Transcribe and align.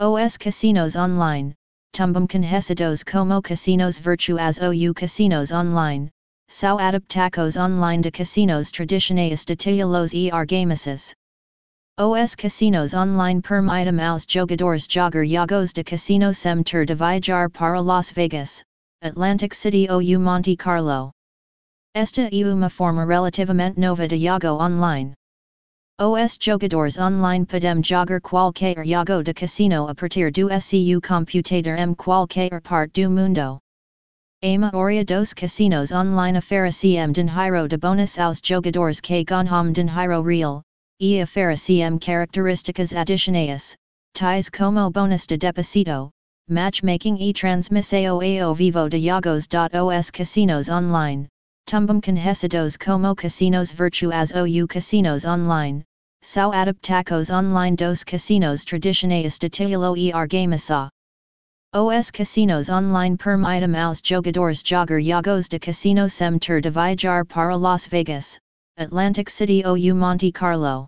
OS 0.00 0.36
Casinos 0.36 0.96
Online, 0.96 1.54
tumbum 1.92 2.26
conhecidos 2.26 3.04
como 3.04 3.40
casinos 3.40 3.96
virtuais 3.96 4.58
ou 4.58 4.92
casinos 4.92 5.52
online, 5.52 6.10
são 6.48 6.80
adaptacos 6.80 7.56
online 7.56 8.02
de 8.02 8.10
casinos 8.10 8.72
tradicionais 8.72 9.44
de 9.44 9.54
titulos 9.54 10.12
e 10.12 10.32
argamices. 10.32 11.14
Os 11.96 12.34
casinos 12.34 12.92
online 12.92 13.40
permitem 13.40 14.00
aos 14.04 14.26
jogadores 14.28 14.88
jogar 14.90 15.24
jogos 15.24 15.72
de 15.72 15.84
casino 15.84 16.34
sem 16.34 16.64
ter 16.64 16.84
de 16.84 16.96
viajar 16.96 17.48
para 17.48 17.80
Las 17.80 18.10
Vegas, 18.10 18.64
Atlantic 19.00 19.54
City 19.54 19.86
ou 19.88 20.02
Monte 20.18 20.56
Carlo. 20.56 21.12
Esta 21.94 22.22
é 22.22 22.52
uma 22.52 22.68
forma 22.68 23.06
relativamente 23.06 23.78
nova 23.78 24.08
de 24.08 24.18
jogo 24.18 24.60
online. 24.60 25.14
Os 25.96 26.36
jogadores 26.40 26.98
online 26.98 27.46
podem 27.46 27.80
jogar 27.80 28.20
qualquer 28.20 28.84
jogo 28.84 29.22
de 29.22 29.32
casino 29.32 29.86
a 29.86 29.94
partir 29.94 30.32
do 30.32 30.48
seu 30.60 31.00
computador 31.00 31.78
em 31.78 31.94
qualquer 31.94 32.60
parte 32.62 33.04
do 33.04 33.10
mundo. 33.10 33.60
A 34.42 34.58
maioria 34.58 35.04
dos 35.04 35.32
casinos 35.32 35.92
online 35.92 36.38
oferecem 36.38 37.12
dinheiro 37.12 37.68
de 37.68 37.76
bônus 37.76 38.18
aos 38.18 38.40
jogadores 38.42 39.00
que 39.00 39.22
ganham 39.22 39.70
dinheiro 39.70 40.20
real, 40.20 40.62
e 41.00 41.22
oferecem 41.22 41.96
características 42.00 42.92
adicionais, 42.92 43.76
tais 44.14 44.50
como 44.50 44.90
bônus 44.90 45.28
de 45.28 45.38
deposito, 45.38 46.10
matchmaking 46.50 47.18
e 47.20 47.32
transmissão 47.32 48.20
ao 48.42 48.52
vivo 48.52 48.88
de 48.88 48.98
jogos. 48.98 49.46
Os 49.46 50.10
casinos 50.10 50.68
online, 50.68 51.28
tumbum 51.66 52.00
conhecidos 52.00 52.76
como 52.76 53.14
casinos 53.14 53.72
virtuais 53.72 54.32
ou 54.32 54.66
casinos 54.68 55.24
online, 55.24 55.82
são 56.22 56.52
adaptacos 56.52 57.30
online 57.30 57.76
dos 57.76 58.04
casinos 58.04 58.64
tradicionais 58.64 59.38
de 59.38 59.48
titulo 59.48 59.96
e 59.96 60.12
argamasa. 60.12 60.88
Os 61.74 62.10
casinos 62.10 62.68
online 62.68 63.16
permitem 63.16 63.76
aos 63.76 64.00
jogadores 64.04 64.62
jogar 64.64 65.00
jogos 65.00 65.48
de 65.48 65.58
casino 65.58 66.08
sem 66.08 66.38
ter 66.38 66.60
de 66.60 66.70
viajar 66.70 67.24
para 67.24 67.56
Las 67.56 67.86
Vegas, 67.88 68.38
Atlantic 68.78 69.28
City 69.28 69.64
ou 69.66 69.76
Monte 69.94 70.30
Carlo. 70.30 70.86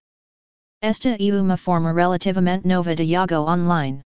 Esta 0.82 1.16
é 1.18 1.32
uma 1.32 1.56
forma 1.56 1.92
relativamente 1.92 2.68
nova 2.68 2.94
de 2.94 3.04
jogo 3.04 3.50
online. 3.50 4.05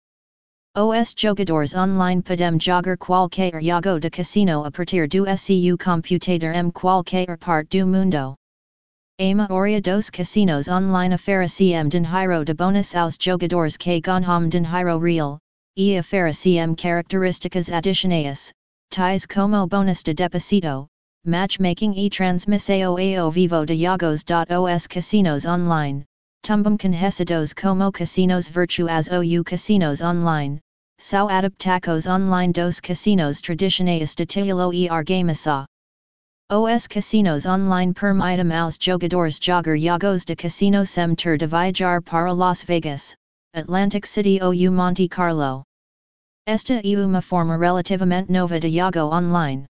Os 0.78 1.16
jogadores 1.18 1.74
online 1.74 2.22
podem 2.22 2.60
jogar 2.60 2.98
qualquer 2.98 3.64
jogo 3.64 3.98
de 3.98 4.10
casino 4.10 4.66
a 4.66 4.70
partir 4.70 5.08
do 5.08 5.26
seu 5.38 5.78
computador 5.78 6.54
em 6.54 6.70
qualquer 6.70 7.38
parte 7.38 7.80
do 7.80 7.88
mundo. 7.88 8.36
A 9.18 9.34
maioria 9.34 9.80
dos 9.80 10.10
casinos 10.10 10.68
online 10.68 11.16
oferecem 11.16 11.88
dinheiro 11.88 12.44
de 12.44 12.54
bônus 12.54 12.94
aos 12.94 13.16
jogadores 13.18 13.78
que 13.78 14.02
ganham 14.02 14.50
dinheiro 14.50 15.00
real, 15.00 15.40
e 15.78 15.98
oferecem 15.98 16.76
características 16.76 17.72
adicionais, 17.72 18.52
tais 18.90 19.26
como 19.26 19.66
bônus 19.68 20.04
de 20.04 20.14
deposito, 20.14 20.88
matchmaking 21.26 21.94
e 21.96 22.10
transmissão 22.10 22.98
ao 23.18 23.32
vivo 23.32 23.66
de 23.66 23.78
jogos. 23.78 24.26
Os 24.28 24.88
casinos 24.88 25.46
online, 25.46 26.04
tumbum 26.44 26.78
conhecidos 26.78 27.54
como 27.54 27.94
casinos 27.94 28.50
virtuais 28.50 29.08
ou 29.08 29.44
casinos 29.46 30.02
online, 30.02 30.60
São 30.98 31.30
adaptacos 31.30 32.08
online 32.08 32.54
dos 32.54 32.80
casinos 32.80 33.42
tradicionais 33.42 34.16
de 34.16 34.26
titulo 34.26 34.74
e 34.74 34.90
argamasa. 34.90 35.66
Os 36.50 36.88
casinos 36.88 37.46
online 37.46 37.94
permitem 37.94 38.52
aos 38.54 38.78
jogadores 38.80 39.38
jogar 39.42 39.78
jogos 39.78 40.24
de 40.24 40.36
casino 40.36 40.86
sem 40.86 41.14
ter 41.14 41.38
de 41.38 41.48
viajar 41.48 42.02
para 42.02 42.32
Las 42.32 42.64
Vegas, 42.64 43.14
Atlantic 43.54 44.06
City 44.08 44.40
ou 44.42 44.54
Monte 44.72 45.10
Carlo. 45.10 45.64
Esta 46.48 46.76
é 46.76 46.98
uma 46.98 47.22
forma 47.22 47.58
relativamente 47.58 48.32
nova 48.32 48.60
de 48.60 48.70
jogo 48.70 49.14
online. 49.14 49.66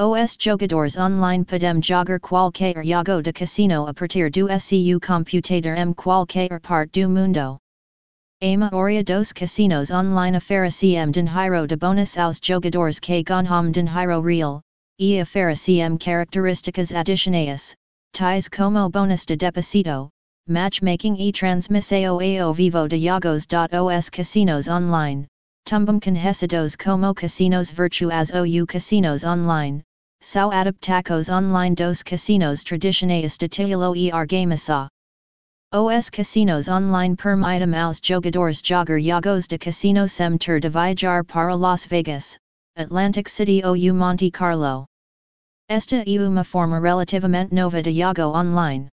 Os 0.00 0.36
jogadores 0.40 0.96
online 0.96 1.44
podem 1.44 1.80
jogar 1.80 2.18
qualquer 2.18 2.84
jogo 2.84 3.22
de 3.22 3.32
casino 3.32 3.86
a 3.86 3.94
partir 3.94 4.28
do 4.30 4.48
seu 4.58 4.98
computador 4.98 5.76
em 5.78 5.92
qualquer 5.94 6.60
parte 6.60 7.02
do 7.02 7.08
mundo. 7.08 7.61
A 8.44 8.56
maioria 8.56 9.04
dos 9.04 9.32
casinos 9.32 9.92
online 9.92 10.36
oferecem 10.36 11.12
dinheiro 11.12 11.64
de 11.64 11.76
bônus 11.76 12.18
aos 12.18 12.40
jogadores 12.42 12.98
que 12.98 13.22
ganham 13.22 13.70
dinheiro 13.70 14.20
real, 14.20 14.60
e 14.98 15.22
oferecem 15.22 15.96
características 15.96 16.92
adicionais, 16.92 17.76
tais 18.12 18.48
como 18.48 18.90
bônus 18.90 19.24
de 19.26 19.36
deposito, 19.36 20.08
matchmaking 20.48 21.14
e 21.20 21.30
transmissão 21.30 22.18
ao 22.18 22.52
vivo 22.52 22.88
de 22.88 22.98
jogos. 22.98 23.46
Os 23.46 24.10
casinos 24.10 24.66
online, 24.66 25.28
tumbum 25.64 26.00
conhecidos 26.00 26.74
como 26.74 27.14
casinos 27.14 27.70
virtuais 27.70 28.32
ou 28.32 28.66
casinos 28.66 29.22
online, 29.22 29.84
são 30.20 30.50
adaptacos 30.50 31.28
online 31.28 31.76
dos 31.76 32.02
casinos 32.02 32.64
tradicionais 32.64 33.38
de 33.38 33.48
titulo 33.48 33.94
e 33.94 34.10
argamasa. 34.10 34.88
Os 35.74 36.10
casinos 36.10 36.68
online 36.68 37.16
permitem 37.16 37.74
aos 37.74 37.98
jogadores 38.02 38.60
jogar 38.62 39.00
jogos 39.00 39.48
de 39.48 39.56
casino 39.56 40.06
sem 40.06 40.36
ter 40.36 40.60
de 40.60 40.68
viajar 40.68 41.24
para 41.24 41.56
Las 41.56 41.86
Vegas, 41.86 42.38
Atlantic 42.76 43.26
City 43.26 43.62
ou 43.64 43.74
Monte 43.94 44.30
Carlo. 44.30 44.84
Esta 45.70 46.04
é 46.06 46.28
uma 46.28 46.44
forma 46.44 46.78
relativamente 46.78 47.54
nova 47.54 47.80
de 47.80 47.90
jogo 47.90 48.36
online. 48.36 48.88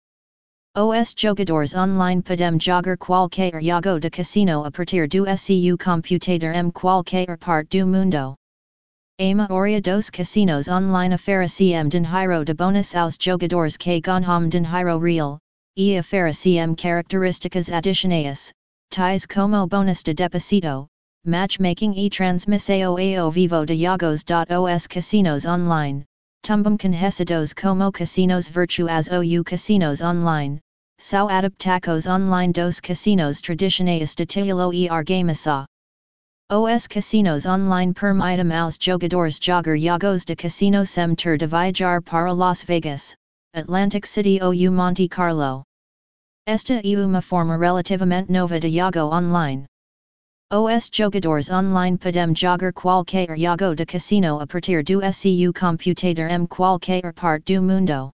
Os 0.77 1.15
jogadores 1.17 1.77
online 1.77 2.21
podem 2.21 2.59
jogar 2.59 2.99
qualquer 2.99 3.63
jogo 3.63 4.01
de 4.01 4.11
casino 4.11 4.65
a 4.65 4.71
partir 4.73 5.07
do 5.07 5.25
seu 5.37 5.79
computador 5.79 6.57
em 6.57 6.73
qualquer 6.73 7.39
parte 7.39 7.79
do 7.79 7.87
mundo. 7.87 8.35
A 9.21 9.33
maioria 9.33 9.81
dos 9.81 10.11
casinos 10.11 10.67
online 10.67 11.15
oferecem 11.15 11.89
dinheiro 11.89 12.45
de 12.45 12.53
bônus 12.53 12.97
aos 12.97 13.17
jogadores 13.17 13.77
que 13.77 14.01
ganham 14.01 14.49
dinheiro 14.49 14.99
real, 14.99 15.39
e 15.77 15.99
oferecem 15.99 16.75
características 16.77 17.73
adicionais, 17.73 18.53
tais 18.91 19.27
como 19.27 19.67
bônus 19.67 20.05
de 20.05 20.15
deposito, 20.15 20.87
matchmaking 21.27 21.95
e 21.97 22.09
transmissão 22.09 22.97
ao 23.19 23.31
vivo 23.31 23.67
de 23.67 23.77
jogos. 23.77 24.23
Os 24.25 24.87
casinos 24.87 25.45
online, 25.45 26.05
tumbum 26.43 26.77
conhecidos 26.77 27.53
como 27.53 27.91
casinos 27.91 28.49
virtuais 28.49 29.09
ou 29.09 29.43
casinos 29.43 30.01
online, 30.01 30.61
são 30.99 31.29
adaptacos 31.29 32.07
online 32.07 32.53
dos 32.53 32.81
casinos 32.81 33.41
tradicionais 33.41 34.15
de 34.15 34.27
titulo 34.27 34.73
e 34.73 34.89
argamasa. 34.89 35.67
Os 36.53 36.87
casinos 36.87 37.47
online 37.47 37.93
permitem 37.93 38.53
aos 38.53 38.79
jogadores 38.81 39.41
jogar 39.43 39.77
jogos 39.77 40.25
de 40.25 40.37
casino 40.37 40.87
sem 40.87 41.17
ter 41.17 41.37
de 41.37 41.47
viajar 41.47 42.01
para 42.01 42.33
Las 42.33 42.63
Vegas, 42.63 43.17
Atlantic 43.57 44.05
City 44.05 44.41
ou 44.43 44.53
Monte 44.73 45.09
Carlo. 45.09 45.63
Esta 46.45 46.81
é 46.83 47.07
uma 47.07 47.23
forma 47.23 47.57
relativamente 47.57 48.29
nova 48.29 48.59
de 48.59 48.69
jogo 48.69 49.15
online. 49.15 49.65
Os 50.51 50.91
jogadores 50.93 51.51
online 51.51 51.97
podem 51.97 52.35
jogar 52.35 52.73
qualquer 52.73 53.29
jogo 53.39 53.77
de 53.77 53.87
casino 53.87 54.41
a 54.41 54.47
partir 54.49 54.83
do 54.83 55.01
seu 55.13 55.53
computador 55.53 56.29
em 56.33 56.47
qualquer 56.47 57.13
parte 57.15 57.55
do 57.55 57.63
mundo. 57.63 58.11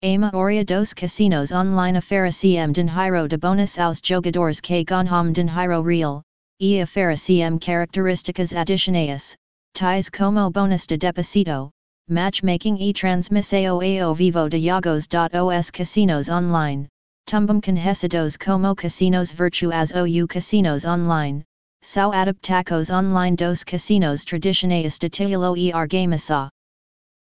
A 0.00 0.18
maioria 0.18 0.64
dos 0.64 0.94
casinos 0.94 1.50
online 1.50 1.98
oferecem 1.98 2.70
dinheiro 2.70 3.26
de 3.26 3.36
bônus 3.38 3.80
aos 3.80 4.00
jogadores 4.00 4.60
que 4.60 4.84
ganham 4.84 5.32
dinheiro 5.32 5.82
real, 5.82 6.22
e 6.60 6.80
oferecem 6.80 7.58
características 7.58 8.54
adicionais, 8.54 9.36
tais 9.74 10.08
como 10.08 10.48
bônus 10.52 10.86
de 10.86 10.96
deposito, 10.98 11.68
matchmaking 12.08 12.76
e 12.78 12.92
transmissão 12.92 13.80
ao 13.80 14.14
vivo 14.14 14.48
de 14.48 14.60
jogos. 14.60 15.06
Os 15.08 15.70
casinos 15.70 16.28
online, 16.28 16.88
tumbum 17.26 17.60
conhecidos 17.60 18.36
como 18.36 18.74
casinos 18.74 19.32
virtuais 19.32 19.92
ou 19.92 20.26
casinos 20.26 20.84
online, 20.84 21.44
são 21.80 22.12
adaptacos 22.12 22.90
online 22.90 23.36
dos 23.36 23.64
casinos 23.64 24.24
tradicionais 24.24 24.98
de 24.98 25.08
titulo 25.08 25.56
e 25.56 25.72
argamasa. 25.72 26.48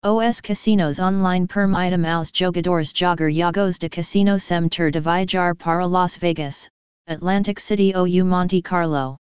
Os 0.05 0.41
casinos 0.41 0.99
online 0.99 1.47
permitem 1.47 2.05
aos 2.07 2.31
jogadores 2.35 2.93
jogar 2.93 3.31
jogos 3.31 3.79
de 3.79 3.89
casino 3.89 4.39
sem 4.39 4.69
ter 4.69 4.91
de 4.91 5.01
viajar 5.01 5.55
para 5.55 5.87
Las 5.87 6.17
Vegas, 6.17 6.69
Atlantic 7.07 7.61
City 7.61 7.93
ou 7.95 8.07
Monte 8.25 8.61
Carlo. 8.63 9.17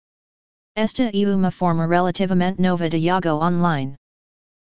Esta 0.77 1.11
é 1.13 1.27
uma 1.27 1.51
forma 1.51 1.87
relativamente 1.87 2.61
nova 2.61 2.89
de 2.89 3.01
jogo 3.01 3.43
online. 3.43 3.97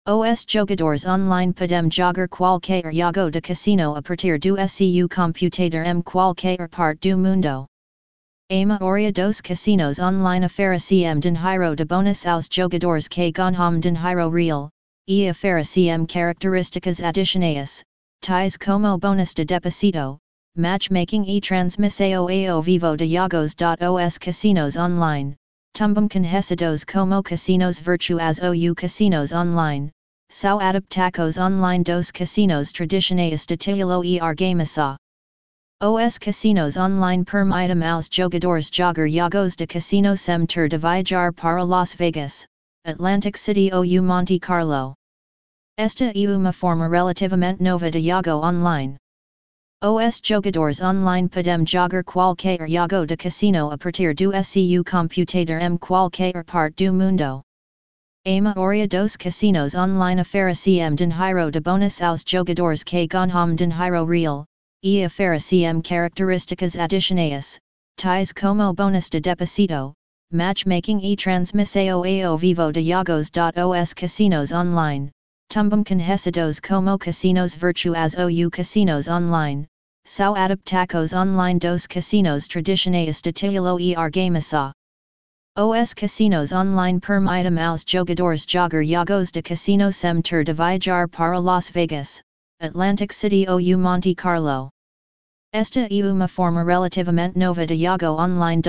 Os 0.07 0.45
jogadores 0.47 1.07
online 1.07 1.55
podem 1.55 1.91
jogar 1.91 2.29
qualquer 2.29 2.93
jogo 2.93 3.31
de 3.31 3.41
casino 3.41 3.97
a 3.97 4.03
partir 4.03 4.39
do 4.39 4.69
seu 4.69 5.09
computador 5.09 5.87
em 5.87 6.03
qualquer 6.03 6.69
parte 6.69 7.11
do 7.11 7.17
mundo. 7.17 7.67
A 8.51 8.67
maioria 8.67 9.11
dos 9.11 9.41
casinos 9.41 9.99
online 9.99 10.45
oferecem 10.45 11.19
dinheiro 11.19 11.75
de 11.75 11.87
bônus 11.87 12.27
aos 12.27 12.49
jogadores 12.53 13.09
que 13.09 13.33
ganham 13.33 13.81
dinheiro 13.81 14.29
real, 14.29 14.69
e 15.09 15.31
oferecem 15.31 16.05
características 16.05 17.03
adicionais, 17.03 17.83
tais 18.21 18.59
como 18.59 18.99
bônus 18.99 19.33
de 19.33 19.47
deposito, 19.47 20.19
matchmaking 20.55 21.25
e 21.27 21.41
transmissao 21.41 22.29
ao 22.29 22.61
vivo 22.61 22.95
de 22.95 23.09
jogos.os 23.09 24.19
casinos 24.19 24.77
online, 24.77 25.35
tumbum 25.75 26.09
conhecidos 26.09 26.85
como 26.85 27.21
casinos 27.21 27.81
virtuais 27.81 28.39
ou 28.41 28.75
casinos 28.77 29.33
online, 29.33 29.91
Sao 30.31 30.59
adaptacos 30.59 31.37
online 31.37 31.85
dos 31.85 32.13
casinos 32.13 32.73
tradicionais 32.73 33.45
de 33.45 33.57
titulo 33.57 34.05
e 34.05 34.21
argamasa. 34.21 34.97
Os 35.83 36.19
casinos 36.19 36.77
online 36.77 37.25
permitem 37.25 37.83
aos 37.85 38.09
jogadores 38.09 38.71
jogar 38.73 39.09
jogos 39.09 39.57
de 39.57 39.67
casino 39.67 40.17
sem 40.17 40.47
ter 40.47 40.69
de 40.69 40.79
viajar 40.79 41.33
para 41.33 41.65
Las 41.65 41.95
Vegas, 41.95 42.47
Atlantic 42.87 43.37
City 43.37 43.71
ou 43.73 43.85
Monte 44.03 44.39
Carlo. 44.39 44.95
Esta 45.77 46.05
é 46.05 46.29
uma 46.29 46.53
forma 46.53 46.89
relativamente 46.89 47.61
nova 47.61 47.91
de 47.91 48.01
jogo 48.01 48.31
online. 48.31 48.97
Os 49.87 50.19
jogadores 50.25 50.81
online 50.81 51.29
podem 51.29 51.67
jogar 51.67 52.03
qualquer 52.05 52.67
jogo 52.67 53.05
de 53.05 53.19
casino 53.19 53.71
a 53.71 53.77
partir 53.77 54.15
do 54.15 54.33
seu 54.43 54.83
computador 54.83 55.61
em 55.61 55.77
qualquer 55.77 56.43
parte 56.43 56.87
do 56.87 56.93
mundo. 56.95 57.43
A 58.27 58.41
maioria 58.41 58.89
dos 58.89 59.15
casinos 59.15 59.75
online 59.75 60.23
oferecem 60.23 60.95
dinheiro 60.95 61.51
de 61.51 61.61
bônus 61.61 62.01
aos 62.01 62.25
jogadores 62.27 62.83
que 62.83 63.07
ganham 63.07 63.55
dinheiro 63.55 64.07
real, 64.07 64.47
e 64.83 65.05
oferecem 65.05 65.83
características 65.83 66.79
adicionais, 66.79 67.59
tais 67.95 68.33
como 68.33 68.73
bônus 68.73 69.11
de 69.11 69.21
deposito, 69.21 69.93
matchmaking 70.33 71.01
e 71.03 71.15
transmissão 71.15 72.03
ao 72.27 72.39
vivo 72.39 72.73
de 72.73 72.83
jogos. 72.83 73.31
Os 73.31 73.93
casinos 73.93 74.51
online, 74.51 75.11
tumbum 75.51 75.85
conhecidos 75.85 76.59
como 76.59 76.99
casinos 76.99 77.55
virtuais 77.55 78.15
ou 78.15 78.51
casinos 78.51 79.09
online, 79.09 79.67
são 80.07 80.35
adaptacos 80.37 81.15
online 81.15 81.59
dos 81.59 81.87
casinos 81.87 82.47
tradicionais 82.47 83.23
de 83.23 83.33
titulo 83.33 83.81
e 83.81 83.97
argamasa. 83.97 84.73
Os 85.57 85.95
casinos 85.95 86.53
online 86.53 87.01
permitem 87.01 87.59
aos 87.59 87.85
jogadores 87.87 88.45
jogar 88.47 88.85
jogos 88.85 89.33
de 89.33 89.41
casino 89.41 89.91
sem 89.91 90.21
ter 90.21 90.45
de 90.45 90.53
viajar 90.53 91.09
para 91.09 91.39
Las 91.41 91.71
Vegas, 91.71 92.23
Atlantic 92.61 93.13
City 93.13 93.47
ou 93.49 93.59
Monte 93.79 94.15
Carlo. 94.15 94.69
Esta 95.53 95.87
é 95.89 96.05
uma 96.05 96.29
forma 96.29 96.65
relativamente 96.65 97.39
nova 97.39 97.65
de 97.65 97.77
jogo 97.77 98.21
online. 98.21 98.61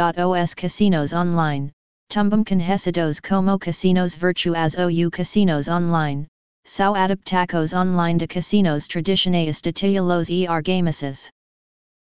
Os 0.42 0.54
casinos 0.54 1.14
online, 1.14 1.72
tumbum 2.10 2.44
conhecidos 2.44 3.20
como 3.20 3.58
casinos 3.58 4.16
virtuais 4.16 4.76
ou 4.78 5.12
casinos 5.12 5.68
online, 5.68 6.28
são 6.66 6.96
adaptacos 6.96 7.74
online 7.74 8.18
de 8.18 8.26
casinos 8.26 8.88
tradicionais 8.88 9.62
de 9.62 9.72
titulos 9.72 10.30
e 10.30 10.48
argamases. 10.48 11.30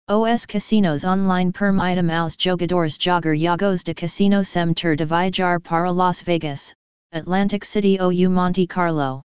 Os 0.10 0.46
casinos 0.46 1.06
online 1.06 1.54
permitem 1.54 2.12
aos 2.12 2.36
jogadores 2.38 2.98
jogar 3.00 3.38
jogos 3.38 3.84
de 3.84 3.94
casino 3.94 4.44
sem 4.44 4.74
ter 4.74 4.98
de 4.98 5.06
viajar 5.06 5.62
para 5.62 5.90
Las 5.90 6.22
Vegas, 6.22 6.74
Atlantic 7.14 7.64
City 7.64 7.98
ou 8.02 8.12
Monte 8.30 8.68
Carlo. 8.68 9.22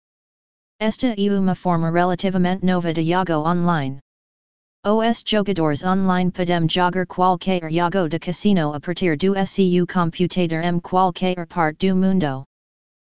Esta 0.79 1.15
é 1.19 1.31
uma 1.33 1.57
forma 1.57 1.91
relativamente 1.91 2.65
nova 2.65 2.93
de 2.93 3.03
jogo 3.03 3.45
online. 3.45 3.99
Os 4.87 5.25
jogadores 5.27 5.83
online 5.83 6.31
podem 6.31 6.69
jogar 6.69 7.07
qualquer 7.07 7.73
jogo 7.73 8.09
de 8.09 8.21
casino 8.21 8.73
a 8.73 8.79
partir 8.79 9.17
do 9.17 9.35
seu 9.47 9.85
computador 9.85 10.63
em 10.63 10.79
qualquer 10.79 11.45
parte 11.49 11.89
do 11.89 11.97
mundo. 11.97 12.45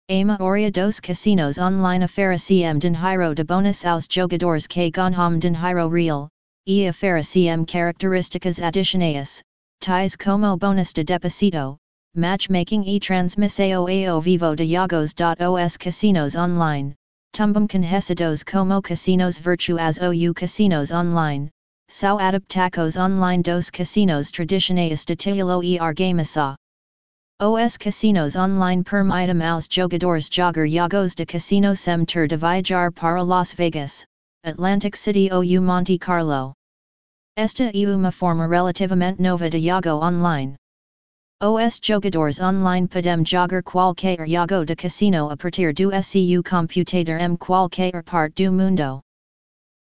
A 0.07 0.23
maioria 0.23 0.69
dos 0.69 0.99
casinos 0.99 1.57
online 1.57 2.05
oferecem 2.05 2.77
dinheiro 2.77 3.33
de 3.33 3.43
bônus 3.43 3.83
aos 3.83 4.05
jogadores 4.07 4.67
que 4.67 4.91
ganham 4.91 5.39
dinheiro 5.39 5.89
real, 5.89 6.29
e 6.67 6.87
oferecem 6.87 7.65
características 7.65 8.61
adicionais, 8.61 9.41
tais 9.79 10.15
como 10.15 10.55
bônus 10.57 10.93
de 10.93 11.03
deposito, 11.03 11.77
matchmaking 12.15 12.83
e 12.85 12.99
transmissão 12.99 13.87
ao 14.07 14.21
vivo 14.21 14.55
de 14.55 14.67
jogos. 14.67 15.11
Os 15.17 15.75
casinos 15.75 16.35
online, 16.35 16.93
tumbum 17.33 17.67
conhecidos 17.67 18.43
como 18.43 18.83
casinos 18.83 19.39
virtuais 19.39 19.97
ou 19.97 20.33
casinos 20.35 20.91
online, 20.91 21.49
são 21.89 22.19
adaptacos 22.19 22.95
online 22.95 23.41
dos 23.41 23.71
casinos 23.71 24.29
tradicionais 24.29 25.03
de 25.03 25.15
titulo 25.15 25.63
e 25.63 25.79
argamasa. 25.79 26.55
Os 27.37 27.77
casinos 27.77 28.37
online 28.37 28.81
permitem 28.81 29.43
aos 29.43 29.67
jogadores 29.69 30.29
jogar 30.31 30.65
jogos 30.69 31.13
de 31.13 31.25
casino 31.25 31.75
sem 31.75 32.05
ter 32.05 32.29
de 32.29 32.37
viajar 32.37 32.93
para 32.93 33.21
Las 33.21 33.53
Vegas, 33.53 34.05
Atlantic 34.45 34.95
City 34.95 35.29
ou 35.29 35.43
Monte 35.61 35.99
Carlo. 35.99 36.53
Esta 37.35 37.65
é 37.65 37.93
uma 37.93 38.09
forma 38.13 38.47
relativamente 38.47 39.21
nova 39.21 39.49
de 39.49 39.59
jogo 39.59 40.01
online. 40.01 40.55
Os 41.43 41.77
jogadores 41.83 42.39
online 42.39 42.87
podem 42.87 43.25
jogar 43.25 43.61
qualquer 43.63 44.25
jogo 44.25 44.63
de 44.63 44.73
casino 44.73 45.29
a 45.29 45.35
partir 45.35 45.73
do 45.73 45.91
seu 46.01 46.41
computador 46.41 47.19
em 47.19 47.35
qualquer 47.35 48.01
parte 48.05 48.45
do 48.45 48.53
mundo. 48.53 49.01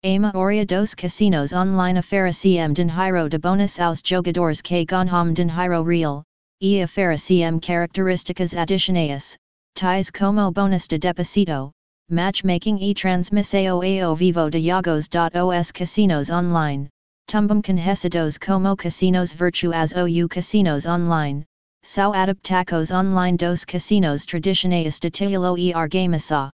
A 0.02 0.18
maioria 0.18 0.66
dos 0.66 0.92
casinos 0.92 1.52
online 1.52 2.00
oferecem 2.00 2.72
dinheiro 2.72 3.28
de 3.28 3.38
bônus 3.38 3.78
aos 3.78 4.02
jogadores 4.04 4.60
que 4.60 4.84
ganham 4.84 5.32
dinheiro 5.32 5.84
real, 5.84 6.24
e 6.60 6.82
oferecem 6.82 7.58
características 7.60 8.56
adicionais, 8.56 9.36
tais 9.74 10.10
como 10.10 10.50
bônus 10.52 10.86
de 10.86 10.98
deposito, 10.98 11.70
matchmaking 12.10 12.78
e 12.80 12.94
transmissão 12.94 13.82
ao 13.82 14.14
vivo 14.14 14.50
de 14.50 14.60
jogos. 14.60 15.08
Os 15.08 15.72
casinos 15.72 16.30
online, 16.30 16.88
tumbum 17.26 17.62
conhecidos 17.62 18.38
como 18.38 18.76
casinos 18.76 19.32
virtuais 19.32 19.92
ou 19.92 20.28
casinos 20.28 20.86
online, 20.86 21.44
são 21.82 22.14
adaptacos 22.14 22.90
online 22.90 23.36
dos 23.36 23.64
casinos 23.64 24.24
tradicionais 24.24 24.98
de 25.00 25.10
titulo 25.10 25.58
e 25.58 25.74
argamasa. 25.74 26.50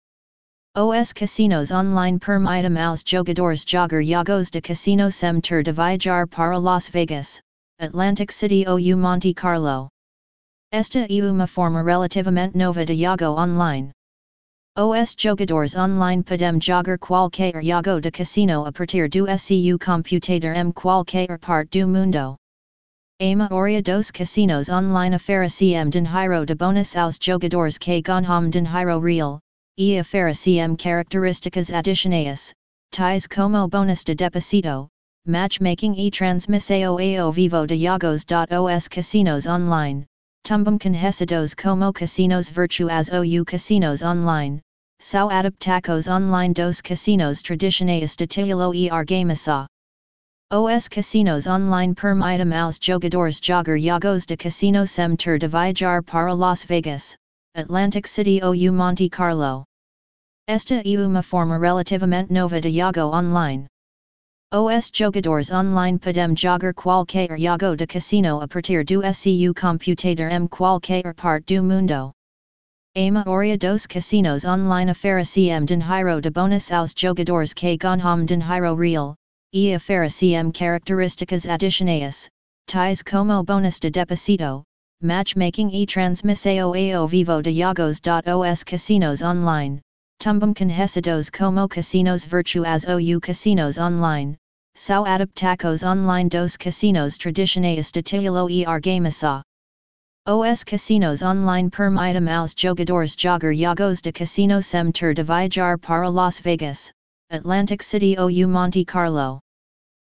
Os 0.76 1.14
casinos 1.14 1.72
online 1.72 2.20
permitem 2.20 2.78
aos 2.78 3.02
jogadores 3.06 3.64
jogar 3.66 4.04
jogos 4.04 4.52
de 4.52 4.60
casino 4.60 5.10
sem 5.10 5.40
ter 5.40 5.64
de 5.64 5.72
viajar 5.72 6.28
para 6.28 6.60
Las 6.60 6.90
Vegas, 6.90 7.42
Atlantic 7.78 8.32
City 8.32 8.66
ou 8.66 8.80
Monte 8.96 9.34
Carlo. 9.34 9.90
Esta 10.72 11.00
é 11.10 11.30
uma 11.30 11.46
forma 11.46 11.84
relativamente 11.84 12.56
nova 12.56 12.86
de 12.86 12.96
jogo 12.96 13.38
online. 13.38 13.92
Os 14.78 15.14
jogadores 15.18 15.76
online 15.76 16.24
podem 16.24 16.58
jogar 16.62 16.98
qualquer 16.98 17.62
jogo 17.62 18.00
de 18.00 18.12
casino 18.12 18.66
a 18.66 18.72
partir 18.72 19.10
do 19.10 19.28
seu 19.38 19.78
computador 19.78 20.56
em 20.56 20.72
qualquer 20.72 21.38
parte 21.38 21.82
do 21.82 21.88
mundo. 21.90 22.38
A 23.22 23.36
maioria 23.36 23.82
dos 23.82 24.10
casinos 24.10 24.70
online 24.70 25.18
oferecem 25.18 25.90
dinheiro 25.90 26.46
de 26.46 26.56
bônus 26.56 26.96
aos 26.96 27.18
jogadores 27.22 27.78
que 27.78 28.02
ganham 28.02 28.50
dinheiro 28.50 29.02
real, 29.02 29.40
e 29.78 30.00
oferecem 30.00 30.78
características 30.78 31.74
adicionais, 31.74 32.54
tais 32.90 33.28
como 33.28 33.68
bônus 33.68 34.06
de 34.06 34.16
deposito, 34.16 34.88
matchmaking 35.28 35.96
e 35.98 36.12
transmissão 36.12 36.98
ao 37.20 37.32
vivo 37.32 37.66
de 37.66 37.78
jogos. 37.78 38.24
Os 38.26 38.88
casinos 38.88 39.48
online, 39.48 40.06
tumbum 40.44 40.78
conhecidos 40.78 41.56
como 41.56 41.92
casinos 41.92 42.48
virtuais 42.50 43.10
ou 43.10 43.44
casinos 43.44 44.04
online, 44.04 44.62
são 45.00 45.30
adaptacos 45.30 46.08
online 46.08 46.54
dos 46.54 46.80
casinos 46.80 47.42
tradicionais 47.42 48.16
de 48.16 48.28
titulo 48.28 48.74
e 48.76 48.90
argamasa. 48.90 49.66
Os 50.54 50.88
casinos 50.88 51.48
online 51.48 51.96
permitem 51.96 52.54
aos 52.54 52.78
jogadores 52.80 53.40
jogar 53.44 53.80
jogos 53.80 54.26
de 54.28 54.38
casino 54.38 54.86
sem 54.86 55.16
ter 55.16 55.40
de 55.40 55.48
viajar 55.48 56.04
para 56.04 56.36
Las 56.36 56.64
Vegas, 56.64 57.18
Atlantic 57.56 58.08
City 58.08 58.42
ou 58.44 58.54
Monte 58.72 59.10
Carlo. 59.10 59.64
Esta 60.48 60.76
é 60.76 61.00
uma 61.00 61.24
forma 61.24 61.58
relativamente 61.58 62.32
nova 62.32 62.62
de 62.62 62.70
jogo 62.72 63.12
online. 63.12 63.66
Os 64.58 64.90
jogadores 64.94 65.52
online 65.52 66.00
podem 66.00 66.34
jogar 66.34 66.74
qualquer 66.74 67.38
jogo 67.38 67.76
de 67.76 67.86
casino 67.86 68.40
a 68.42 68.48
partir 68.48 68.86
do 68.86 69.02
seu 69.14 69.54
computador 69.54 70.32
em 70.32 70.48
qualquer 70.48 71.14
parte 71.14 71.58
do 71.58 71.62
mundo. 71.62 72.14
A 72.96 73.12
maioria 73.12 73.58
dos 73.58 73.86
casinos 73.86 74.46
online 74.46 74.92
oferecem 74.92 75.66
dinheiro 75.66 76.22
de 76.22 76.30
bônus 76.30 76.72
aos 76.72 76.94
jogadores 76.96 77.54
que 77.54 77.76
ganham 77.76 78.24
dinheiro 78.24 78.74
real, 78.78 79.16
e 79.52 79.76
oferecem 79.76 80.50
características 80.54 81.50
adicionais, 81.50 82.30
tais 82.66 83.04
como 83.04 83.44
bônus 83.44 83.78
de 83.78 83.92
deposito, 83.92 84.64
matchmaking 85.02 85.70
e 85.74 85.86
transmissão 85.86 86.74
ao 86.96 87.08
vivo 87.10 87.42
de 87.42 87.52
jogos. 87.52 88.00
Os 88.00 88.64
casinos 88.64 89.22
online, 89.22 89.82
tumbum 90.18 90.54
conhecidos 90.54 91.30
como 91.30 91.68
casinos 91.68 92.24
virtuais 92.24 92.86
ou 92.86 93.20
casinos 93.20 93.78
online, 93.78 94.38
São 94.78 95.06
adaptacos 95.06 95.84
online 95.84 96.28
dos 96.28 96.58
casinos 96.58 97.18
tradicionais 97.18 97.94
de 97.94 98.04
titulo 98.04 98.50
e. 98.50 98.66
Os 100.28 100.64
casinos 100.66 101.22
online 101.24 101.70
permitem 101.70 102.30
aos 102.30 102.54
jogadores 102.58 103.16
jogar 103.18 103.54
jogos 103.54 104.02
de 104.02 104.12
casino 104.12 104.62
sem 104.62 104.92
ter 104.92 105.14
de 105.14 105.24
viajar 105.24 105.80
para 105.80 106.10
Las 106.10 106.42
Vegas, 106.42 106.92
Atlantic 107.32 107.82
City 107.82 108.18
ou 108.20 108.30
Monte 108.50 108.84
Carlo. 108.84 109.40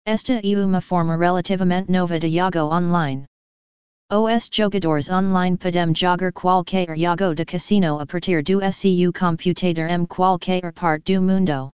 Esta 0.04 0.40
e 0.42 0.56
uma 0.56 0.80
forma 0.80 1.16
relativamente 1.16 1.88
nova 1.88 2.18
de 2.18 2.26
Yago 2.26 2.74
online. 2.74 3.26
Os 4.10 4.50
jogadores 4.52 5.08
online 5.08 5.56
podem 5.56 5.94
jogar 5.94 6.32
qualquer 6.32 6.96
jogo 6.96 7.32
de 7.32 7.44
casino 7.44 8.00
a 8.00 8.06
partir 8.06 8.42
do 8.42 8.60
seu 8.72 9.12
computador 9.12 9.88
em 9.88 10.04
qualquer 10.04 10.72
parte 10.72 11.14
do 11.14 11.22
mundo. 11.22 11.70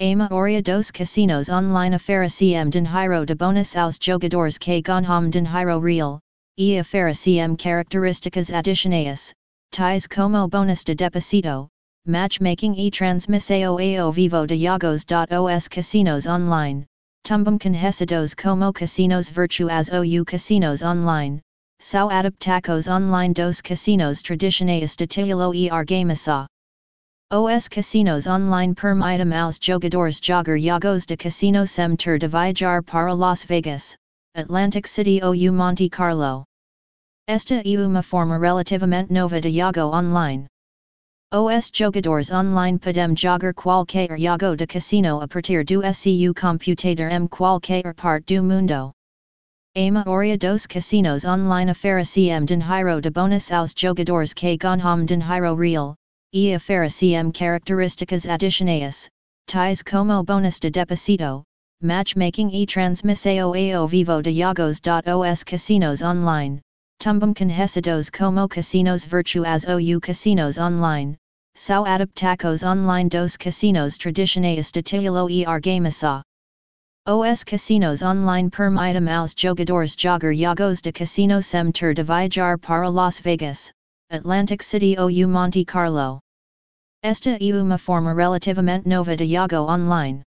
A 0.00 0.16
maioria 0.16 0.60
dos 0.60 0.90
casinos 0.90 1.48
online 1.48 1.94
oferecem 1.94 2.68
dinheiro 2.68 3.24
de 3.24 3.32
bônus 3.36 3.76
aos 3.76 3.96
jogadores 4.02 4.58
que 4.58 4.82
ganham 4.82 5.30
dinheiro 5.30 5.78
real, 5.78 6.18
e 6.58 6.80
oferecem 6.80 7.54
características 7.54 8.52
adicionais, 8.52 9.32
tais 9.70 10.08
como 10.08 10.48
bônus 10.48 10.82
de 10.82 10.96
deposito, 10.96 11.68
matchmaking 12.04 12.74
e 12.76 12.90
transmissão 12.90 13.78
ao 13.78 14.10
vivo 14.10 14.44
de 14.48 14.56
jogos. 14.58 15.04
Os 15.06 15.68
casinos 15.68 16.26
online, 16.26 16.84
tumbum 17.22 17.56
conhecidos 17.56 18.34
como 18.34 18.72
casinos 18.72 19.30
virtuais 19.30 19.90
ou 19.90 20.24
casinos 20.24 20.82
online, 20.82 21.40
são 21.80 22.10
adaptacos 22.10 22.88
online 22.88 23.32
dos 23.32 23.62
casinos 23.62 24.22
tradicionais 24.22 24.96
de 24.96 25.06
titulo 25.06 25.54
e 25.54 25.70
argamasa. 25.70 26.48
Os 27.36 27.68
casinos 27.68 28.28
online 28.28 28.76
permitem 28.76 29.34
aos 29.34 29.58
jogadores 29.60 30.20
jogar 30.22 30.56
jogos 30.56 31.04
de 31.04 31.16
casino 31.16 31.66
sem 31.66 31.96
ter 31.96 32.16
de 32.16 32.28
viajar 32.28 32.80
para 32.80 33.12
Las 33.12 33.44
Vegas, 33.44 33.96
Atlantic 34.36 34.86
City 34.86 35.20
ou 35.20 35.34
Monte 35.52 35.88
Carlo. 35.90 36.44
Esta 37.26 37.56
é 37.56 37.78
uma 37.84 38.04
forma 38.04 38.38
relativamente 38.38 39.12
nova 39.12 39.40
de 39.40 39.50
jogo 39.50 39.80
online. 39.80 40.46
Os 41.32 41.72
jogadores 41.74 42.30
online 42.30 42.78
podem 42.78 43.16
jogar 43.16 43.52
qualquer 43.52 44.16
jogo 44.16 44.54
de 44.54 44.68
casino 44.68 45.20
a 45.20 45.26
partir 45.26 45.64
do 45.64 45.82
seu 45.92 46.32
computador 46.32 47.10
em 47.10 47.26
qualquer 47.26 47.92
parte 47.96 48.36
do 48.36 48.44
mundo. 48.44 48.92
A 49.76 49.90
maioria 49.90 50.38
dos 50.38 50.68
casinos 50.68 51.24
online 51.24 51.72
oferecem 51.72 52.44
dinheiro 52.44 53.00
de 53.00 53.10
bônus 53.10 53.50
aos 53.50 53.74
jogadores 53.76 54.32
que 54.32 54.56
ganham 54.56 55.04
dinheiro 55.04 55.56
real, 55.56 55.96
e 56.36 56.52
oferecem 56.52 57.30
características 57.30 58.28
adicionais, 58.28 59.08
tais 59.46 59.84
como 59.84 60.24
bônus 60.24 60.58
de 60.58 60.68
deposito, 60.68 61.44
matchmaking 61.80 62.50
e 62.52 62.66
transmissão 62.66 63.54
ao 63.54 63.86
vivo 63.86 64.20
de 64.20 64.32
jogos. 64.32 64.80
Os 65.06 65.44
casinos 65.44 66.02
online, 66.02 66.60
tumbum 66.98 67.32
conhecidos 67.32 68.10
como 68.10 68.48
casinos 68.48 69.04
virtuais 69.04 69.64
ou 69.64 70.00
casinos 70.00 70.58
online, 70.58 71.16
são 71.54 71.86
adaptacos 71.86 72.64
online 72.64 73.08
dos 73.08 73.36
casinos 73.36 73.96
tradicionais 73.96 74.72
de 74.72 74.82
titulo 74.82 75.30
e 75.30 75.46
argamasa. 75.46 76.20
Os 77.06 77.44
casinos 77.44 78.02
online 78.02 78.50
permitem 78.50 79.08
aos 79.08 79.34
jogadores 79.36 79.94
jogar 79.96 80.34
jogos 80.34 80.82
de 80.82 80.90
casino 80.90 81.40
sem 81.40 81.70
ter 81.70 81.94
de 81.94 82.02
viajar 82.02 82.58
para 82.58 82.90
Las 82.90 83.20
Vegas, 83.20 83.70
Atlantic 84.10 84.64
City 84.64 84.96
ou 84.98 85.08
Monte 85.28 85.64
Carlo. 85.64 86.23
Esta 87.04 87.36
é 87.38 87.52
uma 87.52 87.76
forma 87.76 88.14
relativamente 88.14 88.88
nova 88.88 89.14
de 89.14 89.26
jogo 89.26 89.70
online. 89.70 90.22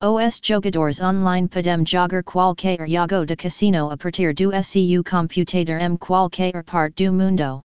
Os 0.00 0.40
jogadores 0.40 1.00
online 1.00 1.48
podem 1.48 1.84
jogar 1.84 2.22
qualquer 2.22 2.88
jogo 2.88 3.26
de 3.26 3.34
casino 3.34 3.90
a 3.90 3.96
partir 3.96 4.32
do 4.32 4.52
seu 4.62 5.02
computador 5.02 5.80
em 5.80 5.96
qualquer 5.96 6.62
parte 6.62 7.04
do 7.04 7.12
mundo. 7.12 7.60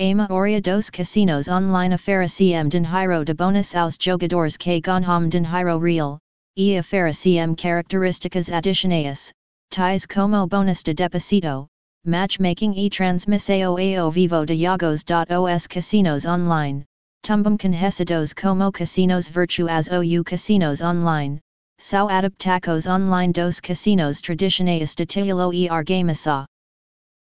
A 0.00 0.14
maioria 0.14 0.62
dos 0.62 0.88
casinos 0.88 1.46
online 1.48 1.94
oferecem 1.94 2.66
dinheiro 2.70 3.22
de 3.22 3.34
bônus 3.34 3.74
aos 3.74 3.98
jogadores 4.00 4.56
que 4.56 4.80
ganham 4.80 5.28
dinheiro 5.28 5.78
real, 5.78 6.18
e 6.56 6.78
oferecem 6.78 7.54
características 7.54 8.50
adicionais, 8.50 9.30
tais 9.68 10.06
como 10.06 10.46
bônus 10.46 10.82
de 10.82 10.94
deposito, 10.94 11.66
matchmaking 12.06 12.72
e 12.78 12.88
transmissão 12.88 13.76
ao 13.76 14.10
vivo 14.10 14.42
de 14.46 14.56
jogos. 14.56 15.04
Os 15.04 15.66
casinos 15.66 16.24
online, 16.24 16.86
tumbum 17.22 17.56
conhecidos 17.56 18.34
como 18.34 18.72
casinos 18.72 19.28
virtuais 19.28 19.88
ou 19.88 20.24
casinos 20.24 20.82
online, 20.82 21.38
são 21.78 22.08
adaptacos 22.08 22.88
online 22.88 23.32
dos 23.32 23.60
casinos 23.60 24.20
tradicionais 24.20 24.96
de 24.96 25.06
titulo 25.06 25.54
e 25.54 25.68
argamasa. 25.68 26.44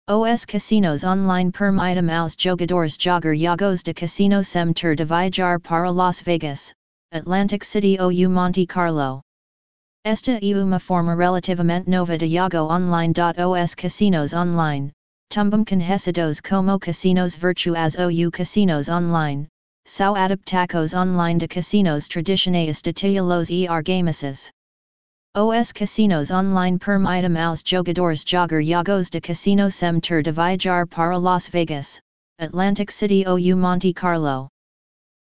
Os 0.09 0.47
casinos 0.47 1.04
online 1.04 1.52
permitem 1.52 2.11
aos 2.11 2.35
jogadores 2.38 2.97
jogar 2.99 3.37
jogos 3.37 3.83
de 3.83 3.92
casino 3.92 4.42
sem 4.42 4.73
ter 4.73 4.97
de 4.97 5.04
viajar 5.04 5.61
para 5.61 5.92
Las 5.92 6.23
Vegas, 6.23 6.73
Atlantic 7.12 7.62
City 7.62 7.99
ou 8.00 8.11
Monte 8.30 8.66
Carlo. 8.66 9.21
Esta 10.02 10.38
é 10.40 10.54
uma 10.57 10.80
forma 10.80 11.14
relativamente 11.14 11.90
nova 11.90 12.16
de 12.16 12.26
jogo 12.26 12.73
online. 12.73 13.12
Os 13.37 13.75
casinos 13.75 14.33
online, 14.33 14.92
tumbum 15.28 15.62
conhecidos 15.62 16.40
como 16.40 16.78
casinos 16.78 17.37
virtuais 17.37 17.97
ou 17.99 18.30
casinos 18.30 18.88
online, 18.88 19.47
são 19.90 20.14
adaptacos 20.14 20.94
online 20.94 21.40
de 21.40 21.49
casinos 21.49 22.06
tradicionais 22.06 22.80
de 22.80 22.92
titulos 22.92 23.50
e 23.50 23.66
argamases. 23.66 24.49
Os 25.35 25.73
casinos 25.73 26.30
online 26.30 26.78
permitem 26.78 27.37
aos 27.37 27.61
jogadores 27.66 28.23
jogar 28.25 28.62
jogos 28.62 29.11
de 29.11 29.20
casino 29.20 29.68
sem 29.68 29.99
ter 29.99 30.23
de 30.23 30.30
viajar 30.30 30.87
para 30.87 31.18
Las 31.18 31.49
Vegas, 31.49 32.00
Atlantic 32.38 32.92
City 32.92 33.25
ou 33.26 33.40
Monte 33.56 33.92
Carlo. 33.92 34.47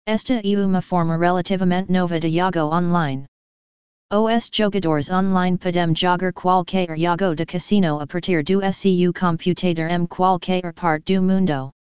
Esta 0.07 0.41
é 0.43 0.57
uma 0.57 0.81
forma 0.81 1.15
relativamente 1.15 1.91
nova 1.91 2.19
de 2.19 2.31
jogo 2.31 2.73
online. 2.73 3.27
Os 4.11 4.49
jogadores 4.51 5.11
online 5.11 5.59
podem 5.59 5.95
jogar 5.95 6.33
qualquer 6.33 6.97
jogo 6.97 7.35
de 7.35 7.45
casino 7.45 7.99
a 8.01 8.07
partir 8.07 8.43
do 8.43 8.61
seu 8.73 9.13
computador 9.13 9.91
em 9.91 10.07
qualquer 10.07 10.73
parte 10.73 11.13
do 11.13 11.21
mundo. 11.21 11.74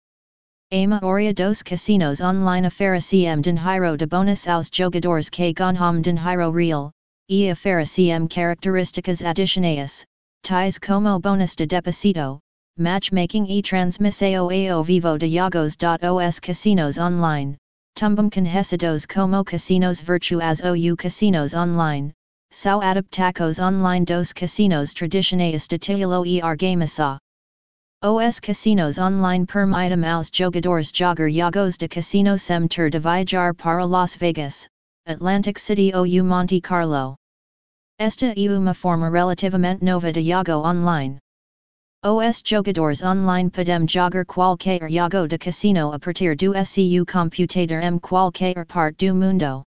A 0.75 0.87
maioria 0.87 1.35
dos 1.35 1.63
casinos 1.63 2.23
online 2.23 2.67
oferecem 2.67 3.43
dinheiro 3.43 3.95
de 3.95 4.07
bônus 4.07 4.49
aos 4.49 4.71
jogadores 4.73 5.29
que 5.29 5.53
ganham 5.53 6.01
dinheiro 6.01 6.51
real, 6.51 6.91
e 7.29 7.53
oferecem 7.53 8.27
características 8.27 9.23
adicionais, 9.23 10.07
tais 10.43 10.79
como 10.79 11.21
bônus 11.21 11.55
de 11.57 11.67
deposito, 11.67 12.39
matchmaking 12.79 13.45
e 13.51 13.61
transmissão 13.61 14.49
ao 14.49 14.83
vivo 14.83 15.19
de 15.19 15.29
jogos. 15.29 15.77
Os 15.77 16.41
casinos 16.41 16.97
online, 16.97 17.59
tumbum 17.95 18.31
conhecidos 18.31 19.05
como 19.05 19.45
casinos 19.45 20.01
virtuais 20.01 20.63
ou 20.63 20.97
casinos 20.97 21.53
online, 21.53 22.15
são 22.51 22.81
adaptacos 22.81 23.59
online 23.59 24.07
dos 24.07 24.33
casinos 24.33 24.95
tradicionais 24.95 25.69
de 25.69 25.79
titulo 25.79 26.25
e 26.25 26.41
argamasa. 26.41 27.19
Os 28.05 28.41
casinos 28.41 28.99
online 28.99 29.47
permitem 29.47 30.05
aos 30.05 30.29
jogadores 30.33 30.91
jogar 30.93 31.31
jogos 31.31 31.79
de 31.79 31.87
casino 31.87 32.37
sem 32.37 32.67
ter 32.67 32.91
de 32.91 32.99
viajar 32.99 33.55
para 33.55 33.87
Las 33.87 34.17
Vegas, 34.17 34.69
Atlantic 35.07 35.57
City 35.57 35.93
ou 35.95 36.05
Monte 36.25 36.61
Carlo. 36.61 37.15
Esta 38.01 38.35
é 38.37 38.59
uma 38.59 38.75
forma 38.75 39.09
relativamente 39.09 39.85
nova 39.85 40.11
de 40.11 40.21
jogo 40.21 40.67
online. 40.67 41.19
Os 42.05 42.43
jogadores 42.45 43.05
online 43.05 43.49
podem 43.49 43.87
jogar 43.87 44.27
qualquer 44.27 44.91
jogo 44.91 45.29
de 45.29 45.39
casino 45.39 45.93
a 45.93 45.99
partir 46.01 46.35
do 46.35 46.53
seu 46.65 47.07
computador 47.07 47.85
em 47.85 48.01
qualquer 48.01 48.67
parte 48.67 49.07
do 49.07 49.15
mundo. 49.15 49.63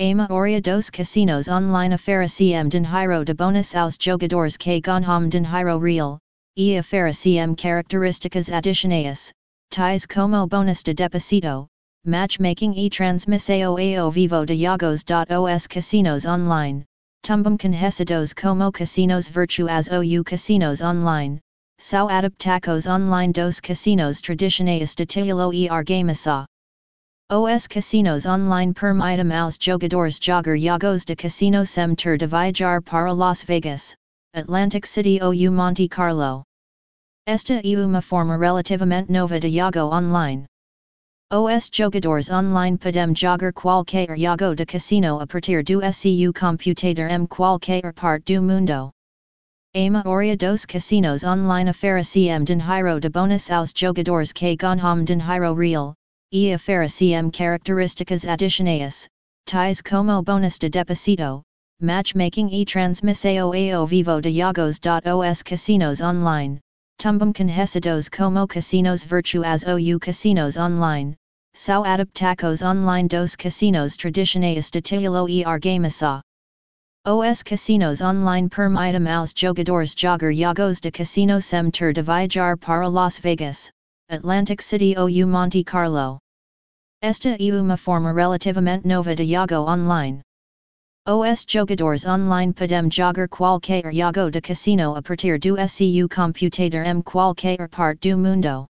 A 0.00 0.12
maioria 0.12 0.60
dos 0.60 0.90
casinos 0.90 1.46
online 1.46 1.94
oferecem 1.94 2.68
dinheiro 2.68 3.24
de 3.24 3.32
bônus 3.32 3.76
aos 3.76 3.96
jogadores 3.96 4.56
que 4.56 4.80
ganham 4.80 5.28
dinheiro 5.28 5.78
real, 5.78 6.18
e 6.56 6.78
oferecem 6.78 7.54
características 7.56 8.52
adicionais, 8.52 9.32
tais 9.70 10.06
como 10.06 10.46
bônus 10.46 10.84
de 10.84 10.94
deposito, 10.94 11.66
matchmaking 12.06 12.74
e 12.76 12.88
transmissão 12.88 13.76
ao 13.98 14.10
vivo 14.10 14.46
de 14.46 14.56
jogos. 14.56 15.02
Os 15.04 15.66
casinos 15.66 16.24
online, 16.24 16.84
tumbum 17.22 17.56
conhecidos 17.56 18.32
como 18.32 18.70
casinos 18.70 19.28
virtuais 19.28 19.88
ou 19.88 20.22
casinos 20.22 20.80
online, 20.80 21.40
são 21.78 22.08
adaptacos 22.08 22.86
online 22.86 23.32
dos 23.32 23.60
casinos 23.60 24.20
tradicionais 24.20 24.94
de 24.94 25.06
titulo 25.06 25.52
e 25.52 25.68
argamasa. 25.68 26.46
Os 27.32 27.66
casinos 27.66 28.26
online 28.26 28.72
permitem 28.72 29.32
aos 29.32 29.58
jogadores 29.60 30.20
jogar 30.22 30.56
jogos 30.56 31.04
de 31.04 31.16
casino 31.16 31.66
sem 31.66 31.96
ter 31.96 32.16
de 32.16 32.26
viajar 32.26 32.80
para 32.80 33.12
Las 33.12 33.42
Vegas, 33.42 33.96
Atlantic 34.36 34.84
City 34.84 35.20
ou 35.22 35.32
Monte 35.52 35.88
Carlo. 35.88 36.42
Esta 37.24 37.60
é 37.62 37.86
uma 37.86 38.02
forma 38.02 38.36
relativamente 38.36 39.08
nova 39.08 39.38
de 39.38 39.48
jogo 39.48 39.94
online. 39.94 40.44
Os 41.32 41.70
jogadores 41.72 42.30
online 42.30 42.76
podem 42.76 43.14
jogar 43.14 43.52
qualquer 43.52 44.08
jogo 44.18 44.56
de 44.56 44.66
casino 44.66 45.20
a 45.20 45.26
partir 45.28 45.62
do 45.62 45.80
seu 45.92 46.32
computador 46.32 47.08
em 47.12 47.26
qualquer 47.26 47.92
parte 47.94 48.34
do 48.34 48.42
mundo. 48.42 48.90
A 49.72 49.90
maioria 49.90 50.36
dos 50.36 50.66
casinos 50.66 51.22
online 51.22 51.70
oferecem 51.70 52.42
dinheiro 52.42 52.98
de 52.98 53.08
bônus 53.10 53.52
aos 53.52 53.72
jogadores 53.72 54.32
que 54.32 54.56
ganham 54.56 55.04
dinheiro 55.04 55.54
real, 55.54 55.94
e 56.32 56.52
oferecem 56.52 57.30
características 57.30 58.26
adicionais, 58.26 59.08
tais 59.46 59.80
como 59.80 60.20
bônus 60.24 60.58
de 60.58 60.68
deposito, 60.70 61.40
matchmaking 61.80 62.48
e 62.50 62.64
transmissao 62.64 63.52
ao 63.52 63.86
vivo 63.86 64.20
de 64.20 64.32
jogos.os 64.32 65.42
casinos 65.42 66.00
online, 66.00 66.60
tumbum 66.98 67.32
conhecidos 67.32 68.08
como 68.08 68.46
casinos 68.46 69.04
virtuais 69.04 69.64
ou 69.64 69.98
casinos 69.98 70.56
online, 70.56 71.16
Sao 71.56 71.84
adaptacos 71.84 72.62
online 72.62 73.06
dos 73.06 73.36
casinos 73.36 73.96
tradicionais 73.96 74.72
de 74.72 74.82
titulo 74.82 75.28
e 75.28 75.44
argamasa. 75.44 76.20
Os 77.06 77.44
casinos 77.44 78.02
online 78.02 78.48
permitem 78.48 79.06
aos 79.06 79.32
jogadores 79.36 79.94
jogar 79.96 80.32
jogos 80.32 80.80
de 80.80 80.90
casino 80.90 81.40
sem 81.40 81.70
ter 81.70 81.92
de 81.92 82.02
viajar 82.02 82.56
para 82.56 82.88
Las 82.88 83.20
Vegas, 83.20 83.70
Atlantic 84.10 84.60
City 84.60 84.96
ou 84.98 85.08
Monte 85.28 85.62
Carlo. 85.62 86.18
Esta 87.00 87.36
é 87.38 87.52
uma 87.52 87.76
forma 87.76 88.12
relativamente 88.12 88.84
nova 88.84 89.14
de 89.14 89.24
jogo 89.24 89.70
online. 89.70 90.22
Os 91.06 91.44
jogadores 91.46 92.06
online 92.06 92.54
podem 92.54 92.90
jogar 92.90 93.28
qualquer 93.28 93.92
jogo 93.92 94.30
de 94.30 94.40
casino 94.40 94.96
a 94.96 95.02
partir 95.02 95.38
do 95.38 95.68
seu 95.68 96.08
computador 96.08 96.86
em 96.86 97.02
qualquer 97.02 97.68
parte 97.68 98.08
do 98.08 98.16
mundo. 98.16 98.64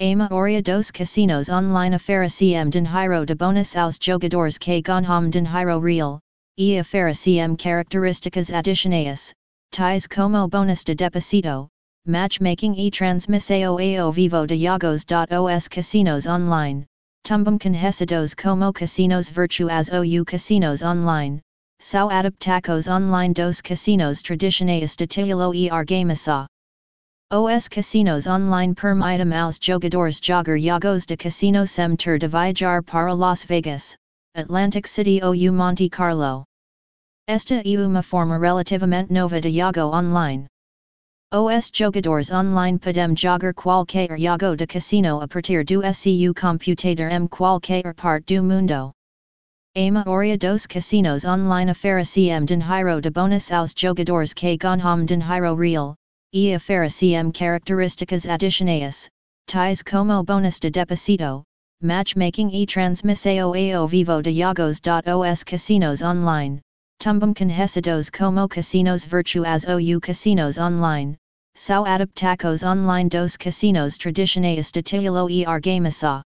A 0.00 0.16
maioria 0.16 0.60
dos 0.60 0.90
casinos 0.90 1.48
online 1.48 1.94
oferecem 1.94 2.68
dinheiro 2.68 3.24
de 3.24 3.36
bônus 3.36 3.76
aos 3.76 3.98
jogadores 4.02 4.58
que 4.58 4.82
ganham 4.82 5.30
dinheiro 5.30 5.78
real, 5.78 6.18
e 6.58 6.80
oferecem 6.80 7.54
características 7.54 8.52
adicionais, 8.52 9.32
tais 9.70 10.08
como 10.08 10.48
bônus 10.48 10.82
de 10.82 10.96
deposito, 10.96 11.68
matchmaking 12.04 12.74
e 12.76 12.90
transmissão 12.90 13.78
ao 14.00 14.10
vivo 14.10 14.44
de 14.44 14.56
jogos. 14.56 15.04
Os 15.06 15.68
casinos 15.68 16.26
online, 16.26 16.84
tumbum 17.22 17.58
conhecidos 17.58 18.34
como 18.34 18.72
casinos 18.72 19.30
virtuais 19.30 19.88
ou 19.88 20.24
casinos 20.24 20.82
online, 20.82 21.40
são 21.80 22.08
adaptacos 22.08 22.88
online 22.88 23.34
dos 23.34 23.60
casinos 23.60 24.22
tradicionais 24.22 24.96
de 24.96 25.06
titulo 25.06 25.54
e 25.54 25.68
argamasa. 25.68 26.46
Os 27.30 27.68
casinos 27.68 28.26
online 28.26 28.74
permitem 28.74 29.34
aos 29.34 29.58
jogadores 29.60 30.18
jogar 30.22 30.58
jogos 30.58 31.04
de 31.04 31.16
casino 31.16 31.66
sem 31.66 31.96
ter 31.96 32.18
de 32.18 32.28
viajar 32.28 32.82
para 32.82 33.12
Las 33.14 33.44
Vegas, 33.44 33.96
Atlantic 34.34 34.86
City 34.86 35.20
ou 35.22 35.34
Monte 35.52 35.88
Carlo. 35.90 36.44
Esta 37.26 37.56
é 37.56 37.78
uma 37.78 38.02
forma 38.02 38.38
relativamente 38.38 39.12
nova 39.12 39.40
de 39.40 39.50
jogo 39.50 39.94
online. 39.94 40.46
Os 41.32 41.70
jogadores 41.74 42.30
online 42.30 42.78
podem 42.78 43.16
jogar 43.16 43.52
qualquer 43.54 44.16
jogo 44.18 44.56
de 44.56 44.66
casino 44.66 45.20
a 45.20 45.26
partir 45.26 45.64
do 45.64 45.82
seu 45.92 46.32
computador 46.34 47.10
em 47.10 47.26
qualquer 47.26 47.94
parte 47.94 48.36
do 48.36 48.42
mundo. 48.42 48.92
A 49.76 49.90
maioria 49.90 50.38
dos 50.38 50.68
casinos 50.68 51.24
online 51.24 51.68
oferecem 51.68 52.44
dinheiro 52.44 53.00
de 53.00 53.10
bônus 53.10 53.50
aos 53.50 53.74
jogadores 53.76 54.32
que 54.32 54.56
ganham 54.56 55.04
dinheiro 55.04 55.56
real, 55.56 55.96
e 56.32 56.54
oferecem 56.54 57.32
características 57.32 58.28
adicionais, 58.28 59.08
tais 59.48 59.82
como 59.82 60.22
bônus 60.22 60.60
de 60.60 60.70
deposito, 60.70 61.42
matchmaking 61.82 62.50
e 62.52 62.64
transmissão 62.66 63.52
ao 63.52 63.88
vivo 63.88 64.22
de 64.22 64.32
jogos. 64.32 64.80
Os 64.80 65.42
casinos 65.42 66.02
online, 66.02 66.60
tumbum 67.00 67.34
conhecidos 67.34 68.10
como 68.10 68.48
casinos 68.48 69.04
virtuais 69.04 69.64
ou 69.66 70.00
casinos 70.00 70.56
online, 70.56 71.16
Sao 71.56 71.84
adaptacos 71.84 72.62
online 72.62 73.08
dos 73.08 73.36
casinos 73.36 73.98
tradicionais 73.98 74.70
de 74.70 74.82
titulo 74.82 75.28
e 75.28 75.44
argamasa. 75.44 76.22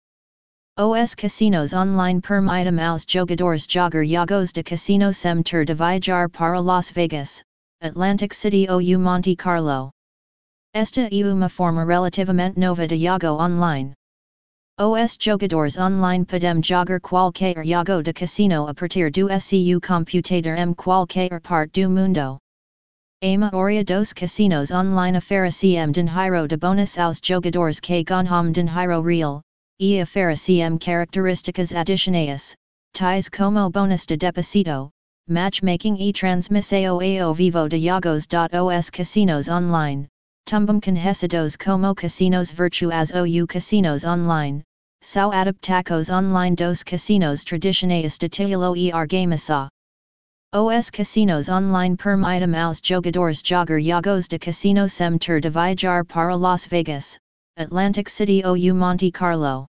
Os 0.77 1.15
casinos 1.15 1.74
online 1.74 2.20
permitem 2.20 2.82
aos 2.82 3.05
jogadores 3.08 3.65
jogar 3.65 4.03
jogos 4.03 4.51
de 4.51 4.62
casino 4.62 5.13
sem 5.13 5.41
ter 5.41 5.63
de 5.63 5.74
viajar 5.74 6.27
para 6.27 6.60
Las 6.60 6.91
Vegas, 6.91 7.41
Atlantic 7.82 8.34
City 8.34 8.67
ou 8.70 8.82
Monte 9.00 9.38
Carlo. 9.38 9.89
Esta 10.74 11.08
é 11.10 11.24
uma 11.32 11.48
forma 11.48 11.86
relativamente 11.86 12.60
nova 12.60 12.86
de 12.86 12.98
jogo 12.98 13.41
online. 13.41 13.94
Os 14.77 15.17
jogadores 15.17 15.77
online 15.77 16.25
podem 16.25 16.62
jogar 16.62 17.00
qualquer 17.00 17.55
jogo 17.64 18.03
de 18.03 18.11
casino 18.11 18.68
a 18.68 18.74
partir 18.74 19.09
do 19.11 19.29
seu 19.40 19.79
computador 19.79 20.57
em 20.57 20.74
qualquer 20.74 21.40
parte 21.40 21.83
do 21.83 21.90
mundo. 21.90 22.38
A 23.24 23.38
maioria 23.38 23.85
dos 23.85 24.11
casinos 24.11 24.72
online 24.72 25.20
oferecem 25.20 25.90
dinheiro 25.94 26.50
de 26.50 26.57
bônus 26.57 26.98
aos 26.98 27.22
jogadores 27.24 27.79
que 27.79 28.03
ganham 28.03 28.51
dinheiro 28.51 29.01
real, 29.01 29.42
e 29.79 30.01
oferecem 30.01 30.77
características 30.77 31.75
adicionais, 31.75 32.55
tais 32.94 33.29
como 33.29 33.70
bônus 33.70 34.05
de 34.05 34.16
deposito, 34.16 34.90
matchmaking 35.27 35.98
e 36.00 36.14
transmissão 36.14 37.01
ao 37.22 37.33
vivo 37.33 37.68
de 37.68 37.79
jogos. 37.79 38.25
Os 38.53 38.90
casinos 38.90 39.50
online, 39.50 40.07
tumbum 40.46 40.79
conhecidos 40.79 41.57
como 41.57 41.94
casinos 41.94 42.51
virtuais 42.51 43.11
ou 43.11 43.48
casinos 43.48 44.05
online, 44.05 44.64
são 45.01 45.31
adaptacos 45.31 46.09
online 46.09 46.55
dos 46.55 46.83
casinos 46.83 47.44
tradicionais 47.44 48.18
de 48.18 48.29
titulo 48.29 48.77
e 48.77 48.92
argamasa. 48.92 49.68
Os 50.53 50.90
casinos 50.90 51.50
online 51.50 51.98
permitem 51.98 52.55
aos 52.55 52.79
jogadores 52.81 53.42
jogar 53.44 53.81
jogos 53.81 54.27
de 54.29 54.40
casino 54.40 54.88
sem 54.88 55.18
ter 55.18 55.42
de 55.42 55.50
viajar 55.50 56.05
para 56.05 56.33
Las 56.33 56.66
Vegas, 56.66 57.20
Atlantic 57.57 58.09
City 58.09 58.44
ou 58.44 58.57
Monte 58.75 59.09
Carlo. 59.09 59.65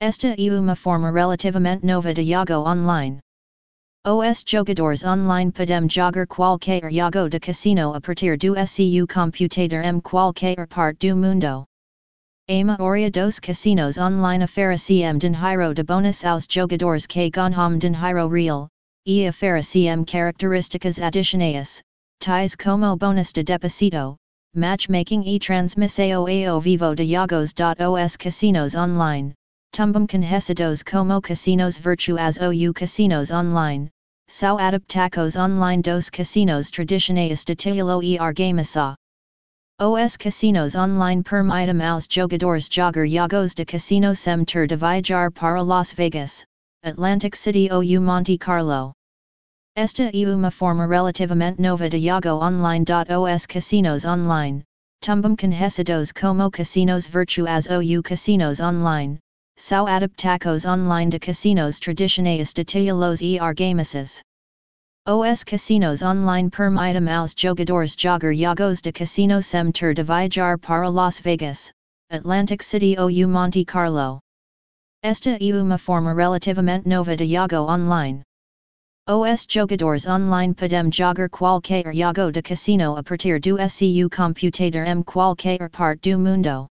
Esta 0.00 0.34
é 0.36 0.50
uma 0.50 0.74
forma 0.74 1.12
relativamente 1.12 1.86
nova 1.86 2.12
de 2.12 2.24
jogo 2.24 2.68
online. 2.68 3.20
Os 4.04 4.42
jogadores 4.44 5.04
online 5.04 5.52
podem 5.52 5.88
jogar 5.88 6.26
qualquer 6.26 6.90
jogo 6.90 7.28
de 7.28 7.38
casino 7.38 7.94
a 7.94 8.00
partir 8.00 8.36
do 8.36 8.56
seu 8.66 9.06
computador 9.06 9.84
em 9.84 10.00
qualquer 10.00 10.66
parte 10.66 11.08
do 11.08 11.16
mundo. 11.16 11.64
A 12.48 12.64
maioria 12.64 13.08
dos 13.08 13.38
casinos 13.38 13.98
online 13.98 14.42
oferecem 14.42 15.16
dinheiro 15.16 15.74
de 15.74 15.84
bônus 15.84 16.24
aos 16.24 16.44
jogadores 16.50 17.06
que 17.06 17.30
ganham 17.30 17.78
dinheiro 17.78 18.28
real, 18.28 18.68
e 19.06 19.28
oferecem 19.28 20.04
características 20.04 21.00
adicionais, 21.00 21.84
tais 22.18 22.56
como 22.56 22.96
bônus 22.96 23.32
de 23.32 23.44
deposito, 23.44 24.16
matchmaking 24.56 25.22
e 25.26 25.38
transmissão 25.38 26.26
ao 26.26 26.60
vivo 26.60 26.94
de 26.94 27.04
jogos. 27.04 27.52
Os 27.54 28.16
casinos 28.16 28.74
online, 28.74 29.34
tumbum 29.70 30.06
conhecidos 30.06 30.82
como 30.82 31.20
casinos 31.20 31.76
virtuais 31.76 32.38
ou 32.38 32.72
casinos 32.72 33.30
online, 33.30 33.90
são 34.26 34.58
adaptacos 34.58 35.36
online 35.36 35.82
dos 35.82 36.08
casinos 36.08 36.70
tradicionais 36.70 37.44
de 37.44 37.54
titulo 37.54 38.02
e 38.02 38.18
argamasa. 38.18 38.96
Os 39.78 40.16
casinos 40.16 40.74
online 40.74 41.22
permitem 41.22 41.82
aos 41.82 42.08
jogadores 42.10 42.66
jogar 42.72 43.06
jogos 43.06 43.54
de 43.54 43.66
casino 43.66 44.14
sem 44.16 44.42
ter 44.46 44.66
de 44.66 44.76
viajar 44.76 45.30
para 45.30 45.62
Las 45.62 45.92
Vegas, 45.92 46.46
Atlantic 46.82 47.36
City 47.36 47.68
ou 47.70 47.82
Monte 48.00 48.38
Carlo. 48.38 48.95
Esta 49.78 50.04
é 50.04 50.26
uma 50.26 50.50
forma 50.50 50.86
relativamente 50.86 51.60
nova 51.60 51.86
de 51.86 52.00
jogo 52.00 52.42
online. 52.42 52.82
Os 53.10 53.46
casinos 53.46 54.06
online, 54.06 54.64
tumbum 55.02 55.36
conhecidos 55.36 56.12
como 56.12 56.50
casinos 56.50 57.06
virtuais 57.06 57.68
ou 57.68 58.02
casinos 58.02 58.58
online, 58.58 59.18
são 59.58 59.86
adaptacos 59.86 60.64
online 60.64 61.10
de 61.10 61.18
casinos 61.18 61.78
tradicionais 61.78 62.54
de 62.54 62.64
titulos 62.64 63.20
e 63.20 63.38
argamasas. 63.38 64.22
Os 65.06 65.44
casinos 65.44 66.02
online 66.02 66.48
permitem 66.48 67.12
aos 67.12 67.34
jogadores 67.36 67.94
jogar 67.98 68.32
jogos 68.32 68.80
de 68.80 68.92
casino 68.92 69.42
sem 69.42 69.70
ter 69.72 69.92
de 69.92 70.02
viajar 70.02 70.58
para 70.58 70.88
Las 70.88 71.20
Vegas, 71.20 71.70
Atlantic 72.10 72.62
City 72.62 72.96
ou 72.98 73.10
Monte 73.28 73.62
Carlo. 73.66 74.20
Esta 75.02 75.36
é 75.38 75.54
uma 75.54 75.76
forma 75.76 76.14
relativamente 76.14 76.88
nova 76.88 77.14
de 77.14 77.26
jogo 77.26 77.70
online. 77.70 78.22
Os 79.08 79.46
jogadores 79.48 80.04
online 80.04 80.52
podem 80.52 80.90
jogar 80.90 81.30
qualquer 81.30 81.94
jogo 81.94 82.32
de 82.32 82.42
casino 82.42 82.96
a 82.96 83.04
partir 83.04 83.38
do 83.38 83.56
seu 83.68 84.10
computador 84.10 84.84
em 84.84 85.00
qualquer 85.04 85.70
parte 85.70 86.10
do 86.10 86.18
mundo. 86.18 86.66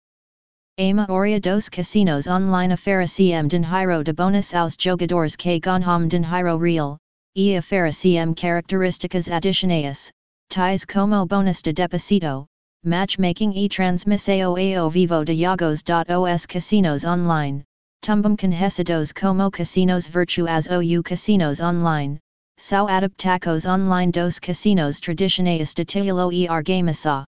A 0.80 0.94
maioria 0.96 1.40
dos 1.40 1.70
casinos 1.70 2.26
online 2.26 2.74
oferecem 2.74 3.48
dinheiro 3.48 4.04
de 4.04 4.14
bônus 4.14 4.52
aos 4.56 4.76
jogadores 4.80 5.36
que 5.36 5.60
ganham 5.60 6.08
dinheiro 6.08 6.58
real, 6.58 6.98
e 7.36 7.56
oferecem 7.56 8.34
características 8.34 9.30
adicionais, 9.30 10.10
tais 10.50 10.86
como 10.86 11.28
bônus 11.28 11.62
de 11.62 11.72
deposito, 11.72 12.48
matchmaking 12.84 13.52
e 13.56 13.70
transmissão 13.70 14.56
ao 14.80 14.90
vivo 14.90 15.24
de 15.24 15.36
jogos. 15.36 15.84
Os 15.86 16.48
casinos 16.48 17.06
online, 17.06 17.64
tumbum 18.02 18.36
conhecidos 18.36 19.14
como 19.14 19.52
casinos 19.52 20.08
virtuais 20.08 20.68
ou 20.68 21.04
casinos 21.04 21.62
online, 21.62 22.20
são 22.58 22.88
adaptacos 22.88 23.66
online 23.66 24.12
dos 24.12 24.40
casinos 24.40 25.02
tradicionais 25.02 25.74
de 25.74 25.84
titulo 25.84 26.32
e 26.32 26.48
argamasa. 26.48 27.26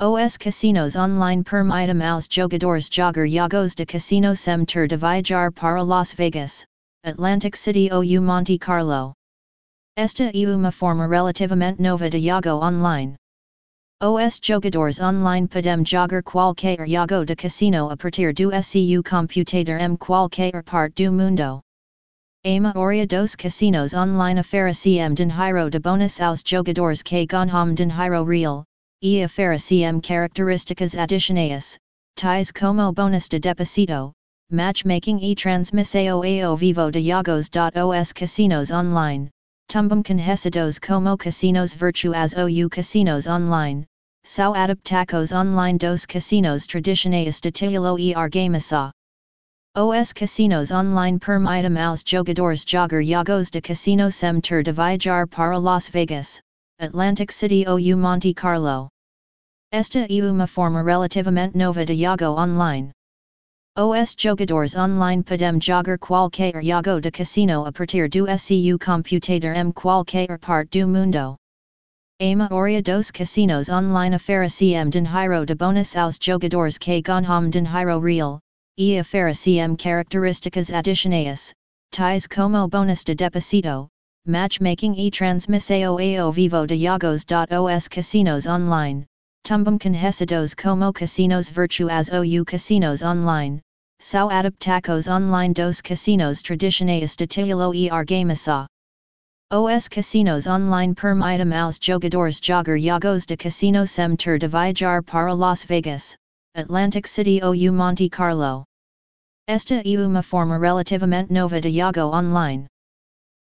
Os 0.00 0.36
casinos 0.36 0.94
online 0.96 1.42
permitem 1.42 2.00
aos 2.06 2.28
jogadores 2.30 2.88
jogar 2.88 3.26
jogos 3.26 3.74
de 3.74 3.84
casino 3.84 4.36
sem 4.36 4.64
ter 4.64 4.86
de 4.86 4.96
viajar 4.96 5.50
para 5.52 5.82
Las 5.82 6.14
Vegas, 6.14 6.64
Atlantic 7.04 7.56
City 7.56 7.90
ou 7.92 8.04
Monte 8.22 8.56
Carlo. 8.56 9.12
Esta 9.96 10.30
e 10.32 10.46
uma 10.46 10.70
forma 10.70 11.08
relativamente 11.08 11.82
nova 11.82 12.08
de 12.08 12.18
Yago 12.18 12.62
online. 12.62 13.16
Os 14.00 14.40
jogadores 14.42 15.00
online 15.00 15.48
podem 15.48 15.84
jogar 15.84 16.22
qualquer 16.22 16.86
jogo 16.86 17.24
de 17.24 17.34
casino 17.34 17.90
a 17.90 17.96
partir 17.96 18.32
do 18.32 18.50
seu 18.62 19.02
computador 19.02 19.80
em 19.80 19.96
qualquer 19.96 20.62
parte 20.62 21.04
do 21.04 21.12
mundo. 21.12 21.60
A 22.46 22.60
maioria 22.60 23.06
dos 23.06 23.34
casinos 23.34 23.94
online 23.94 24.38
oferecem 24.38 25.14
dinheiro 25.14 25.70
de 25.70 25.78
bônus 25.78 26.20
aos 26.20 26.42
jogadores 26.44 27.02
que 27.02 27.24
ganham 27.24 27.72
dinheiro 27.72 28.22
real, 28.22 28.64
e 29.02 29.24
oferecem 29.24 29.98
características 30.02 30.94
adicionais, 30.94 31.78
tais 32.14 32.52
como 32.52 32.92
bônus 32.92 33.30
de 33.30 33.40
deposito, 33.40 34.12
matchmaking 34.50 35.20
e 35.22 35.34
transmissão 35.34 36.22
ao 36.22 36.54
vivo 36.54 36.90
de 36.90 37.00
jogos. 37.00 37.48
Os 37.48 38.12
casinos 38.12 38.70
online, 38.70 39.30
tumbum 39.66 40.02
conhecidos 40.02 40.78
como 40.78 41.16
casinos 41.16 41.72
virtuais 41.72 42.34
ou 42.34 42.68
casinos 42.68 43.26
online, 43.26 43.86
são 44.22 44.52
adaptacos 44.54 45.32
online 45.32 45.78
dos 45.78 46.04
casinos 46.04 46.66
tradicionais 46.66 47.40
de 47.40 47.50
titulo 47.50 47.98
e 47.98 48.14
argamasa. 48.14 48.90
Os 49.76 50.12
casinos 50.12 50.70
online 50.70 51.18
permitem 51.18 51.76
aos 51.78 52.04
jogadores 52.06 52.64
jogar 52.64 53.02
jogos 53.02 53.50
de 53.50 53.60
casino 53.60 54.08
sem 54.08 54.40
ter 54.40 54.62
de 54.62 54.70
viajar 54.70 55.26
para 55.26 55.58
Las 55.58 55.88
Vegas, 55.88 56.40
Atlantic 56.78 57.32
City 57.32 57.64
ou 57.66 57.80
Monte 57.96 58.32
Carlo. 58.32 58.88
Esta 59.72 60.06
é 60.08 60.30
uma 60.30 60.46
forma 60.46 60.80
relativamente 60.80 61.56
nova 61.56 61.84
de 61.84 61.96
jogo 61.96 62.40
online. 62.40 62.92
Os 63.76 64.14
jogadores 64.16 64.76
online 64.76 65.24
podem 65.24 65.60
jogar 65.60 65.98
qualquer 65.98 66.62
jogo 66.62 67.00
de 67.00 67.10
casino 67.10 67.66
a 67.66 67.72
partir 67.72 68.08
do 68.08 68.38
seu 68.38 68.78
computador 68.78 69.56
em 69.56 69.72
qualquer 69.72 70.38
parte 70.38 70.82
do 70.82 70.86
mundo. 70.86 71.34
A 72.20 72.36
maioria 72.36 72.80
dos 72.80 73.10
casinos 73.10 73.68
online 73.68 74.14
oferecem 74.14 74.88
dinheiro 74.88 75.44
de 75.44 75.56
bônus 75.56 75.96
aos 75.96 76.16
jogadores 76.22 76.78
que 76.78 77.02
ganham 77.02 77.50
dinheiro 77.50 77.98
real, 77.98 78.38
e 78.76 78.98
oferecem 78.98 79.76
características 79.76 80.72
adicionais, 80.72 81.52
tais 81.92 82.26
como 82.26 82.68
bônus 82.68 83.04
de 83.04 83.14
deposito, 83.14 83.88
matchmaking 84.26 84.94
e 84.96 85.10
transmissão 85.10 85.98
ao 86.18 86.32
vivo 86.32 86.66
de 86.66 86.76
jogos. 86.76 87.24
Os 87.24 87.88
casinos 87.88 88.46
online, 88.46 89.06
tumbum 89.44 89.78
conhecidos 89.78 90.54
como 90.54 90.92
casinos 90.92 91.48
virtuais 91.48 92.10
ou 92.10 92.44
casinos 92.44 93.02
online, 93.02 93.60
são 94.00 94.28
adaptacos 94.28 95.06
online 95.08 95.54
dos 95.54 95.80
casinos 95.80 96.42
tradicionais 96.42 97.14
de 97.14 97.26
titulo 97.26 97.74
e 97.74 97.88
argamasa. 97.88 98.66
Os 99.52 99.88
casinos 99.88 100.48
online 100.48 100.94
permitem 100.94 101.54
aos 101.54 101.78
jogadores 101.80 102.40
jogar 102.42 102.76
jogos 102.78 103.24
de 103.24 103.36
casino 103.36 103.86
sem 103.86 104.16
ter 104.16 104.38
de 104.38 104.48
viajar 104.48 105.02
para 105.04 105.32
Las 105.32 105.64
Vegas, 105.64 106.16
Atlantic 106.56 107.08
City 107.08 107.40
ou 107.42 107.52
Monte 107.72 108.08
Carlo. 108.08 108.62
Esta 109.48 109.82
é 109.84 109.98
uma 109.98 110.22
forma 110.22 110.56
relativamente 110.56 111.32
nova 111.32 111.60
de 111.60 111.68
jogo 111.72 112.14
online. 112.14 112.66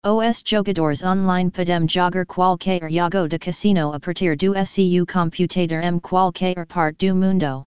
Os 0.04 0.42
jogadores 0.44 1.04
online 1.04 1.48
podem 1.52 1.88
jogar 1.88 2.26
qualquer 2.26 2.90
jogo 2.90 3.28
de 3.28 3.38
casino 3.38 3.92
a 3.94 4.00
partir 4.00 4.36
do 4.36 4.52
seu 4.66 5.06
computador 5.06 5.84
em 5.84 6.00
qualquer 6.00 6.66
parte 6.66 7.06
do 7.06 7.14
mundo. 7.14 7.62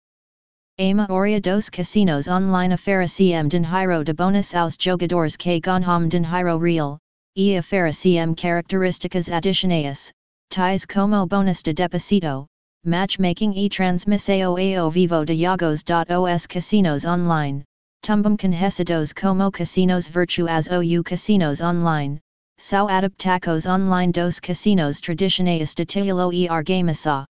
A 0.79 0.93
maioria 0.95 1.39
dos 1.39 1.69
casinos 1.69 2.27
online 2.27 2.73
oferecem 2.73 3.47
dinheiro 3.47 4.03
de 4.03 4.13
bônus 4.13 4.55
aos 4.55 4.75
jogadores 4.79 5.37
que 5.37 5.59
ganham 5.59 6.07
dinheiro 6.07 6.57
real, 6.57 6.97
e 7.35 7.59
oferecem 7.59 8.33
características 8.33 9.31
adicionais, 9.31 10.11
tais 10.49 10.83
como 10.83 11.27
bônus 11.27 11.61
de 11.61 11.73
deposito, 11.73 12.47
matchmaking 12.85 13.53
e 13.53 13.67
transmissão 13.69 14.55
ao 14.57 14.89
vivo 14.89 15.25
de 15.25 15.35
jogos. 15.35 15.83
Os 15.83 16.47
casinos 16.47 17.05
online, 17.05 17.63
tumbum 18.01 18.37
conhecidos 18.37 19.13
como 19.13 19.51
casinos 19.51 20.07
virtuais 20.07 20.67
ou 20.69 21.03
casinos 21.03 21.61
online, 21.61 22.19
são 22.57 22.87
adaptacos 22.87 23.65
online 23.65 24.11
dos 24.11 24.39
casinos 24.39 25.01
tradicionais 25.01 25.75
de 25.75 25.85
titulo 25.85 26.31
e 26.31 26.47
argamasa. 26.47 27.25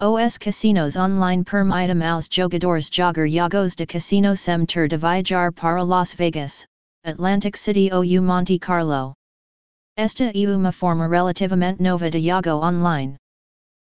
Os 0.00 0.38
casinos 0.38 0.96
online 0.96 1.42
permitem 1.42 2.02
aos 2.04 2.28
jogadores 2.30 2.88
jogar 2.88 3.28
jogos 3.28 3.74
de 3.74 3.84
casino 3.84 4.36
sem 4.36 4.64
ter 4.64 4.86
de 4.86 4.96
viajar 4.96 5.52
para 5.52 5.82
Las 5.82 6.14
Vegas, 6.14 6.64
Atlantic 7.04 7.56
City 7.56 7.90
ou 7.92 8.04
Monte 8.22 8.60
Carlo. 8.60 9.12
Esta 9.96 10.30
é 10.32 10.46
uma 10.46 10.70
forma 10.70 11.08
relativamente 11.08 11.82
nova 11.82 12.08
de 12.08 12.20
jogo 12.20 12.64
online. 12.64 13.16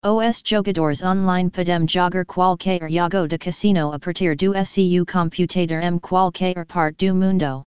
Os 0.02 0.42
jogadores 0.42 1.02
online 1.02 1.50
podem 1.50 1.86
jogar 1.86 2.24
qualquer 2.24 2.88
jogo 2.88 3.28
de 3.28 3.36
casino 3.36 3.92
a 3.92 3.98
partir 3.98 4.34
do 4.34 4.64
seu 4.64 5.04
computador 5.04 5.82
em 5.82 5.98
qualquer 5.98 6.64
parte 6.64 7.06
do 7.06 7.14
mundo. 7.14 7.62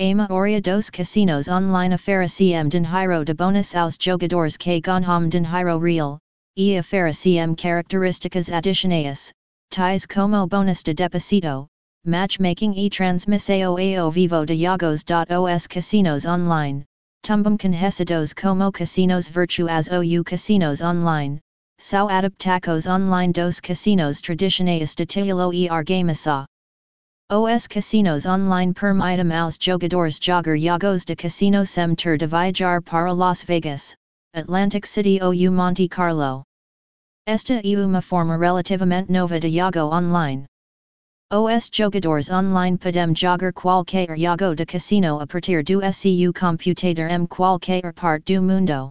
A 0.00 0.14
maioria 0.14 0.62
dos 0.62 0.88
casinos 0.88 1.48
online 1.48 1.94
oferecem 1.94 2.66
dinheiro 2.70 3.22
de 3.22 3.34
bônus 3.34 3.74
aos 3.74 3.98
jogadores 4.00 4.56
que 4.56 4.80
ganham 4.80 5.28
dinheiro 5.28 5.78
real, 5.78 6.18
e 6.56 6.78
oferecem 6.78 7.54
características 7.54 8.50
adicionais, 8.50 9.30
tais 9.68 10.06
como 10.06 10.46
bônus 10.46 10.82
de 10.82 10.94
deposito, 10.94 11.66
matchmaking 12.06 12.72
e 12.78 12.88
transmissão 12.88 13.76
ao 14.00 14.10
vivo 14.10 14.46
de 14.46 14.56
jogos. 14.56 15.04
Os 15.04 15.66
casinos 15.66 16.24
online, 16.24 16.86
tumbum 17.22 17.56
conhecidos 17.56 18.34
como 18.34 18.72
casinos 18.72 19.28
virtuais 19.28 19.88
ou 19.88 20.24
casinos 20.24 20.82
online, 20.82 21.38
são 21.78 22.08
adaptacos 22.08 22.88
online 22.88 23.32
dos 23.32 23.60
casinos 23.60 24.20
tradicionais 24.20 24.96
de 24.96 25.06
titulo 25.06 25.54
e 25.54 25.68
argamasa. 25.68 26.44
Os 27.30 27.68
casinos 27.68 28.26
online 28.26 28.74
permitem 28.74 29.32
aos 29.32 29.56
jogadores 29.60 30.18
jogar 30.20 30.58
jogos 30.58 31.04
de 31.04 31.14
casino 31.14 31.64
sem 31.64 31.94
ter 31.94 32.18
de 32.18 32.26
viajar 32.26 32.82
para 32.82 33.12
Las 33.12 33.44
Vegas, 33.44 33.94
Atlantic 34.34 34.84
City 34.84 35.20
ou 35.22 35.32
Monte 35.52 35.88
Carlo. 35.88 36.42
Esta 37.24 37.60
é 37.62 37.76
uma 37.78 38.02
forma 38.02 38.36
relativamente 38.36 39.12
nova 39.12 39.38
de 39.38 39.48
jogo 39.48 39.94
online. 39.94 40.44
Os 41.34 41.70
jogadores 41.72 42.28
online 42.28 42.76
podem 42.76 43.14
jogar 43.16 43.54
qualquer 43.54 44.14
jogo 44.18 44.54
de 44.54 44.66
casino 44.66 45.18
a 45.18 45.26
partir 45.26 45.64
do 45.64 45.80
seu 45.90 46.30
computador 46.30 47.08
em 47.08 47.26
qualquer 47.26 47.90
parte 47.94 48.34
do 48.34 48.42
mundo. 48.42 48.90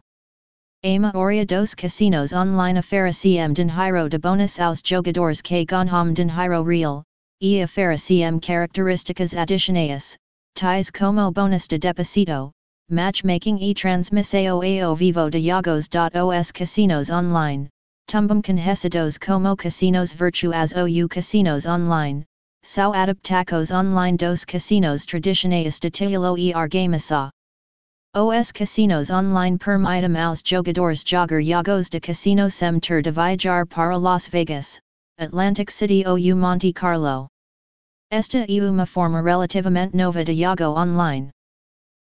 A 0.84 1.00
maioria 1.00 1.46
dos 1.46 1.76
casinos 1.76 2.34
online 2.34 2.80
oferecem 2.80 3.54
dinheiro 3.54 4.10
de 4.10 4.18
bônus 4.18 4.60
aos 4.60 4.82
jogadores 4.84 5.40
que 5.40 5.64
ganham 5.66 6.14
dinheiro 6.14 6.64
real, 6.64 7.04
e 7.40 7.64
oferecem 7.64 8.40
características 8.40 9.38
adicionais, 9.38 10.18
tais 10.56 10.90
como 10.90 11.32
bônus 11.32 11.68
de 11.68 11.78
deposito, 11.78 12.50
matchmaking 12.90 13.60
e 13.62 13.76
transmissão 13.76 14.64
ao 14.84 14.96
vivo 14.96 15.30
de 15.30 15.42
jogos. 15.42 15.88
Os 15.88 16.52
casinos 16.52 17.12
online, 17.12 17.70
tumbum 18.08 18.42
conhecidos 18.42 19.20
como 19.20 19.56
casinos 19.56 20.12
virtuais 20.12 20.74
ou 20.74 21.08
casinos 21.08 21.68
online, 21.68 22.26
são 22.64 22.94
adaptacos 22.94 23.72
online 23.72 24.18
dos 24.18 24.46
casinos 24.46 25.06
tradicionais 25.06 25.80
de 25.80 25.90
titulo 25.90 26.38
e 26.38 26.54
argamasa. 26.54 27.32
Os 28.14 28.52
casinos 28.52 29.10
online 29.10 29.58
permitem 29.58 30.16
aos 30.22 30.44
jogadores 30.46 31.04
jogar 31.04 31.42
jogos 31.42 31.90
de 31.90 32.00
casino 32.00 32.50
sem 32.52 32.80
ter 32.80 33.02
de 33.02 33.12
viajar 33.12 33.66
para 33.66 33.98
Las 33.98 34.28
Vegas, 34.28 34.80
Atlantic 35.18 35.72
City 35.72 36.04
ou 36.06 36.18
Monte 36.36 36.72
Carlo. 36.72 37.28
Esta 38.12 38.46
é 38.48 38.62
uma 38.62 38.86
forma 38.86 39.22
relativamente 39.22 39.96
nova 39.96 40.24
de 40.24 40.36
jogo 40.36 40.78
online. 40.78 41.32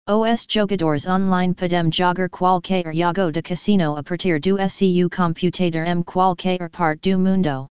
Os 0.07 0.45
jogadores 0.47 1.07
online 1.07 1.53
podem 1.53 1.91
jogar 1.91 2.29
qualquer 2.29 2.93
jogo 2.93 3.31
de 3.31 3.41
casino 3.41 3.95
a 3.95 4.03
partir 4.03 4.39
do 4.39 4.57
seu 4.69 5.09
computador 5.09 5.87
em 5.87 6.03
qualquer 6.03 6.69
parte 6.69 7.11
do 7.11 7.17
mundo. 7.17 7.67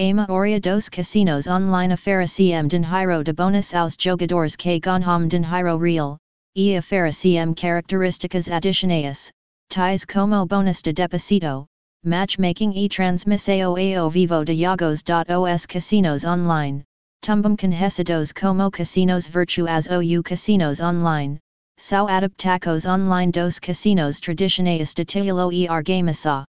A 0.00 0.14
maioria 0.14 0.58
dos 0.58 0.88
casinos 0.88 1.46
online 1.46 1.92
oferecem 1.92 2.66
dinheiro 2.66 3.22
de 3.22 3.34
bônus 3.34 3.74
aos 3.74 3.96
jogadores 4.00 4.56
que 4.56 4.80
ganham 4.80 5.28
dinheiro 5.28 5.76
real, 5.76 6.16
e 6.56 6.78
oferecem 6.78 7.52
características 7.52 8.50
adicionais, 8.50 9.30
tais 9.68 10.06
como 10.06 10.46
bônus 10.46 10.80
de 10.80 10.94
deposito, 10.94 11.66
matchmaking 12.02 12.72
e 12.74 12.88
transmissão 12.88 13.76
ao 13.76 14.08
vivo 14.08 14.42
de 14.42 14.54
jogos. 14.54 15.02
Os 15.04 15.66
casinos 15.66 16.24
online, 16.24 16.82
tumbum 17.20 17.54
conhecidos 17.54 18.32
como 18.32 18.70
casinos 18.70 19.28
virtuais 19.28 19.86
ou 19.86 20.22
casinos 20.22 20.80
online, 20.80 21.38
são 21.76 22.08
adaptacos 22.08 22.86
online 22.86 23.32
dos 23.32 23.58
casinos 23.58 24.18
tradicionais 24.18 24.94
de 24.94 25.04
titulo 25.04 25.52
e 25.52 25.68
argamasa. 25.68 26.46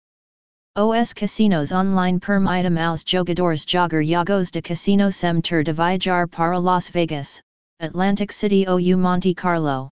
Os 0.79 1.11
casinos 1.11 1.71
online 1.71 2.19
permitem 2.19 2.77
aos 2.77 3.03
jogadores 3.03 3.65
jogar 3.67 4.03
jogos 4.03 4.51
de 4.51 4.61
casino 4.61 5.11
sem 5.11 5.41
ter 5.41 5.63
de 5.63 5.73
viajar 5.73 6.27
para 6.27 6.59
Las 6.59 6.87
Vegas, 6.91 7.41
Atlantic 7.79 8.31
City 8.31 8.67
ou 8.67 8.79
Monte 8.95 9.33
Carlo. 9.33 9.89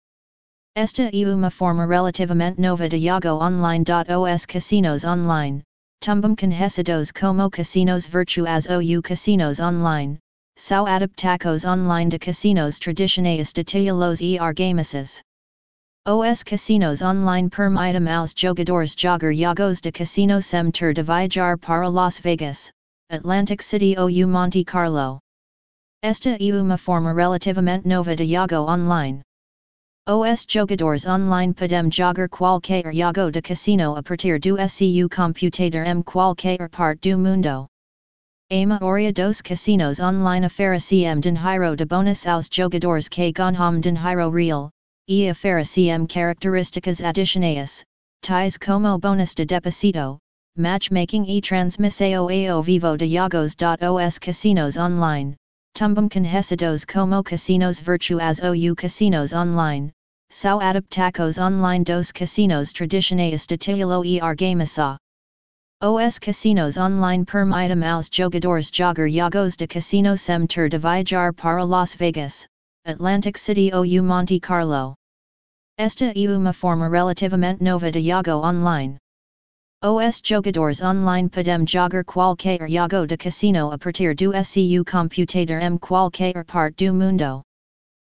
Esta 0.74 1.10
e 1.12 1.26
uma 1.26 1.50
forma 1.50 1.86
relativamente 1.86 2.58
nova 2.58 2.88
de 2.88 2.96
Iago 2.96 3.28
Online.os 3.28 4.46
Casinos 4.46 5.04
Online, 5.04 5.62
tumbum 6.00 6.34
conhecidos 6.34 7.12
como 7.12 7.50
casinos 7.50 8.06
virtuais 8.06 8.66
ou 8.66 9.02
casinos 9.02 9.60
online, 9.60 10.18
são 10.56 10.86
adaptacos 10.86 11.66
online 11.66 12.08
de 12.08 12.18
casinos 12.18 12.78
tradicionais 12.78 13.52
de 13.52 13.64
titulos 13.64 14.22
e 14.22 14.38
argamices. 14.38 15.20
Os 16.06 16.42
casinos 16.42 17.02
online 17.02 17.50
permitem 17.50 18.08
aos 18.08 18.32
jogadores 18.34 18.94
jogar 18.96 19.34
jogos 19.34 19.82
de 19.82 19.92
casino 19.92 20.40
sem 20.40 20.70
ter 20.72 20.94
de 20.94 21.02
viajar 21.02 21.58
para 21.58 21.90
Las 21.90 22.18
Vegas, 22.18 22.72
Atlantic 23.10 23.62
City 23.62 23.94
ou 23.98 24.08
Monte 24.26 24.64
Carlo. 24.64 25.20
Esta 26.02 26.30
é 26.30 26.54
uma 26.54 26.78
forma 26.78 27.12
relativamente 27.12 27.86
nova 27.86 28.16
de 28.16 28.24
jogo 28.24 28.66
online. 28.66 29.20
Os 30.08 30.46
jogadores 30.48 31.06
online 31.06 31.52
podem 31.52 31.90
jogar 31.92 32.30
qualquer 32.30 32.90
jogo 32.94 33.30
de 33.30 33.42
casino 33.42 33.94
a 33.94 34.02
partir 34.02 34.40
do 34.40 34.56
seu 34.70 35.06
computador 35.06 35.86
em 35.86 36.02
qualquer 36.02 36.70
parte 36.70 37.10
do 37.10 37.18
mundo. 37.18 37.66
A 38.50 38.66
maioria 38.66 39.12
dos 39.12 39.42
casinos 39.42 40.00
online 40.00 40.46
oferecem 40.46 41.20
dinheiro 41.20 41.76
de 41.76 41.84
bônus 41.84 42.26
aos 42.26 42.48
jogadores 42.50 43.06
que 43.06 43.30
ganham 43.32 43.78
dinheiro 43.78 44.30
real, 44.30 44.70
e 45.10 45.28
oferecem 45.28 46.06
características 46.06 47.02
adicionais, 47.02 47.82
tais 48.22 48.56
como 48.56 48.96
bônus 48.96 49.34
de 49.34 49.44
deposito, 49.44 50.18
matchmaking 50.56 51.24
e 51.26 51.40
transmissão 51.40 52.28
ao 52.30 52.62
vivo 52.62 52.96
de 52.96 53.08
jogos. 53.08 53.56
Os 53.58 54.18
casinos 54.20 54.76
online, 54.76 55.34
tumbum 55.74 56.08
conhecidos 56.08 56.84
como 56.84 57.24
casinos 57.24 57.80
virtuais 57.80 58.38
ou 58.38 58.76
casinos 58.76 59.32
online, 59.32 59.90
são 60.30 60.60
adaptacos 60.60 61.38
online 61.38 61.82
dos 61.82 62.12
casinos 62.12 62.72
tradicionais 62.72 63.48
de 63.48 63.58
titulo 63.58 64.04
e 64.04 64.20
argamasa. 64.20 64.96
Os 65.82 66.20
casinos 66.20 66.76
online 66.76 67.24
permitem 67.24 67.82
aos 67.82 68.08
jogadores 68.12 68.70
jogar 68.72 69.08
jogos 69.10 69.56
de 69.56 69.66
casino 69.66 70.16
sem 70.16 70.46
ter 70.46 70.68
de 70.68 70.78
viajar 70.78 71.32
para 71.32 71.64
Las 71.64 71.96
Vegas, 71.96 72.46
Atlantic 72.86 73.36
City 73.36 73.72
ou 73.74 73.84
Monte 74.04 74.38
Carlo. 74.38 74.99
Esta 75.78 76.12
é 76.14 76.28
uma 76.36 76.52
forma 76.52 76.88
relativamente 76.88 77.62
nova 77.62 77.90
de 77.90 78.02
jogo 78.02 78.46
online. 78.46 78.98
Os 79.82 80.20
jogadores 80.22 80.82
online 80.82 81.30
podem 81.30 81.66
jogar 81.66 82.04
qualquer 82.04 82.68
jogo 82.68 83.06
de 83.06 83.16
casino 83.16 83.72
a 83.72 83.78
partir 83.78 84.14
do 84.14 84.44
seu 84.44 84.84
computador 84.84 85.62
em 85.62 85.78
qualquer 85.78 86.44
parte 86.44 86.86
do 86.86 86.92
mundo. 86.92 87.42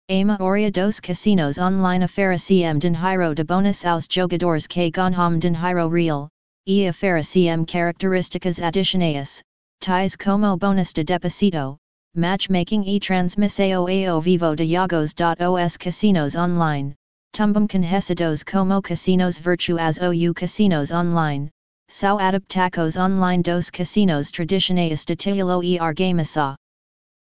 A 0.10 0.26
maioria 0.26 0.70
dos 0.70 1.00
casinos 1.00 1.58
online 1.58 2.04
oferecem 2.04 2.78
dinheiro 2.78 3.34
de 3.34 3.46
bônus 3.46 3.86
aos 3.86 4.06
jogadores 4.12 4.68
que 4.68 4.92
ganham 4.92 5.40
dinheiro 5.40 5.88
real, 5.88 6.28
e 6.68 6.90
oferecem 6.90 7.64
características 7.64 8.62
adicionais, 8.62 9.42
tais 9.80 10.18
como 10.18 10.58
bônus 10.58 10.92
de 10.92 11.06
deposito, 11.06 11.78
matchmaking 12.14 12.84
e 12.86 13.00
transmissão 13.00 13.88
ao 13.88 14.20
vivo 14.20 14.54
de 14.54 14.66
jogos. 14.68 15.14
Os 15.16 15.78
casinos 15.78 16.36
online, 16.36 16.94
tumbum 17.34 17.68
conhecidos 17.68 18.44
como 18.44 18.80
casinos 18.80 19.40
virtuais 19.40 19.98
ou 19.98 20.34
casinos 20.36 20.92
online, 20.92 21.50
são 21.90 22.20
adaptacos 22.20 22.96
online 22.96 23.42
dos 23.42 23.72
casinos 23.72 24.30
tradicionais 24.30 25.04
de 25.04 25.16
titulo 25.16 25.64
e 25.64 25.80
argamasa. 25.80 26.56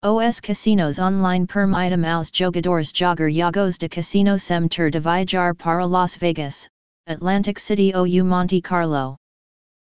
Os 0.04 0.38
casinos 0.38 0.98
online 0.98 1.46
permitem 1.46 2.04
aos 2.04 2.30
jogadores 2.30 2.92
jogar 2.94 3.30
jogos 3.30 3.78
de 3.78 3.88
casino 3.88 4.38
sem 4.38 4.68
ter 4.68 4.90
de 4.90 5.00
viajar 5.00 5.54
para 5.54 5.86
Las 5.86 6.14
Vegas, 6.14 6.68
Atlantic 7.08 7.58
City 7.58 7.94
ou 7.96 8.06
Monte 8.22 8.60
Carlo. 8.60 9.16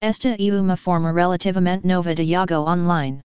Esta 0.01 0.29
é 0.29 0.53
uma 0.53 0.77
forma 0.77 1.13
relativamente 1.13 1.85
nova 1.85 2.15
de 2.15 2.25
jogo 2.25 2.55
online. 2.55 3.21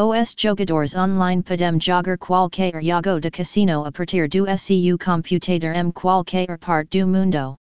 Os 0.00 0.32
jogadores 0.38 0.94
online 0.94 1.42
podem 1.42 1.80
jogar 1.80 2.16
qualquer 2.18 2.80
jogo 2.80 3.18
de 3.18 3.32
casino 3.32 3.84
a 3.84 3.90
partir 3.90 4.28
do 4.28 4.46
seu 4.56 4.96
computador 4.96 5.74
em 5.74 5.90
qualquer 5.90 6.56
parte 6.56 7.00
do 7.00 7.06
mundo. 7.08 7.56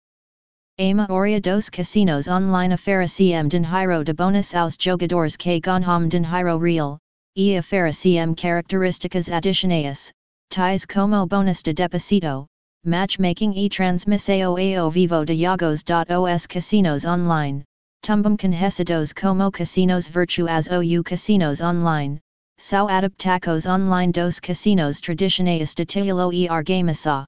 A 0.80 0.94
maioria 0.94 1.42
dos 1.42 1.68
casinos 1.68 2.28
online 2.28 2.76
oferecem 2.76 3.48
dinheiro 3.48 4.04
de 4.04 4.14
bônus 4.14 4.54
aos 4.54 4.78
jogadores 4.80 5.36
que 5.36 5.60
ganham 5.60 6.08
dinheiro 6.08 6.60
real, 6.60 7.00
e 7.36 7.58
oferecem 7.58 8.36
características 8.36 9.32
adicionais, 9.32 10.12
tais 10.48 10.86
como 10.86 11.26
bônus 11.26 11.64
de 11.64 11.74
deposito, 11.74 12.46
matchmaking 12.86 13.54
e 13.56 13.68
transmissão 13.68 14.58
ao 14.80 14.92
vivo 14.92 15.26
de 15.26 15.36
jogos. 15.36 15.84
Os 15.84 16.46
casinos 16.46 17.04
online, 17.04 17.64
tumbum 18.04 18.38
conhecidos 18.38 19.12
como 19.12 19.52
casinos 19.52 20.08
virtuais 20.08 20.68
ou 20.68 21.04
casinos 21.04 21.62
online, 21.62 22.20
são 22.60 22.90
adaptacos 22.90 23.68
online 23.68 24.12
dos 24.12 24.40
casinos 24.40 25.00
tradicionais 25.00 25.76
de 25.76 25.86
titulo 25.86 26.34
e 26.34 26.50
argamasa. 26.50 27.24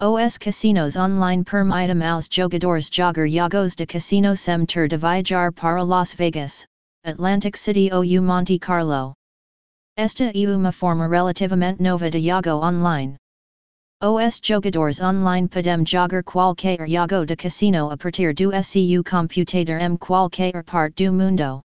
Os 0.00 0.38
casinos 0.38 0.96
online 0.96 1.44
permitem 1.44 2.02
aos 2.02 2.28
jogadores 2.30 2.88
jogar 2.90 3.28
jogos 3.28 3.76
de 3.76 3.84
casino 3.84 4.34
sem 4.34 4.64
ter 4.64 4.88
de 4.88 4.96
viajar 4.96 5.52
para 5.52 5.82
Las 5.82 6.14
Vegas, 6.14 6.64
Atlantic 7.04 7.56
City 7.56 7.90
ou 7.92 8.02
Monte 8.22 8.58
Carlo. 8.58 9.12
Esta 9.98 10.30
é 10.34 10.48
uma 10.48 10.72
forma 10.72 11.06
relativamente 11.08 11.82
nova 11.82 12.08
de 12.08 12.20
jogo 12.20 12.64
online. 12.64 13.16
Os 14.00 14.40
jogadores 14.42 15.00
online 15.00 15.48
podem 15.48 15.84
jogar 15.84 16.22
qualquer 16.22 16.88
jogo 16.88 17.26
de 17.26 17.36
casino 17.36 17.90
a 17.90 17.96
partir 17.98 18.32
do 18.32 18.50
seu 18.62 19.04
computador 19.04 19.80
em 19.80 19.96
qualquer 19.96 20.64
parte 20.64 21.04
do 21.04 21.12
mundo. 21.12 21.60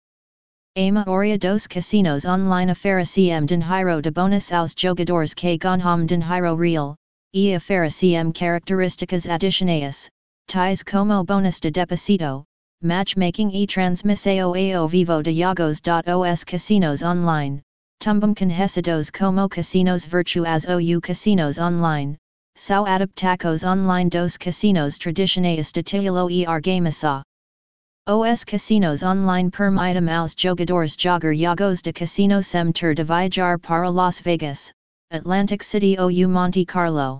A 0.77 0.91
maioria 0.91 1.37
dos 1.37 1.65
casinos 1.65 2.25
online 2.25 2.71
oferecem 2.71 3.43
dinheiro 3.45 4.01
de 4.01 4.11
bônus 4.11 4.51
aos 4.51 4.75
jogadores 4.77 5.33
que 5.33 5.57
ganham 5.57 6.05
dinheiro 6.05 6.55
real, 6.55 6.95
e 7.33 7.55
oferecem 7.55 8.31
características 8.31 9.27
adicionais, 9.27 10.07
tais 10.47 10.83
como 10.83 11.23
bônus 11.23 11.59
de 11.59 11.71
deposito, 11.71 12.43
matchmaking 12.83 13.49
e 13.51 13.65
transmissão 13.65 14.53
ao 14.75 14.87
vivo 14.87 15.23
de 15.23 15.33
jogos. 15.33 15.81
Os 15.81 16.43
casinos 16.43 17.01
online, 17.01 17.61
tumbum 17.99 18.35
conhecidos 18.35 19.09
como 19.09 19.49
casinos 19.49 20.05
virtuais 20.05 20.65
ou 20.65 21.01
casinos 21.01 21.57
online, 21.57 22.15
são 22.55 22.85
adaptacos 22.85 23.63
online 23.63 24.11
dos 24.11 24.37
casinos 24.37 24.99
tradicionais 24.99 25.71
de 25.71 25.81
titulo 25.81 26.29
e 26.29 26.45
argamasa. 26.45 27.23
Os 28.07 28.43
casinos 28.43 29.03
online 29.03 29.51
permitem 29.51 30.09
aos 30.09 30.33
jogadores 30.35 30.95
jogar 30.97 31.35
jogos 31.35 31.81
de 31.81 31.93
casino 31.93 32.41
sem 32.41 32.71
ter 32.71 32.95
de 32.95 33.03
viajar 33.03 33.59
para 33.59 33.87
Las 33.89 34.19
Vegas, 34.19 34.73
Atlantic 35.11 35.63
City 35.63 35.95
ou 35.99 36.09
Monte 36.27 36.65
Carlo. 36.65 37.19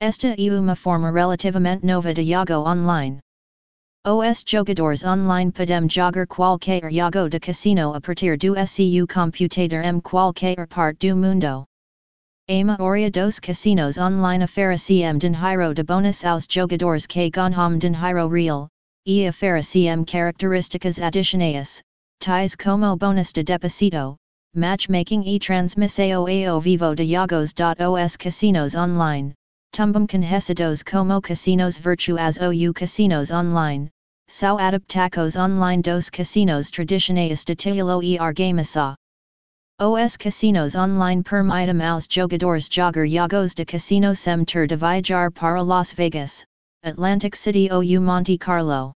Esta 0.00 0.28
é 0.38 0.50
uma 0.52 0.76
forma 0.76 1.10
relativamente 1.10 1.84
nova 1.84 2.14
de 2.14 2.22
jogo 2.24 2.68
online. 2.68 3.18
Os 4.06 4.44
jogadores 4.46 5.02
online 5.04 5.50
podem 5.50 5.88
jogar 5.88 6.26
qualquer 6.28 6.88
jogo 6.92 7.28
de 7.28 7.40
casino 7.40 7.92
a 7.92 8.00
partir 8.00 8.36
do 8.38 8.54
seu 8.66 9.06
computador 9.08 9.82
em 9.82 10.00
qualquer 10.00 10.68
parte 10.68 11.08
do 11.08 11.16
mundo. 11.16 11.64
A 12.48 12.64
maioria 12.64 13.10
dos 13.10 13.40
casinos 13.40 13.98
online 13.98 14.44
oferecem 14.44 15.18
dinheiro 15.18 15.74
de 15.74 15.82
bônus 15.82 16.24
aos 16.24 16.46
jogadores 16.48 17.06
que 17.06 17.28
ganham 17.28 17.76
dinheiro 17.76 18.28
real, 18.28 18.68
e 19.06 19.28
oferecem 19.28 20.04
características 20.04 21.00
adicionais, 21.00 21.80
tais 22.18 22.56
como 22.56 22.96
bônus 22.96 23.32
de 23.32 23.44
deposito, 23.44 24.16
matchmaking 24.52 25.22
e 25.24 25.38
transmissão 25.38 26.26
ao 26.26 26.60
vivo 26.60 26.92
de 26.92 27.06
jogos. 27.06 27.52
Os 27.78 28.16
casinos 28.16 28.74
online, 28.74 29.32
tumbum 29.70 30.08
conhecidos 30.08 30.82
como 30.82 31.20
casinos 31.20 31.78
virtuais 31.78 32.36
ou 32.38 32.74
casinos 32.74 33.30
online, 33.30 33.88
são 34.26 34.58
adaptacos 34.58 35.36
online 35.36 35.82
dos 35.82 36.10
casinos 36.10 36.68
tradicionais 36.72 37.44
de 37.44 37.54
titulo 37.54 38.02
e 38.02 38.18
argamasa. 38.18 38.96
Os 39.78 40.16
casinos 40.16 40.74
online 40.74 41.22
permitem 41.22 41.80
aos 41.80 42.08
jogadores 42.10 42.68
jogar 42.68 43.06
jogos 43.06 43.54
de 43.54 43.64
casino 43.64 44.16
sem 44.16 44.44
ter 44.44 44.66
de 44.66 44.74
viajar 44.74 45.30
para 45.30 45.62
Las 45.62 45.92
Vegas, 45.92 46.44
Atlantic 46.82 47.36
City 47.36 47.68
ou 47.70 47.84
Monte 48.00 48.36
Carlo. 48.36 48.95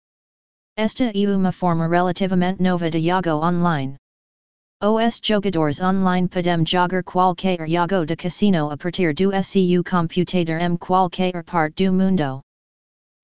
Esta 0.79 1.05
é 1.05 1.27
uma 1.27 1.51
forma 1.51 1.87
relativamente 1.87 2.61
nova 2.61 2.87
de 2.87 3.01
jogo 3.01 3.43
online. 3.43 3.95
Os 4.79 5.19
jogadores 5.23 5.81
online 5.81 6.27
podem 6.27 6.63
jogar 6.67 7.03
qualquer 7.03 7.67
jogo 7.67 8.05
de 8.05 8.15
casino 8.15 8.69
a 8.69 8.77
partir 8.77 9.11
do 9.15 9.31
seu 9.41 9.83
computador 9.83 10.61
em 10.61 10.77
qualquer 10.77 11.43
parte 11.43 11.87
do 11.87 11.91
mundo. 11.91 12.41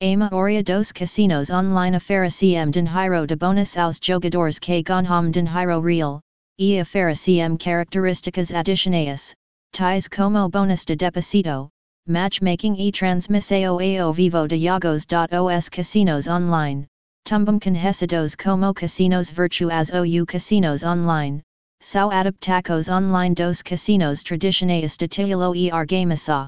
A 0.02 0.18
maioria 0.18 0.64
dos 0.64 0.92
casinos 0.92 1.52
online 1.52 1.96
oferecem 1.96 2.72
dinheiro 2.72 3.28
de 3.28 3.36
bônus 3.36 3.78
aos 3.78 4.00
jogadores 4.02 4.58
que 4.58 4.82
ganham 4.82 5.30
dinheiro 5.30 5.80
real, 5.80 6.22
e 6.58 6.82
oferecem 6.82 7.56
características 7.56 8.52
adicionais, 8.52 9.36
tais 9.72 10.08
como 10.08 10.50
bônus 10.50 10.86
de 10.86 10.96
deposito, 10.96 11.70
matchmaking 12.08 12.78
e 12.80 12.92
transmissao 12.92 13.78
ao 13.80 14.12
vivo 14.12 14.48
de 14.48 14.58
jogos.os 14.58 15.70
casinos 15.70 16.28
online, 16.28 16.88
tumbum 17.26 17.60
conhecidos 17.60 18.36
como 18.36 18.74
casinos 18.74 19.30
virtuais 19.32 19.90
ou 19.92 20.26
casinos 20.26 20.84
online, 20.84 21.42
Sao 21.86 22.10
adaptacos 22.10 22.88
online 22.88 23.36
dos 23.36 23.62
casinos 23.62 24.24
tradicionais 24.24 24.96
de 24.96 25.06
titulo 25.06 25.54
e 25.54 25.70
argamasa. 25.70 26.48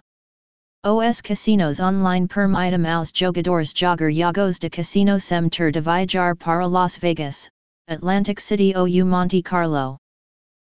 Os 0.85 1.21
casinos 1.21 1.81
online 1.81 2.25
permitem 2.25 2.87
aos 2.87 3.11
jogadores 3.13 3.73
jogar 3.75 4.09
jogos 4.13 4.57
de 4.57 4.69
casino 4.69 5.19
sem 5.19 5.49
ter 5.49 5.73
de 5.73 5.81
viajar 5.81 6.37
para 6.37 6.65
Las 6.65 6.97
Vegas, 6.97 7.49
Atlantic 7.89 8.39
City 8.39 8.73
ou 8.77 8.87
Monte 9.05 9.41
Carlo. 9.41 9.97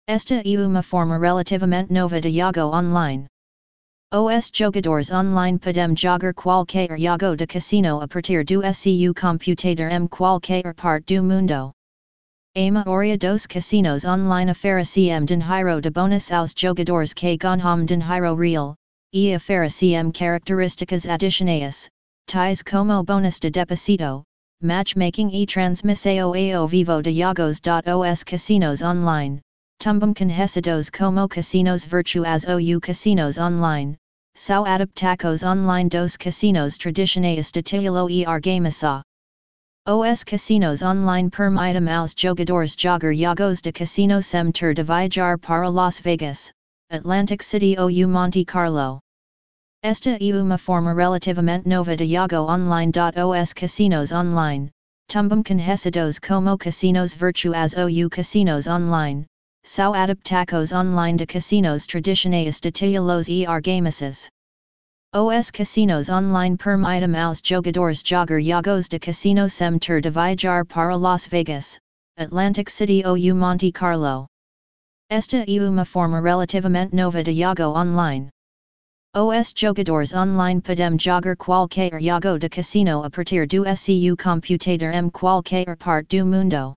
Esta 0.06 0.42
é 0.44 0.58
uma 0.64 0.84
forma 0.84 1.18
relativamente 1.18 1.92
nova 1.92 2.20
de 2.20 2.30
jogo 2.30 2.72
online. 2.72 3.26
Os 4.14 4.50
jogadores 4.52 5.10
online 5.10 5.58
podem 5.58 5.96
jogar 5.96 6.34
qualquer 6.34 6.98
jogo 6.98 7.34
de 7.34 7.46
casino 7.46 7.98
a 8.02 8.06
partir 8.06 8.44
do 8.44 8.60
seu 8.74 9.14
computador 9.14 9.90
em 9.90 10.06
qualquer 10.06 10.74
parte 10.74 11.16
do 11.16 11.22
mundo. 11.22 11.72
A 12.54 12.70
maioria 12.70 13.16
dos 13.16 13.46
casinos 13.46 14.04
online 14.04 14.50
oferecem 14.50 15.24
dinheiro 15.24 15.80
de 15.80 15.88
bônus 15.88 16.30
aos 16.30 16.52
jogadores 16.54 17.14
que 17.14 17.38
ganham 17.38 17.86
dinheiro 17.86 18.36
real, 18.36 18.74
e 19.14 19.34
oferecem 19.34 20.12
características 20.12 21.08
adicionais, 21.08 21.88
tais 22.26 22.62
como 22.62 23.02
bônus 23.02 23.40
de 23.40 23.48
deposito, 23.48 24.24
matchmaking 24.62 25.30
e 25.32 25.46
transmissão 25.46 26.34
ao 26.54 26.68
vivo 26.68 27.00
de 27.00 27.14
jogos.os 27.14 28.24
casinos 28.24 28.82
online, 28.82 29.40
tumbum 29.78 30.12
conhecidos 30.12 30.90
como 30.90 31.26
casinos 31.26 31.86
virtuais 31.86 32.44
ou 32.44 32.78
casinos 32.78 33.38
online, 33.38 33.96
são 34.34 34.64
adaptacos 34.64 35.42
online 35.42 35.88
dos 35.88 36.16
casinos 36.16 36.78
tradicionais 36.78 37.52
de 37.52 37.62
titulo 37.62 38.08
e 38.10 38.24
argamasa. 38.24 39.02
Os 39.86 40.24
casinos 40.24 40.82
online 40.82 41.28
permitem 41.28 41.88
aos 41.92 42.14
jogadores 42.16 42.74
jogar 42.78 43.14
jogos 43.14 43.60
de 43.60 43.72
casino 43.72 44.22
sem 44.22 44.50
ter 44.52 44.74
de 44.74 44.82
viajar 44.82 45.38
para 45.38 45.68
Las 45.68 46.00
Vegas, 46.00 46.52
Atlantic 46.90 47.42
City 47.42 47.76
ou 47.78 47.90
Monte 48.08 48.44
Carlo. 48.44 49.00
Esta 49.82 50.10
é 50.10 50.34
uma 50.34 50.56
forma 50.56 50.94
relativamente 50.94 51.68
nova 51.68 51.96
de 51.96 52.06
jogo 52.06 52.36
online. 52.48 52.92
Os 53.16 53.52
casinos 53.52 54.12
online, 54.12 54.70
tumbum 55.08 55.42
conhecidos 55.42 56.20
como 56.20 56.56
casinos 56.56 57.14
virtuais 57.14 57.74
ou 57.74 58.08
casinos 58.08 58.68
online, 58.68 59.26
são 59.64 59.94
adaptacos 59.94 60.72
online 60.72 61.16
de 61.16 61.26
casinos 61.26 61.86
tradicionais 61.86 62.60
de 62.60 62.72
titulos 62.72 63.28
e 63.28 63.46
argamassas. 63.46 64.28
Os 65.14 65.50
casinos 65.50 66.08
online 66.08 66.56
permitem 66.56 67.16
aos 67.16 67.40
jogadores 67.44 68.02
jogar 68.04 68.40
jogos 68.40 68.88
de 68.88 68.98
casino 68.98 69.48
sem 69.48 69.78
ter 69.78 70.00
de 70.00 70.10
viajar 70.10 70.64
para 70.64 70.96
Las 70.96 71.26
Vegas, 71.28 71.78
Atlantic 72.18 72.68
City 72.68 73.04
ou 73.06 73.16
Monte 73.34 73.70
Carlo. 73.70 74.26
Esta 75.08 75.44
é 75.46 75.60
uma 75.60 75.84
forma 75.84 76.20
relativamente 76.20 76.94
nova 76.96 77.22
de 77.22 77.32
jogo 77.32 77.78
online. 77.78 78.30
Os 79.14 79.52
jogadores 79.54 80.12
online 80.12 80.60
podem 80.60 80.98
jogar 80.98 81.36
qualquer 81.36 82.00
jogo 82.00 82.38
de 82.38 82.48
casino 82.48 83.04
a 83.04 83.10
partir 83.10 83.46
do 83.46 83.76
seu 83.76 84.16
computador 84.16 84.92
em 84.92 85.10
qualquer 85.10 85.76
parte 85.76 86.18
do 86.18 86.26
mundo. 86.26 86.74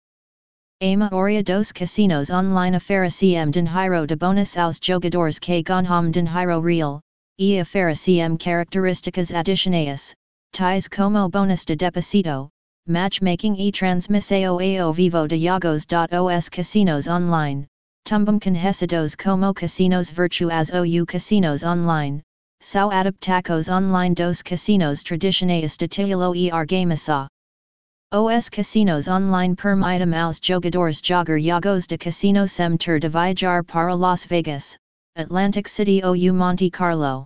A 0.81 0.97
maioria 0.97 1.41
dos 1.41 1.71
casinos 1.71 2.29
online 2.29 2.75
oferecem 2.75 3.49
dinheiro 3.49 4.05
de 4.05 4.17
bônus 4.17 4.57
aos 4.57 4.77
jogadores 4.83 5.39
que 5.39 5.63
ganham 5.63 6.11
dinheiro 6.11 6.59
real, 6.59 6.99
e 7.39 7.61
oferecem 7.61 8.35
características 8.35 9.33
adicionais, 9.33 10.13
tais 10.51 10.89
como 10.89 11.29
bônus 11.29 11.63
de 11.63 11.77
deposito, 11.77 12.49
matchmaking 12.85 13.55
e 13.57 13.71
transmissão 13.71 14.59
ao 14.59 14.91
vivo 14.91 15.25
de 15.29 15.39
jogos.os 15.39 16.49
casinos 16.49 17.07
online, 17.07 17.65
tumbum 18.03 18.37
conhecidos 18.37 19.15
como 19.15 19.53
casinos 19.53 20.11
virtuais 20.11 20.71
ou 20.71 21.05
casinos 21.05 21.63
online, 21.63 22.21
são 22.61 22.91
adaptacos 22.91 23.69
online 23.69 24.13
dos 24.13 24.43
casinos 24.43 25.03
tradicionais 25.03 25.77
de 25.77 25.87
titulo 25.87 26.35
e 26.35 26.51
argamasa. 26.51 27.29
Os 28.13 28.49
casinos 28.49 29.07
online 29.07 29.55
permitem 29.55 30.13
aos 30.15 30.39
jogadores 30.41 31.01
jogar 31.03 31.39
jogos 31.39 31.87
de 31.87 31.97
casino 31.97 32.47
sem 32.47 32.77
ter 32.77 32.99
de 32.99 33.09
viajar 33.09 33.63
para 33.63 33.93
Las 33.93 34.25
Vegas, 34.25 34.77
Atlantic 35.17 35.67
City 35.67 36.01
ou 36.03 36.15
Monte 36.33 36.69
Carlo. 36.69 37.25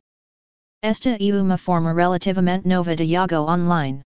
Esta 0.81 1.09
é 1.19 1.33
uma 1.33 1.57
forma 1.57 1.93
relativamente 1.93 2.65
nova 2.65 2.95
de 2.95 3.05
jogo 3.05 3.35
online. 3.35 4.01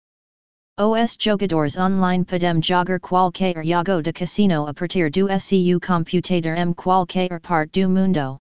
Os 0.79 1.17
jogadores 1.21 1.77
online 1.77 2.25
podem 2.25 2.63
jogar 2.63 3.01
qualquer 3.01 3.63
jogo 3.65 4.01
de 4.01 4.13
casino 4.13 4.67
a 4.67 4.73
partir 4.73 5.11
do 5.11 5.29
seu 5.41 5.81
computador 5.81 6.57
em 6.57 6.73
qualquer 6.73 7.41
parte 7.41 7.83
do 7.83 7.91
mundo. 7.91 8.39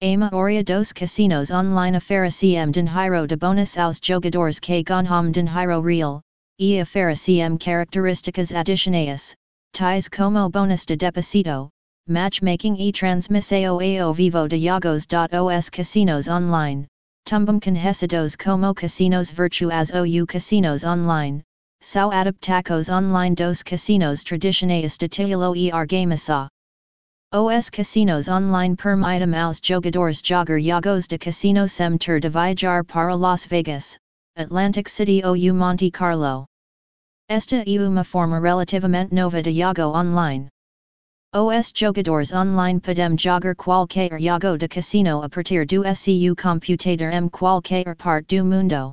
A 0.00 0.16
maioria 0.16 0.64
dos 0.64 0.92
casinos 0.92 1.50
online 1.50 1.96
oferecem 1.98 2.70
dinheiro 2.70 3.26
de 3.26 3.36
bônus 3.36 3.76
aos 3.76 3.98
jogadores 4.02 4.58
que 4.58 4.82
ganham 4.82 5.30
dinheiro 5.30 5.82
real, 5.82 6.22
e 6.62 6.78
oferecem 6.78 7.56
características 7.56 8.54
adicionais, 8.54 9.34
tais 9.72 10.10
como 10.10 10.46
bônus 10.50 10.84
de 10.84 10.94
deposito, 10.94 11.70
matchmaking 12.06 12.76
e 12.78 12.92
transmissão 12.92 13.80
ao 13.80 14.12
vivo 14.12 14.46
de 14.46 14.58
jogos.os 14.58 15.70
casinos 15.70 16.28
online, 16.28 16.86
tumbum 17.24 17.58
conhecidos 17.58 18.36
como 18.36 18.74
casinos 18.74 19.30
virtuais 19.30 19.90
ou 19.90 20.26
casinos 20.26 20.84
online, 20.84 21.42
são 21.80 22.12
adaptacos 22.12 22.90
online 22.90 23.34
dos 23.34 23.62
casinos 23.62 24.22
tradicionais 24.22 24.98
de 24.98 25.08
titulo 25.08 25.56
e 25.56 25.72
argamasa. 25.72 26.46
Os 27.32 27.70
casinos 27.70 28.28
online 28.28 28.76
permitem 28.76 29.34
aos 29.34 29.60
jogadores 29.62 30.20
jogar 30.22 30.60
jogos 30.60 31.08
de 31.08 31.16
casino 31.16 31.66
sem 31.66 31.96
ter 31.96 32.20
de 32.20 32.28
viajar 32.28 32.84
para 32.84 33.16
Las 33.16 33.46
Vegas, 33.46 33.96
Atlantic 34.36 34.90
City 34.90 35.22
ou 35.24 35.34
Monte 35.54 35.90
Carlo. 35.90 36.49
Esta 37.30 37.62
é 37.64 37.78
uma 37.78 38.02
forma 38.02 38.40
relativamente 38.40 39.14
nova 39.14 39.40
de 39.40 39.52
jogo 39.52 39.96
online. 39.96 40.48
Os 41.32 41.72
jogadores 41.72 42.32
online 42.32 42.80
podem 42.80 43.16
jogar 43.16 43.54
qualquer 43.54 44.20
jogo 44.20 44.58
de 44.58 44.66
casino 44.66 45.22
a 45.22 45.28
partir 45.28 45.64
do 45.64 45.84
seu 45.94 46.34
computador 46.34 47.12
em 47.12 47.28
qualquer 47.28 47.94
parte 47.94 48.36
do 48.36 48.44
mundo. 48.44 48.92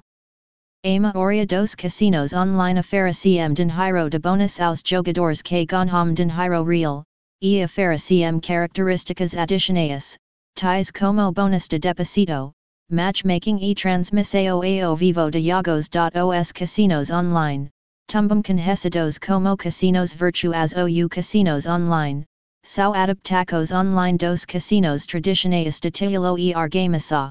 A 0.85 0.99
maioria 0.99 1.47
dos 1.47 1.73
casinos 1.73 2.31
online 2.33 2.79
oferecem 2.79 3.51
dinheiro 3.55 4.07
de 4.07 4.19
bônus 4.19 4.59
aos 4.59 4.83
jogadores 4.85 5.41
que 5.41 5.65
ganham 5.65 6.13
dinheiro 6.13 6.63
real, 6.63 7.03
e 7.41 7.63
oferecem 7.63 8.39
características 8.39 9.35
adicionais, 9.35 10.15
tais 10.53 10.91
como 10.91 11.31
bônus 11.31 11.67
de 11.67 11.79
deposito, 11.79 12.51
matchmaking 12.91 13.57
e 13.63 13.73
transmissão 13.73 14.61
ao 14.61 14.95
vivo 14.95 15.27
de 15.31 15.41
jogos.os 15.41 16.51
casinos 16.51 17.09
online, 17.09 17.71
tumbum 18.07 18.41
conhecidos 18.41 19.19
como 19.19 19.57
casinos 19.57 20.13
virtuais 20.13 20.73
ou 20.73 21.09
casinos 21.09 21.67
online, 21.67 22.23
são 22.63 22.93
adaptacos 22.93 23.73
online 23.73 24.17
dos 24.17 24.45
casinos 24.45 25.05
tradicionais 25.05 25.81
de 25.81 25.91
titulo 25.91 26.39
e 26.39 26.53
argamasa. 26.53 27.29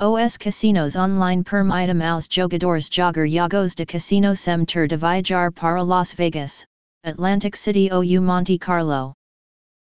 Os 0.00 0.38
casinos 0.38 0.96
online 0.96 1.44
permitem 1.44 2.02
aos 2.02 2.26
jogadores 2.30 2.88
jogar 2.90 3.28
jogos 3.28 3.74
de 3.74 3.84
casino 3.84 4.34
sem 4.34 4.64
ter 4.64 4.88
de 4.88 4.96
viajar 4.96 5.52
para 5.52 5.82
Las 5.82 6.14
Vegas, 6.14 6.64
Atlantic 7.04 7.54
City 7.54 7.90
ou 7.92 8.02
Monte 8.22 8.58
Carlo. 8.58 9.12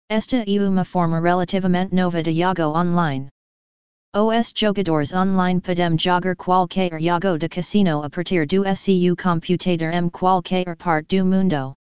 Esta 0.07 0.43
é 0.45 0.59
uma 0.61 0.85
forma 0.85 1.19
relativamente 1.19 1.95
nova 1.95 2.21
de 2.21 2.31
jogo 2.31 2.77
online. 2.77 3.27
Os 4.17 4.53
jogadores 4.55 5.11
online 5.13 5.59
podem 5.59 5.97
jogar 5.99 6.37
qualquer 6.37 6.97
jogo 7.01 7.37
de 7.37 7.49
casino 7.49 8.01
a 8.01 8.09
partir 8.09 8.47
do 8.47 8.63
seu 8.73 9.13
computador 9.13 9.91
em 9.91 10.09
qualquer 10.09 10.73
parte 10.77 11.17
do 11.17 11.25
mundo. 11.25 11.73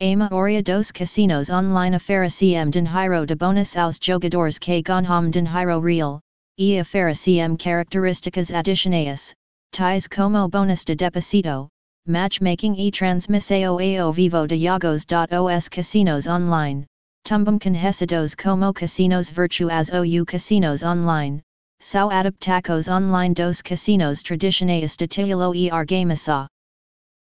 A 0.00 0.16
maioria 0.16 0.62
dos 0.62 0.92
casinos 0.92 1.50
online 1.50 1.96
oferecem 1.96 2.70
dinheiro 2.70 3.26
de 3.26 3.34
bônus 3.34 3.76
aos 3.76 3.98
jogadores 4.00 4.56
que 4.56 4.80
ganham 4.82 5.30
dinheiro 5.30 5.80
real, 5.80 6.20
e 6.56 6.80
oferecem 6.80 7.56
características 7.56 8.54
adicionais, 8.54 9.34
tais 9.72 10.06
como 10.06 10.48
bônus 10.48 10.84
de 10.84 10.94
deposito, 10.94 11.66
matchmaking 12.06 12.76
e 12.78 12.92
transmissão 12.92 13.80
ao 14.00 14.12
vivo 14.12 14.46
de 14.46 14.58
jogos.os 14.58 15.68
casinos 15.68 16.28
online, 16.28 16.86
tumbum 17.24 17.58
conhecidos 17.58 18.36
como 18.36 18.72
casinos 18.72 19.28
virtuais 19.28 19.90
ou 19.90 20.24
casinos 20.24 20.84
online, 20.84 21.42
são 21.80 22.10
adaptacos 22.10 22.88
online 22.88 23.34
dos 23.34 23.62
casinos 23.62 24.22
tradicionais 24.22 24.96
de 24.96 25.06
titulo 25.06 25.54
e 25.54 25.70
argamasa. 25.70 26.48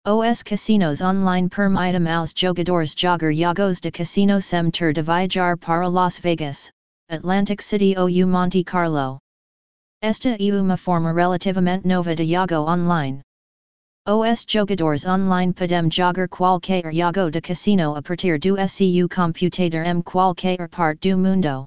Os 0.05 0.43
casinos 0.43 1.01
online 1.01 1.49
permitem 1.49 2.07
aos 2.13 2.33
jogadores 2.37 2.95
jogar 2.97 3.33
jogos 3.33 3.81
de 3.81 3.91
casino 3.91 4.41
sem 4.43 4.71
ter 4.71 4.93
de 4.93 5.03
viajar 5.03 5.57
para 5.57 5.89
Las 5.89 6.19
Vegas, 6.19 6.71
Atlantic 7.09 7.63
City 7.63 7.95
ou 7.97 8.09
Monte 8.27 8.63
Carlo. 8.63 9.19
Esta 10.03 10.37
e 10.39 10.53
uma 10.53 10.77
forma 10.77 11.13
relativamente 11.13 11.87
nova 11.87 12.15
de 12.15 12.25
Yago 12.25 12.69
online. 12.69 13.23
Os 14.07 14.45
jogadores 14.47 15.07
online 15.07 15.53
podem 15.53 15.91
jogar 15.91 16.29
qualquer 16.29 16.93
jogo 16.93 17.31
de 17.31 17.41
casino 17.41 17.95
a 17.95 18.03
partir 18.03 18.39
do 18.39 18.57
seu 18.69 19.09
computador 19.09 19.87
em 19.87 20.03
qualquer 20.03 20.69
parte 20.69 21.11
do 21.11 21.17
mundo. 21.17 21.67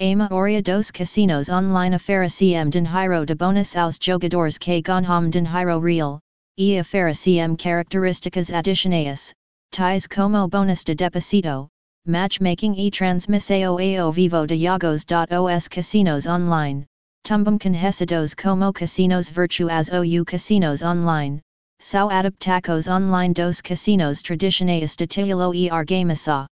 A 0.00 0.16
maioria 0.16 0.62
dos 0.62 0.90
casinos 0.90 1.48
online 1.48 1.94
oferecem 1.94 2.68
dinheiro 2.70 3.24
de 3.24 3.34
bônus 3.34 3.76
aos 3.76 3.98
jogadores 4.00 4.58
que 4.58 4.82
ganham 4.82 5.30
dinheiro 5.30 5.78
real, 5.78 6.18
e 6.58 6.80
oferecem 6.80 7.54
características 7.54 8.52
adicionais, 8.52 9.32
tais 9.70 10.08
como 10.08 10.48
bônus 10.48 10.82
de 10.82 10.94
deposito, 10.94 11.68
matchmaking 12.04 12.74
e 12.76 12.90
transmissão 12.90 13.78
ao 13.78 14.10
vivo 14.10 14.44
de 14.44 14.56
jogos. 14.56 15.04
Os 15.04 15.68
casinos 15.68 16.26
online, 16.26 16.84
tumbum 17.22 17.56
conhecidos 17.56 18.34
como 18.34 18.72
casinos 18.72 19.30
virtuais 19.30 19.88
ou 19.88 20.24
casinos 20.24 20.82
online, 20.82 21.40
são 21.80 22.10
adaptacos 22.10 22.88
online 22.88 23.34
dos 23.34 23.60
casinos 23.60 24.20
tradicionais 24.20 24.96
de 24.96 25.06
titulo 25.06 25.54
e 25.54 25.70
argamasa. 25.70 26.46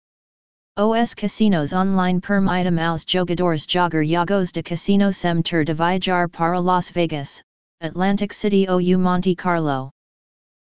Os 0.81 1.13
casinos 1.13 1.73
online 1.73 2.21
permitem 2.21 2.79
aos 2.79 3.05
jogadores 3.05 3.67
jogar 3.69 4.05
jogos 4.05 4.53
de 4.53 4.63
casino 4.63 5.13
sem 5.13 5.43
ter 5.43 5.65
de 5.65 5.75
viajar 5.75 6.29
para 6.29 6.61
Las 6.61 6.89
Vegas, 6.93 7.43
Atlantic 7.83 8.33
City 8.33 8.69
ou 8.69 8.81
Monte 8.97 9.35
Carlo. 9.35 9.91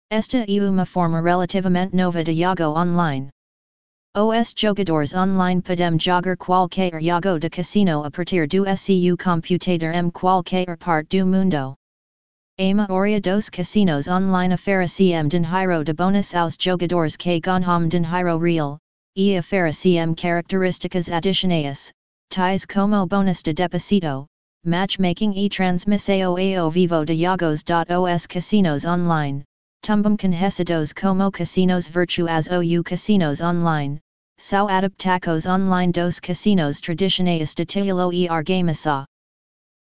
Esta 0.10 0.46
é 0.48 0.62
uma 0.62 0.86
forma 0.86 1.22
relativamente 1.22 1.94
nova 1.94 2.24
de 2.24 2.34
jogo 2.34 2.64
online. 2.80 3.30
Os 4.16 4.54
jogadores 4.56 5.14
online 5.14 5.62
podem 5.62 6.00
jogar 6.00 6.38
qualquer 6.38 6.94
jogo 7.02 7.38
de 7.38 7.50
casino 7.50 8.06
a 8.06 8.10
partir 8.10 8.48
do 8.48 8.64
seu 8.78 9.18
computador 9.18 9.94
em 9.94 10.10
qualquer 10.12 10.78
parte 10.78 11.20
do 11.20 11.26
mundo. 11.26 11.76
A 12.58 12.74
maioria 12.74 13.20
dos 13.20 13.50
casinos 13.50 14.08
online 14.08 14.54
oferecem 14.54 15.28
dinheiro 15.28 15.84
de 15.84 15.92
bônus 15.92 16.34
aos 16.34 16.56
jogadores 16.58 17.18
que 17.18 17.38
ganham 17.42 17.90
dinheiro 17.90 18.40
real, 18.40 18.80
e 19.16 19.38
oferecem 19.40 20.14
características 20.14 21.10
adicionais, 21.10 21.92
tais 22.30 22.66
como 22.66 23.08
bônus 23.08 23.42
de 23.42 23.54
deposito, 23.54 24.26
matchmaking 24.66 25.34
e 25.36 25.48
transmissão 25.48 26.38
ao 26.38 26.70
vivo 26.70 27.06
de 27.06 27.16
jogos. 27.16 27.64
Os 27.90 28.28
casinos 28.28 28.84
online, 28.84 29.44
tumbum 29.82 30.18
conhecidos 30.18 30.94
como 30.94 31.32
casinos 31.32 31.88
virtuais 31.88 32.48
ou 32.50 32.84
casinos 32.84 33.42
online, 33.42 34.00
São 34.38 34.68
adaptacos 34.68 35.46
online 35.48 35.94
dos 35.94 36.20
casinos 36.20 36.82
tradicionais 36.82 37.56
de 37.56 37.66
titulo 37.66 38.12
e 38.12 38.28
argamasa. 38.28 39.06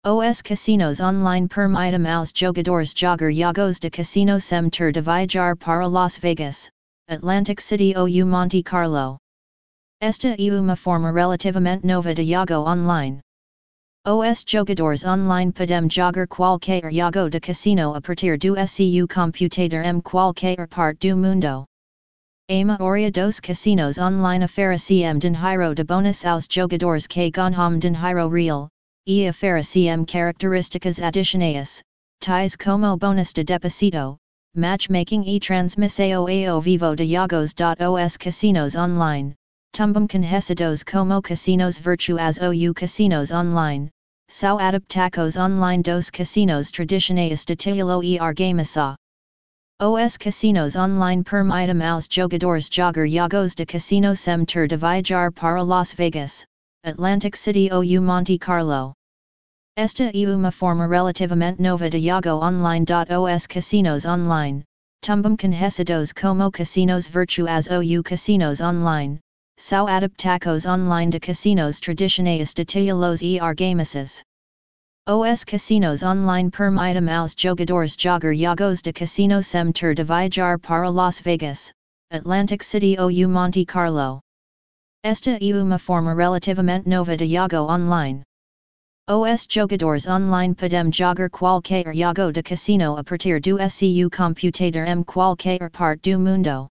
Os 0.05 0.43
casinos 0.43 1.01
online 1.01 1.47
permitem 1.47 2.11
aos 2.11 2.33
jogadores 2.35 2.93
jogar 2.93 3.31
jogos 3.31 3.79
de 3.79 3.91
casino 3.91 4.41
sem 4.41 4.69
ter 4.69 4.91
de 4.91 5.01
viajar 5.01 5.55
para 5.57 5.87
Las 5.87 6.19
Vegas, 6.19 6.69
Atlantic 7.09 7.61
City 7.61 7.95
ou 7.97 8.09
Monte 8.27 8.61
Carlo. 8.65 9.20
Esta 10.03 10.29
é 10.29 10.51
uma 10.59 10.77
forma 10.77 11.13
relativamente 11.13 11.87
nova 11.87 12.15
de 12.15 12.25
jogo 12.25 12.67
online. 12.67 13.21
Os 14.07 14.43
jogadores 14.49 15.05
online 15.05 15.53
podem 15.53 15.91
jogar 15.91 16.27
qualquer 16.27 16.91
jogo 16.91 17.29
de 17.29 17.39
casino 17.39 17.95
a 17.95 18.01
partir 18.01 18.39
do 18.39 18.57
seu 18.67 19.07
computador 19.07 19.85
em 19.85 20.01
qualquer 20.01 20.67
parte 20.69 21.11
do 21.11 21.19
mundo. 21.19 21.67
A 22.49 22.65
maioria 22.65 23.11
dos 23.11 23.41
casinos 23.41 23.99
online 23.99 24.47
oferecem 24.47 25.19
dinheiro 25.19 25.75
de 25.75 25.85
bônus 25.85 26.25
aos 26.25 26.47
jogadores 26.51 27.07
que 27.07 27.31
ganham 27.31 27.79
dinheiro 27.79 28.27
real, 28.31 28.71
e 29.07 29.29
oferecem 29.29 30.03
características 30.07 31.03
adicionais, 31.03 31.83
tais 32.21 32.57
como 32.57 32.97
bônus 32.97 33.35
de 33.35 33.45
deposito, 33.45 34.17
matchmaking 34.57 35.25
e 35.27 35.39
transmissão 35.39 36.27
ao 36.49 36.59
vivo 36.59 36.97
de 36.97 37.07
jogos. 37.07 37.53
Os 37.55 38.17
casinos 38.17 38.75
online, 38.75 39.35
tumbum 39.73 40.07
conhecidos 40.07 40.83
como 40.85 41.23
casinos 41.23 41.79
virtuais 41.79 42.39
ou 42.39 42.75
casinos 42.75 43.31
online, 43.33 43.89
são 44.29 44.59
adaptacos 44.59 45.37
online 45.37 45.83
dos 45.83 46.11
casinos 46.11 46.71
tradicionais 46.71 47.45
de 47.45 47.57
titulo 47.57 48.03
e 48.03 48.19
argamasa. 48.19 48.97
Os 49.81 50.19
casinos 50.19 50.77
online 50.77 51.23
permitem 51.25 51.83
aos 51.83 52.07
jogadores 52.11 52.69
jogar 52.71 53.09
jogos 53.09 53.55
de 53.55 53.65
casino 53.65 54.15
sem 54.15 54.45
ter 54.45 54.69
de 54.69 54.77
viajar 54.77 55.33
para 55.33 55.63
Las 55.63 55.95
Vegas, 55.95 56.45
Atlantic 56.85 57.35
City 57.35 57.71
ou 57.73 57.83
Monte 58.03 58.39
Carlo. 58.39 58.93
Esta 59.77 60.11
é 60.13 60.27
uma 60.29 60.51
forma 60.51 60.87
relativamente 60.87 61.63
nova 61.63 61.89
de 61.89 62.01
jogo 62.01 62.45
online. 62.45 62.85
Os 62.85 63.47
casinos 63.47 64.05
online, 64.05 64.63
tumbum 65.01 65.37
conhecidos 65.37 66.13
como 66.13 66.51
casinos 66.51 67.09
virtuais 67.09 67.69
ou 67.71 68.03
casinos 68.03 68.61
online, 68.61 69.19
são 69.61 69.87
adaptacos 69.87 70.65
online 70.65 71.11
de 71.11 71.21
casinos 71.21 71.81
tradicionais 71.81 72.55
de 72.55 72.65
titulos 72.65 73.21
e 73.21 73.39
argamases. 73.39 74.23
Os 75.07 75.45
casinos 75.45 76.03
online 76.03 76.51
permitem 76.51 77.15
aos 77.15 77.35
jogadores 77.37 77.95
jogar 77.95 78.35
jogos 78.35 78.81
de 78.81 78.91
casino 78.91 79.43
sem 79.43 79.71
ter 79.71 79.95
de 79.95 80.03
viajar 80.03 80.59
para 80.59 80.89
Las 80.91 81.21
Vegas, 81.21 81.75
Atlantic 82.11 82.63
City 82.65 82.97
ou 82.99 83.11
Monte 83.29 83.67
Carlo. 83.67 84.21
Esta 85.05 85.33
é 85.33 85.63
uma 85.63 85.79
forma 85.79 86.15
relativamente 86.15 86.89
nova 86.89 87.15
de 87.15 87.29
jogo 87.29 87.71
online. 87.71 88.23
Os 89.11 89.47
jogadores 89.47 90.07
online 90.07 90.55
podem 90.55 90.91
jogar 90.91 91.29
qualquer 91.29 91.95
jogo 91.95 92.33
de 92.33 92.43
casino 92.43 92.97
a 92.97 93.05
partir 93.05 93.39
do 93.43 93.59
seu 93.69 94.09
computador 94.09 94.87
em 94.89 95.05
qualquer 95.05 95.71
parte 95.71 96.13
do 96.13 96.19
mundo. 96.19 96.67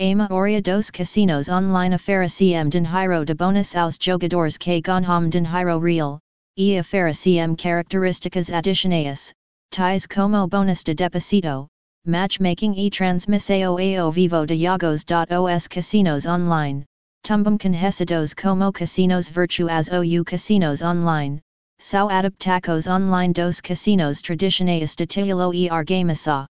A 0.00 0.14
maioria 0.14 0.62
dos 0.62 0.92
casinos 0.92 1.48
online 1.48 1.92
oferecem 1.92 2.68
dinheiro 2.68 3.24
de 3.24 3.34
bônus 3.34 3.74
aos 3.74 3.98
jogadores 4.00 4.56
que 4.56 4.80
ganham 4.80 5.28
dinheiro 5.28 5.80
real, 5.80 6.20
e 6.56 6.78
oferecem 6.78 7.56
características 7.56 8.52
adicionais, 8.52 9.32
tais 9.72 10.06
como 10.06 10.46
bônus 10.46 10.84
de 10.84 10.94
deposito, 10.94 11.66
matchmaking 12.06 12.74
e 12.76 12.88
transmissão 12.90 13.76
ao 14.00 14.12
vivo 14.12 14.46
de 14.46 14.56
jogos. 14.56 15.04
Os 15.04 15.66
casinos 15.66 16.26
online, 16.26 16.84
tumbum 17.24 17.58
conhecidos 17.58 18.34
como 18.34 18.72
casinos 18.72 19.28
virtuais 19.28 19.88
ou 19.90 20.24
casinos 20.24 20.80
online, 20.80 21.40
são 21.80 22.08
adaptacos 22.08 22.86
online 22.86 23.32
dos 23.32 23.60
casinos 23.60 24.22
tradicionais 24.22 24.94
de 24.94 25.08
titulo 25.08 25.52
e 25.52 25.68
argamasa. 25.68 26.46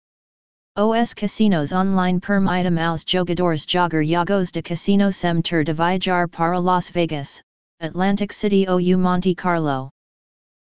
Os 0.76 1.14
casinos 1.14 1.72
online 1.72 2.18
permitem 2.18 2.80
aos 2.80 3.04
jogadores 3.06 3.64
jogar 3.64 4.02
jogos 4.02 4.50
de 4.50 4.60
casino 4.60 5.12
sem 5.12 5.40
ter 5.40 5.62
de 5.62 5.72
viajar 5.72 6.26
para 6.26 6.58
Las 6.58 6.90
Vegas, 6.90 7.40
Atlantic 7.80 8.32
City 8.32 8.66
ou 8.68 8.80
Monte 8.98 9.36
Carlo. 9.36 9.88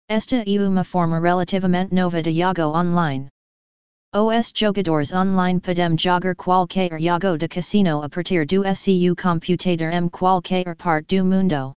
Esta 0.08 0.42
é 0.44 0.58
uma 0.66 0.82
forma 0.82 1.20
relativamente 1.20 1.94
nova 1.94 2.20
de 2.20 2.32
jogo 2.32 2.76
online. 2.76 3.28
Os 4.12 4.52
jogadores 4.52 5.12
online 5.12 5.61
podem 5.61 5.96
jogar 5.96 6.34
qualquer 6.34 6.90
jogo 6.98 7.38
de 7.38 7.46
casino 7.46 8.02
a 8.02 8.08
partir 8.08 8.44
do 8.46 8.64
seu 8.74 9.14
computador 9.14 9.92
em 9.92 10.08
qualquer 10.08 10.74
parte 10.74 11.18
do 11.18 11.24
mundo. 11.24 11.72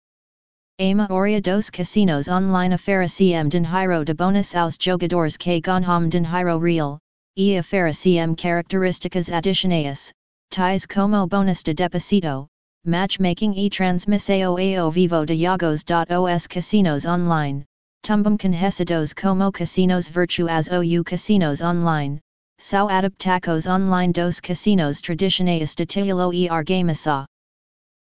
A 0.81 0.95
maioria 0.95 1.43
dos 1.43 1.69
casinos 1.69 2.29
online 2.29 2.77
oferecem 2.77 3.47
dinheiro 3.51 4.07
de 4.07 4.15
bônus 4.15 4.55
aos 4.55 4.79
jogadores 4.81 5.37
que 5.37 5.61
ganham 5.61 6.09
dinheiro 6.09 6.59
real, 6.59 6.99
e 7.37 7.59
oferecem 7.59 8.35
características 8.35 9.33
adicionais, 9.33 10.13
tais 10.51 10.87
como 10.87 11.27
bônus 11.27 11.63
de 11.63 11.73
deposito, 11.73 12.47
matchmaking 12.85 13.55
e 13.57 13.71
transmissão 13.71 14.59
ao 14.79 14.91
vivo 14.91 15.25
de 15.25 15.37
jogos. 15.37 15.83
Os 16.11 16.47
casinos 16.47 17.07
online, 17.07 17.65
tumbum 18.03 18.37
conhecidos 18.37 19.15
como 19.15 19.51
casinos 19.51 20.09
virtuais 20.09 20.69
ou 20.69 21.05
casinos 21.05 21.63
online, 21.63 22.21
são 22.59 22.89
adaptacos 22.89 23.67
online 23.67 24.13
dos 24.13 24.41
casinos 24.41 25.01
tradicionais 25.01 25.75
de 25.75 25.87
titulo 25.87 26.35
e 26.35 26.49
argamasa. 26.49 27.25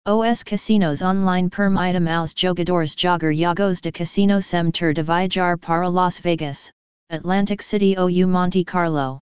Os 0.07 0.43
casinos 0.43 1.03
online 1.03 1.51
permitem 1.51 2.09
aos 2.09 2.33
jogadores 2.35 2.95
jogar 2.97 3.35
jogos 3.35 3.81
de 3.83 3.93
casino 3.93 4.41
sem 4.41 4.71
ter 4.71 4.95
de 4.95 5.03
viajar 5.03 5.59
para 5.59 5.87
Las 5.91 6.19
Vegas, 6.19 6.73
Atlantic 7.11 7.63
City 7.63 7.97
ou 7.97 8.11
Monte 8.29 8.63
Carlo. 8.63 9.19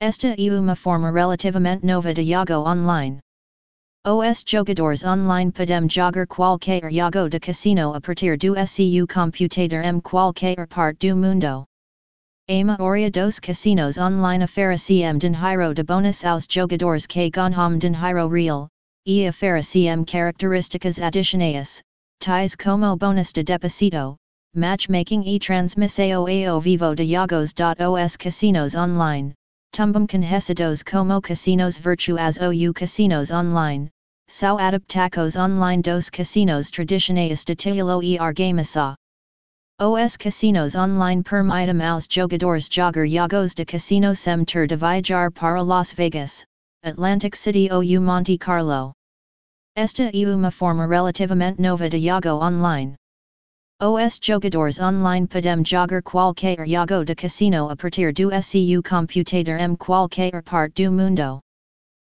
Esta 0.00 0.34
é 0.36 0.50
uma 0.50 0.74
forma 0.74 1.12
relativamente 1.12 1.86
nova 1.86 2.12
de 2.12 2.24
jogo 2.24 2.68
online. 2.68 3.20
Os 4.04 4.42
jogadores 4.44 5.04
online 5.04 5.52
podem 5.52 5.88
jogar 5.88 6.26
qualquer 6.26 6.90
jogo 6.90 7.28
de 7.28 7.38
casino 7.38 7.94
a 7.94 8.00
partir 8.00 8.36
do 8.36 8.56
seu 8.66 9.06
computador 9.06 9.84
em 9.84 10.00
qualquer 10.00 10.66
parte 10.66 11.08
do 11.08 11.16
mundo. 11.16 11.64
A 12.48 12.64
maioria 12.64 13.08
dos 13.08 13.38
casinos 13.38 13.98
online 13.98 14.42
oferecem 14.42 15.16
dinheiro 15.16 15.74
de 15.74 15.84
bônus 15.84 16.24
aos 16.24 16.44
jogadores 16.50 17.06
que 17.06 17.30
ganham 17.30 17.78
dinheiro 17.78 18.28
real, 18.28 18.68
e 19.06 19.28
oferecem 19.28 20.04
características 20.04 21.00
adicionais, 21.00 21.84
tais 22.18 22.56
como 22.56 22.96
bônus 22.96 23.32
de 23.32 23.44
deposito, 23.44 24.16
Matchmaking 24.56 25.22
e 25.26 25.38
transmissao 25.38 26.26
ao 26.26 26.60
vivo 26.62 26.94
de 26.94 27.04
jogos.os 27.04 28.16
casinos 28.16 28.74
online, 28.74 29.34
tumbum 29.70 30.06
conhecidos 30.06 30.82
como 30.82 31.20
casinos 31.20 31.76
virtuais 31.76 32.38
ou 32.38 32.72
casinos 32.72 33.30
online, 33.30 33.90
São 34.28 34.58
adaptacos 34.58 35.36
online 35.36 35.82
dos 35.82 36.08
casinos 36.08 36.70
tradicionais 36.70 37.44
de 37.44 37.54
titulo 37.54 38.02
e 38.02 38.18
argamasa. 38.18 38.96
Os 39.78 40.16
casinos 40.16 40.74
online 40.74 41.22
permitem 41.22 41.82
aos 41.82 42.08
jogadores 42.10 42.66
jogar 42.72 43.06
jogos 43.06 43.54
de 43.54 43.66
casino 43.66 44.16
sem 44.16 44.42
ter 44.46 44.66
de 44.66 44.76
viajar 44.76 45.30
para 45.30 45.62
Las 45.62 45.92
Vegas, 45.92 46.46
Atlantic 46.82 47.36
City 47.36 47.68
ou 47.70 47.82
Monte 48.00 48.38
Carlo. 48.38 48.94
Esta 49.76 50.04
é 50.04 50.26
uma 50.26 50.50
forma 50.50 50.86
relativamente 50.86 51.60
nova 51.60 51.90
de 51.90 52.00
jogo 52.00 52.42
online. 52.42 52.96
Os 53.78 54.18
jogadores 54.22 54.80
online 54.80 55.26
podem 55.26 55.62
jogar 55.62 56.02
qualquer 56.02 56.66
jogo 56.66 57.04
de 57.04 57.14
casino 57.14 57.68
a 57.68 57.76
partir 57.76 58.10
do 58.10 58.30
seu 58.40 58.82
computador 58.82 59.60
em 59.60 59.76
qualquer 59.76 60.42
parte 60.42 60.84
do 60.86 60.90
mundo. 60.90 61.40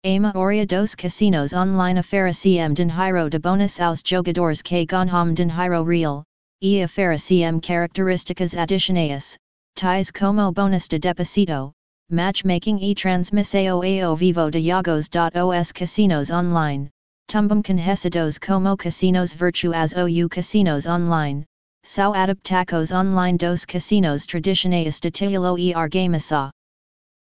A 0.04 0.20
maioria 0.20 0.66
dos 0.66 0.94
casinos 0.94 1.54
online 1.54 2.00
oferecem 2.00 2.74
dinheiro 2.74 3.30
de 3.30 3.38
bônus 3.38 3.80
aos 3.80 4.02
jogadores 4.04 4.60
que 4.60 4.84
ganham 4.84 5.32
dinheiro 5.32 5.82
real, 5.82 6.24
e 6.60 6.84
oferecem 6.84 7.58
características 7.58 8.54
adicionais, 8.54 9.38
tais 9.74 10.10
como 10.10 10.52
bônus 10.52 10.86
de 10.88 10.98
deposito, 10.98 11.72
matchmaking 12.10 12.80
e 12.82 12.94
transmissão 12.94 13.80
ao 14.04 14.14
vivo 14.14 14.50
de 14.50 14.60
jogos.os 14.60 15.72
casinos 15.72 16.30
online, 16.30 16.90
tumbum 17.26 17.60
conhecidos 17.60 18.38
como 18.38 18.76
casinos 18.76 19.34
virtuais 19.34 19.92
ou 19.94 20.28
casinos 20.28 20.86
online, 20.86 21.44
são 21.82 22.14
adaptacos 22.14 22.92
online 22.92 23.36
dos 23.36 23.64
casinos 23.64 24.26
tradicionais 24.26 25.00
de 25.00 25.10
titulo 25.10 25.58
e 25.58 25.74
argamasa. 25.74 26.50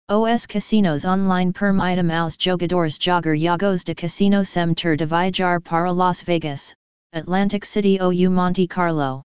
Os 0.09 0.47
casinos 0.47 1.05
online 1.05 1.53
permitem 1.53 2.11
aos 2.13 2.37
jogadores 2.41 2.99
jogar 3.01 3.37
jogos 3.37 3.85
de 3.85 3.95
casino 3.95 4.45
sem 4.45 4.75
ter 4.75 4.97
de 4.97 5.07
viajar 5.07 5.61
para 5.61 5.93
Las 5.93 6.23
Vegas, 6.23 6.75
Atlantic 7.13 7.65
City 7.65 7.99
ou 8.01 8.13
Monte 8.31 8.67
Carlo. 8.67 9.23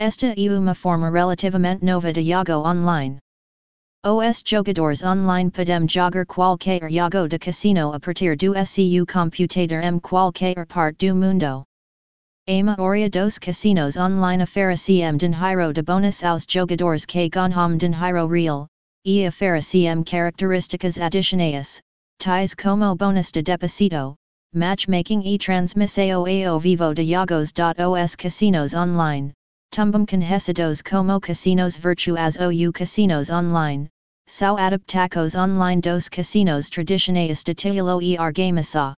Esta 0.00 0.34
é 0.36 0.50
uma 0.50 0.74
forma 0.74 1.08
relativamente 1.08 1.84
nova 1.84 2.12
de 2.12 2.22
jogo 2.22 2.66
online. 2.66 3.18
Os 4.06 4.42
jogadores 4.44 5.02
online 5.02 5.50
podem 5.50 5.88
jogar 5.88 6.26
qualquer 6.26 6.90
jogo 6.90 7.26
de 7.26 7.38
casino 7.38 7.90
a 7.94 7.98
partir 7.98 8.36
do 8.36 8.52
seu 8.66 9.06
computador 9.06 9.82
em 9.82 9.98
qualquer 9.98 10.66
parte 10.66 11.08
do 11.08 11.14
mundo. 11.14 11.64
A 12.46 12.62
maioria 12.62 13.08
dos 13.08 13.38
casinos 13.38 13.96
online 13.96 14.42
oferecem 14.42 15.16
dinheiro 15.16 15.72
de 15.72 15.80
bônus 15.80 16.22
aos 16.22 16.44
jogadores 16.46 17.06
que 17.06 17.30
ganham 17.30 17.78
dinheiro 17.78 18.28
real, 18.28 18.66
e 19.06 19.26
oferecem 19.26 20.04
características 20.04 21.00
adicionais, 21.00 21.80
tais 22.18 22.54
como 22.54 22.94
bônus 22.94 23.32
de 23.32 23.40
deposito, 23.42 24.16
matchmaking 24.52 25.22
e 25.24 25.38
transmissão 25.38 26.26
ao 26.46 26.60
vivo 26.60 26.92
de 26.92 27.06
jogos.os 27.06 28.16
casinos 28.16 28.74
online, 28.74 29.32
tumbum 29.70 30.04
conhecidos 30.04 30.82
como 30.82 31.18
casinos 31.18 31.78
virtuais 31.78 32.36
ou 32.36 32.70
casinos 32.70 33.30
online, 33.30 33.88
são 34.26 34.56
adaptacos 34.56 35.34
online 35.34 35.80
dos 35.80 36.08
casinos 36.08 36.70
tradicionais 36.70 37.44
de 37.44 37.54
titulo 37.54 38.00
e 38.00 38.16
argamasa. 38.16 38.94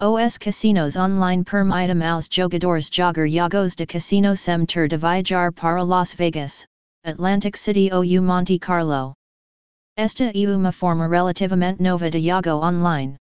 Os 0.00 0.38
casinos 0.38 0.96
online 0.96 1.42
permitem 1.42 2.02
aos 2.06 2.28
jogadores 2.30 2.88
jogar 2.92 3.28
jogos 3.28 3.74
de 3.74 3.86
casino 3.86 4.36
sem 4.36 4.64
ter 4.64 4.88
de 4.88 4.96
viajar 4.96 5.52
para 5.52 5.82
Las 5.82 6.14
Vegas, 6.14 6.66
Atlantic 7.04 7.56
City 7.56 7.90
ou 7.92 8.04
Monte 8.22 8.58
Carlo. 8.58 9.14
Esta 9.96 10.24
é 10.24 10.48
uma 10.48 10.70
forma 10.70 11.08
relativamente 11.08 11.82
nova 11.82 12.08
de 12.08 12.20
jogo 12.20 12.64
online. 12.64 13.16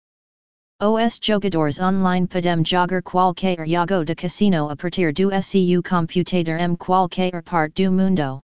Os 0.81 1.19
jogadores 1.23 1.79
online 1.79 2.27
podem 2.27 2.63
jogar 2.65 3.01
qualquer 3.01 3.65
jogo 3.65 4.05
de 4.05 4.13
casino 4.13 4.69
a 4.69 4.75
partir 4.75 5.13
do 5.13 5.31
seu 5.41 5.81
computador 5.81 6.59
em 6.59 6.75
qualquer 6.75 7.41
parte 7.43 7.85
do 7.85 7.91
mundo. 7.91 8.44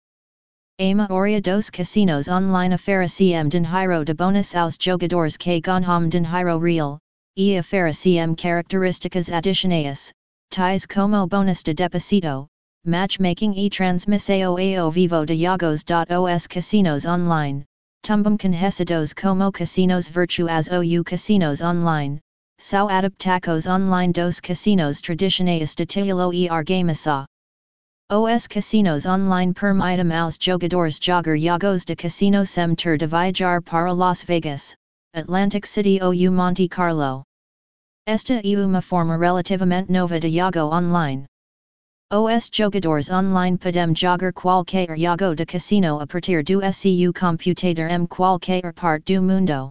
A 0.83 0.95
maioria 0.95 1.43
dos 1.43 1.69
casinos 1.69 2.27
online 2.27 2.73
oferecem 2.73 3.47
dinheiro 3.51 4.03
de 4.03 4.15
bônus 4.15 4.55
aos 4.55 4.79
jogadores 4.81 5.37
que 5.37 5.61
ganham 5.61 6.09
dinheiro 6.09 6.59
real, 6.59 6.99
e 7.37 7.59
oferecem 7.59 8.35
características 8.35 9.31
adicionais, 9.31 10.11
tais 10.51 10.87
como 10.87 11.27
bônus 11.27 11.63
de 11.63 11.75
deposito, 11.75 12.47
matchmaking 12.87 13.53
e 13.59 13.69
transmissão 13.69 14.57
ao 14.57 14.91
vivo 14.91 15.27
de 15.27 15.37
jogos.os 15.37 16.47
casinos 16.47 17.05
online, 17.05 17.63
tumbum 18.03 18.39
conhecidos 18.39 19.13
como 19.13 19.53
casinos 19.53 20.09
virtuais 20.09 20.71
ou 20.71 21.05
casinos 21.05 21.61
online, 21.61 22.19
são 22.59 22.89
adaptacos 22.89 23.67
online 23.67 24.15
dos 24.15 24.41
casinos 24.41 25.03
tradicionais 25.03 25.75
de 25.75 25.85
titulo 25.85 26.33
e 26.33 26.49
argamasa. 26.49 27.27
Os 28.13 28.49
casinos 28.49 29.07
online 29.07 29.55
permitem 29.55 30.13
aos 30.13 30.37
jogadores 30.37 30.99
jogar 31.01 31.39
jogos 31.39 31.85
de 31.85 31.95
casino 31.95 32.45
sem 32.45 32.75
ter 32.75 32.99
de 32.99 33.07
viajar 33.07 33.63
para 33.63 33.93
Las 33.95 34.25
Vegas, 34.25 34.75
Atlantic 35.15 35.65
City 35.65 36.01
ou 36.03 36.13
Monte 36.33 36.69
Carlo. 36.69 37.23
Esta 38.09 38.41
é 38.43 38.67
uma 38.67 38.83
forma 38.83 39.17
relativamente 39.17 39.93
nova 39.93 40.19
de 40.19 40.29
jogo 40.29 40.75
online. 40.75 41.25
Os 42.11 42.51
jogadores 42.53 43.11
online 43.11 43.57
podem 43.57 43.95
jogar 43.95 44.33
qualquer 44.33 44.89
jogo 44.99 45.37
de 45.37 45.47
casino 45.47 46.01
a 46.01 46.07
partir 46.09 46.43
do 46.43 46.61
seu 46.73 47.13
computador 47.13 47.89
em 47.93 48.07
qualquer 48.09 48.73
parte 48.75 49.15
do 49.15 49.23
mundo. 49.23 49.71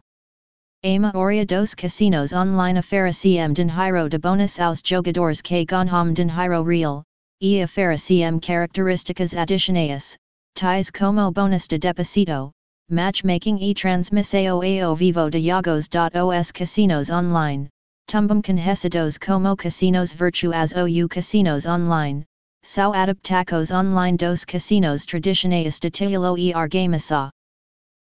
A 0.85 0.97
maioria 0.97 1.45
dos 1.45 1.75
casinos 1.75 2.31
online 2.31 2.79
oferecem 2.79 3.51
dinheiro 3.51 4.07
de 4.07 4.17
bônus 4.17 4.57
aos 4.61 4.81
jogadores 4.81 5.41
que 5.41 5.65
ganham 5.65 6.13
dinheiro 6.13 6.63
real, 6.63 7.03
e 7.41 7.63
oferecem 7.63 8.37
características 8.39 9.33
adicionais, 9.33 10.17
tais 10.55 10.91
como 10.91 11.31
bônus 11.31 11.67
de 11.69 11.79
deposito, 11.79 12.51
matchmaking 12.89 13.57
e 13.61 13.73
transmissão 13.73 14.61
ao 14.61 14.93
vivo 14.93 15.29
de 15.29 15.39
jogos.os 15.39 16.51
casinos 16.51 17.09
online, 17.09 17.69
tumbum 18.07 18.41
conhecidos 18.41 19.17
como 19.17 19.55
casinos 19.55 20.11
virtuais 20.11 20.73
ou 20.73 21.07
casinos 21.07 21.65
online, 21.65 22.25
são 22.61 22.93
adaptacos 22.93 23.71
online 23.71 24.17
dos 24.17 24.43
casinos 24.43 25.05
tradicionais 25.05 25.79
de 25.79 25.89
titulo 25.89 26.37
e 26.37 26.53
argamasa. 26.53 27.29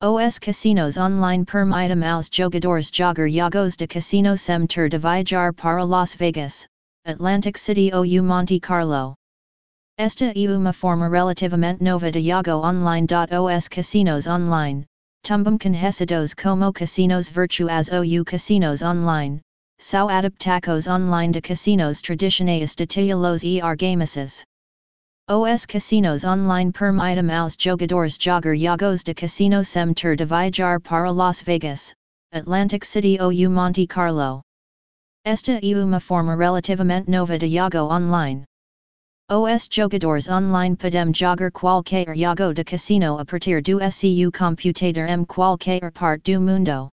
Os 0.01 0.39
casinos 0.39 0.97
online 0.97 1.45
permitem 1.45 2.05
aos 2.05 2.29
jogadores 2.31 2.91
jogar 2.95 3.29
jogos 3.29 3.77
de 3.77 3.89
casino 3.89 4.37
sem 4.37 4.69
ter 4.69 4.89
de 4.89 4.99
viajar 4.99 5.53
para 5.53 5.83
Las 5.85 6.15
Vegas, 6.15 6.69
Atlantic 7.09 7.57
City 7.57 7.93
ou 7.93 8.05
Monte 8.21 8.59
Carlo. 8.59 9.15
Esta 9.97 10.33
é 10.35 10.49
uma 10.49 10.73
forma 10.73 11.09
relativamente 11.09 11.81
nova 11.81 12.11
de 12.11 12.21
jogo 12.21 12.51
online. 12.67 13.07
Os 13.31 13.69
casinos 13.69 14.27
online, 14.27 14.85
tumbum 15.23 15.57
conhecidos 15.57 16.35
como 16.35 16.73
casinos 16.73 17.29
virtuais 17.29 17.89
ou 17.93 18.25
casinos 18.25 18.83
online, 18.83 19.41
são 19.79 20.09
adaptacos 20.09 20.89
online 20.89 21.33
de 21.33 21.41
casinos 21.41 22.03
tradicionais 22.03 22.75
de 22.75 22.87
titulos 22.89 23.45
e 23.45 23.61
argamasas. 23.61 24.43
Os 25.29 25.65
casinos 25.65 26.25
online 26.25 26.73
permitem 26.73 27.31
aos 27.31 27.55
jogadores 27.57 28.19
jogar 28.21 28.57
jogos 28.57 29.05
de 29.05 29.15
casino 29.15 29.63
sem 29.63 29.95
ter 29.95 30.17
de 30.17 30.25
viajar 30.25 30.81
para 30.81 31.13
Las 31.13 31.41
Vegas, 31.41 31.95
Atlantic 32.33 32.85
City 32.85 33.17
ou 33.21 33.31
Monte 33.49 33.87
Carlo. 33.87 34.43
Esta 35.27 35.59
é 35.61 35.75
uma 35.75 35.99
forma 35.99 36.37
relativamente 36.37 37.11
nova 37.11 37.37
de 37.37 37.49
jogo 37.49 37.93
online. 37.93 38.45
Os 39.29 39.69
jogadores 39.69 40.29
online 40.29 40.77
podem 40.77 41.13
jogar 41.13 41.51
qualquer 41.51 42.17
jogo 42.17 42.55
de 42.55 42.63
casino 42.63 43.19
a 43.19 43.25
partir 43.25 43.61
do 43.61 43.81
seu 43.91 44.31
computador 44.31 45.09
em 45.09 45.25
qualquer 45.25 45.91
parte 45.91 46.33
do 46.33 46.41
mundo. 46.41 46.89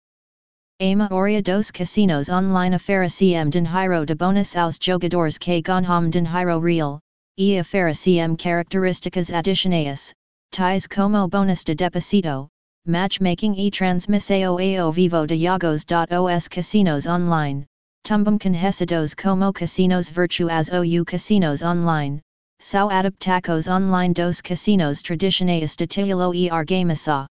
A 0.82 0.96
maioria 0.96 1.44
dos 1.44 1.70
casinos 1.70 2.28
online 2.30 2.76
oferecem 2.76 3.48
dinheiro 3.52 4.04
de 4.04 4.16
bônus 4.16 4.56
aos 4.56 4.80
jogadores 4.82 5.38
que 5.38 5.62
ganham 5.62 6.10
dinheiro 6.10 6.60
real, 6.60 7.00
e 7.38 7.60
oferecem 7.60 8.36
características 8.36 9.32
adicionais, 9.32 10.12
tais 10.50 10.88
como 10.88 11.28
bônus 11.28 11.64
de 11.64 11.76
deposito, 11.76 12.48
matchmaking 12.88 13.54
e 13.60 13.70
transmissão 13.70 14.58
ao 14.58 14.92
vivo 14.92 15.28
de 15.28 15.38
jogos.os 15.38 16.48
casinos 16.48 17.06
online, 17.06 17.68
tumbum 18.04 18.38
conhecidos 18.38 19.16
como 19.16 19.54
casinos 19.54 20.10
virtuais 20.10 20.70
ou 20.70 21.06
casinos 21.06 21.64
online, 21.64 22.20
são 22.60 22.90
adaptacos 22.90 23.70
online 23.70 24.14
dos 24.14 24.42
casinos 24.42 25.02
tradicionais 25.02 25.78
de 25.78 25.88
titulo 25.88 26.36
e 26.36 26.50
argamasa. 26.50 27.26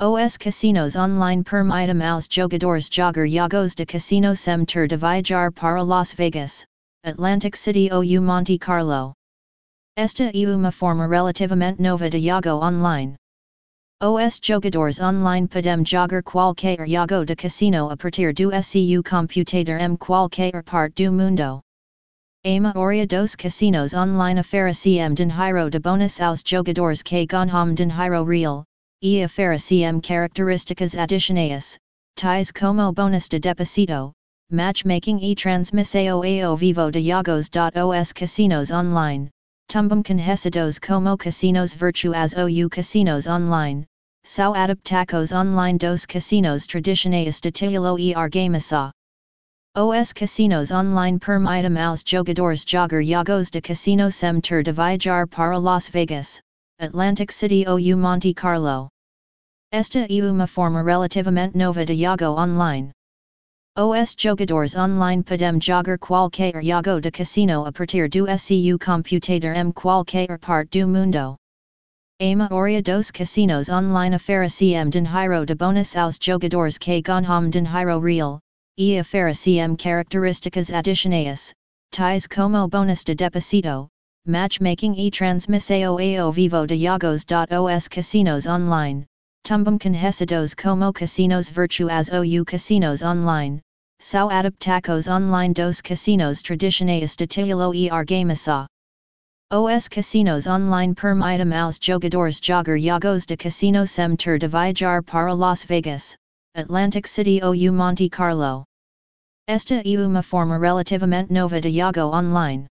Os 0.00 0.38
casinos 0.38 0.96
online 0.96 1.44
permitem 1.44 2.02
aos 2.02 2.26
jogadores 2.30 2.88
jogar 2.90 3.28
jogos 3.28 3.74
de 3.74 3.84
casino 3.84 4.34
sem 4.34 4.64
ter 4.64 4.88
de 4.88 4.96
viajar 4.96 5.52
para 5.52 5.82
Las 5.82 6.14
Vegas, 6.14 6.64
Atlantic 7.04 7.54
City 7.54 7.90
ou 7.92 8.02
Monte 8.22 8.58
Carlo. 8.58 9.12
Esta 9.94 10.30
e 10.34 10.46
uma 10.46 10.72
forma 10.72 11.06
relativamente 11.06 11.82
nova 11.82 12.08
de 12.08 12.18
Yago 12.18 12.64
online. 12.64 13.14
Os 14.04 14.40
jogadores 14.42 14.98
online 14.98 15.46
podem 15.46 15.84
jogar 15.86 16.24
qualquer 16.24 16.84
jogo 16.88 17.24
de 17.24 17.36
casino 17.36 17.88
a 17.88 17.96
partir 17.96 18.34
do 18.34 18.50
seu 18.60 19.00
computador 19.00 19.78
em 19.78 19.96
qualquer 19.96 20.60
parte 20.64 21.04
do 21.04 21.12
mundo. 21.12 21.60
A 22.44 22.60
maioria 22.60 23.06
dos 23.06 23.36
casinos 23.36 23.94
online 23.94 24.40
oferecem 24.40 25.14
dinheiro 25.14 25.70
de 25.70 25.78
bônus 25.78 26.20
aos 26.20 26.42
jogadores 26.44 27.00
que 27.00 27.24
ganham 27.26 27.74
dinheiro 27.74 28.24
real, 28.24 28.64
e 29.00 29.24
oferecem 29.24 30.00
características 30.00 30.98
adicionais, 30.98 31.78
tais 32.16 32.50
como 32.50 32.92
bônus 32.92 33.28
de 33.28 33.38
deposito, 33.38 34.10
matchmaking 34.50 35.20
e 35.22 35.36
transmissão 35.36 36.24
ao 36.44 36.56
vivo 36.56 36.90
de 36.90 37.02
jogos. 37.02 37.48
Os 37.48 38.12
casinos 38.12 38.72
online 38.72 39.30
Tumbum 39.72 40.02
conhecidos 40.02 40.78
como 40.78 41.16
casinos 41.16 41.72
virtuais 41.72 42.34
ou 42.34 42.68
casinos 42.68 43.26
online, 43.26 43.86
são 44.24 44.54
adaptacos 44.54 45.32
online 45.32 45.78
dos 45.78 46.06
casinos 46.06 46.66
tradicionais 46.66 47.40
de 47.40 47.50
titulo 47.50 47.98
e 47.98 48.14
argamasa. 48.14 48.92
Os 49.74 50.12
casinos 50.12 50.70
online 50.70 51.18
permitem 51.18 51.76
aos 51.82 52.04
jogadores 52.06 52.64
jogar 52.64 53.02
jogos 53.02 53.50
de 53.50 53.60
casino 53.60 54.10
sem 54.12 54.40
ter 54.40 54.62
de 54.62 54.72
viajar 54.72 55.26
para 55.26 55.58
Las 55.58 55.88
Vegas, 55.88 56.40
Atlantic 56.78 57.32
City 57.32 57.64
ou 57.66 57.78
Monte 57.96 58.32
Carlo. 58.32 58.88
Esta 59.72 60.06
é 60.08 60.22
uma 60.22 60.46
forma 60.46 60.82
relativamente 60.82 61.56
nova 61.56 61.84
de 61.84 61.96
jogo 61.96 62.38
online. 62.38 62.92
Os 63.76 64.14
jogadores 64.16 64.76
online 64.76 65.22
podem 65.24 65.60
jogar 65.60 65.98
qualquer 65.98 66.62
jogo 66.62 67.00
de 67.00 67.10
casino 67.10 67.64
a 67.64 67.72
partir 67.72 68.08
do 68.08 68.26
seu 68.38 68.78
computador 68.78 69.56
em 69.56 69.72
qualquer 69.72 70.38
parte 70.38 70.80
do 70.80 70.86
mundo. 70.86 71.36
A 72.22 72.36
maioria 72.36 72.80
dos 72.80 73.10
casinos 73.10 73.68
online 73.68 74.14
oferecem 74.14 74.88
dinheiro 74.88 75.44
de 75.44 75.56
bônus 75.56 75.96
aos 75.96 76.18
jogadores 76.22 76.78
que 76.78 77.02
ganham 77.02 77.50
dinheiro 77.50 77.98
real, 77.98 78.38
e 78.78 79.00
oferecem 79.00 79.74
características 79.74 80.72
adicionais, 80.72 81.52
tais 81.90 82.28
como 82.28 82.68
bônus 82.68 83.02
de 83.02 83.16
deposito, 83.16 83.88
matchmaking 84.24 84.94
e 84.96 85.10
transmissão 85.10 85.98
ao 85.98 86.30
vivo 86.30 86.64
de 86.64 86.76
jogos. 86.76 87.24
Os 87.74 87.88
casinos 87.88 88.46
online 88.46 89.04
tumbum 89.42 89.76
conhecidos 89.76 90.54
como 90.54 90.92
casinos 90.92 91.50
virtuais 91.50 92.08
ou 92.08 92.44
casinos 92.44 93.02
online, 93.02 93.60
são 93.98 94.30
adaptacos 94.30 95.08
online 95.08 95.54
dos 95.54 95.80
casinos 95.80 96.40
tradicionais 96.40 97.16
de 97.16 97.26
titulo 97.26 97.74
e 97.74 97.90
argamasa. 97.90 98.68
Os 99.54 99.86
casinos 99.86 100.46
online 100.46 100.94
permitem 100.94 101.52
aos 101.52 101.78
jogadores 101.78 102.40
jogar 102.42 102.78
jogos 102.78 103.26
de 103.26 103.36
casino 103.36 103.86
sem 103.86 104.16
ter 104.16 104.38
de 104.38 104.48
viajar 104.48 105.02
para 105.02 105.34
Las 105.34 105.62
Vegas, 105.66 106.16
Atlantic 106.56 107.06
City 107.06 107.42
ou 107.42 107.54
Monte 107.70 108.08
Carlo. 108.08 108.64
Esta 109.46 109.82
é 109.84 109.98
uma 109.98 110.22
forma 110.22 110.58
relativamente 110.58 111.30
nova 111.30 111.60
de 111.60 111.70
jogo 111.70 112.00
online. 112.16 112.66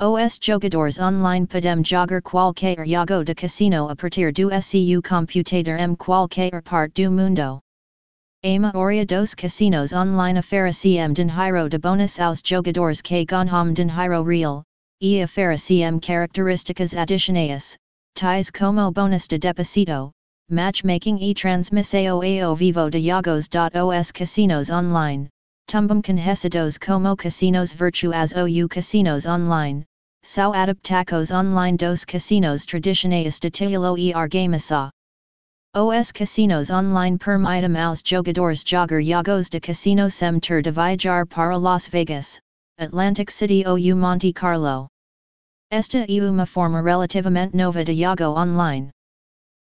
Os 0.00 0.38
jogadores 0.40 0.98
online 0.98 1.46
podem 1.46 1.84
jogar 1.84 2.22
qualquer 2.22 2.78
jogo 2.86 3.22
de 3.22 3.34
casino 3.34 3.90
a 3.90 3.94
partir 3.94 4.32
do 4.32 4.48
seu 4.62 5.02
computador 5.02 5.78
em 5.78 5.94
qualquer 5.96 6.62
parte 6.62 7.04
do 7.04 7.10
mundo. 7.10 7.60
A 8.42 8.58
maioria 8.58 9.04
dos 9.04 9.34
casinos 9.34 9.92
online 9.92 10.38
oferecem 10.38 11.12
dinheiro 11.12 11.68
de 11.68 11.76
bônus 11.76 12.18
aos 12.18 12.40
jogadores 12.42 13.02
que 13.02 13.22
ganham 13.26 13.74
dinheiro 13.74 14.24
real, 14.24 14.64
e 15.02 15.24
oferecem 15.24 15.98
características 15.98 16.94
adicionais, 16.94 17.78
tais 18.14 18.50
como 18.50 18.92
bônus 18.92 19.26
de 19.26 19.38
deposito, 19.38 20.12
matchmaking 20.50 21.16
e 21.22 21.32
transmissão 21.32 22.20
ao 22.22 22.54
vivo 22.54 22.90
de 22.90 23.00
jogos. 23.00 23.48
Os 23.48 24.12
casinos 24.12 24.68
online, 24.68 25.30
tumbum 25.66 26.02
conhecidos 26.02 26.76
como 26.76 27.16
casinos 27.16 27.72
virtuais 27.72 28.34
ou 28.34 28.68
casinos 28.68 29.24
online, 29.24 29.84
são 30.22 30.52
adaptacos 30.52 31.30
online 31.30 31.78
dos 31.78 32.04
casinos 32.04 32.66
tradicionais 32.66 33.40
de 33.40 33.50
titulo 33.50 33.96
e 33.96 34.12
argamasa. 34.12 34.90
Os 35.74 36.12
casinos 36.12 36.68
online 36.68 37.16
permitem 37.16 37.80
aos 37.80 38.02
jogadores 38.04 38.62
jogar 38.66 39.00
jogos 39.00 39.48
de 39.48 39.60
casino 39.60 40.10
sem 40.10 40.38
ter 40.40 40.60
de 40.60 40.70
viajar 40.70 41.26
para 41.26 41.56
Las 41.56 41.88
Vegas, 41.88 42.38
Atlantic 42.80 43.30
City 43.30 43.62
ou 43.66 43.76
Monte 43.94 44.32
Carlo. 44.32 44.88
Esta 45.70 45.98
é 45.98 46.22
uma 46.22 46.46
forma 46.46 46.80
relativamente 46.80 47.54
nova 47.54 47.84
de 47.84 47.94
jogo 47.94 48.24
online. 48.40 48.90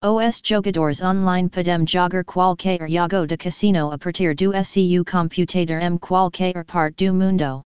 Os 0.03 0.41
jogadores 0.43 1.01
online 1.01 1.47
podem 1.47 1.87
jogar 1.87 2.25
qualquer 2.25 2.85
jogo 2.89 3.25
de 3.25 3.37
casino 3.37 3.93
a 3.93 3.97
partir 3.97 4.35
do 4.35 4.51
seu 4.61 5.05
computador 5.05 5.81
em 5.81 5.97
qualquer 5.97 6.65
parte 6.65 7.05
do 7.05 7.13
mundo. 7.13 7.61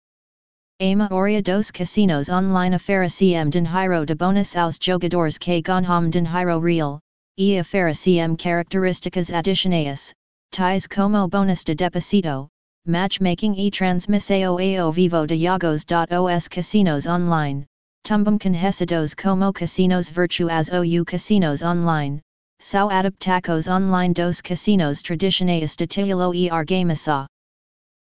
A 0.79 0.95
maioria 0.95 1.41
dos 1.41 1.71
casinos 1.71 2.29
online 2.29 2.75
oferecem 2.75 3.49
dinheiro 3.49 4.05
de 4.05 4.13
bônus 4.13 4.55
aos 4.55 4.77
jogadores 4.79 5.39
que 5.39 5.59
ganham 5.63 6.07
dinheiro 6.07 6.59
real, 6.59 6.99
e 7.35 7.59
oferecem 7.59 8.35
características 8.35 9.33
adicionais, 9.33 10.13
tais 10.51 10.85
como 10.85 11.27
bônus 11.27 11.63
de 11.63 11.73
deposito, 11.73 12.47
matchmaking 12.87 13.53
e 13.55 13.69
transmissão 13.69 14.57
ao 14.57 14.91
vivo 14.91 15.27
de 15.27 15.37
jogos. 15.37 15.85
Os 15.85 16.47
casinos 16.47 17.05
online, 17.05 17.65
tumbum 18.03 18.39
conhecidos 18.39 19.13
como 19.13 19.53
casinos 19.53 20.09
virtuais 20.09 20.69
ou 20.69 21.05
casinos 21.05 21.61
online, 21.61 22.19
são 22.59 22.89
adaptacos 22.89 23.67
online 23.67 24.15
dos 24.15 24.41
casinos 24.41 25.03
tradicionais 25.03 25.75
de 25.75 25.85
titulo 25.85 26.33
e 26.33 26.49
argamasa. 26.49 27.27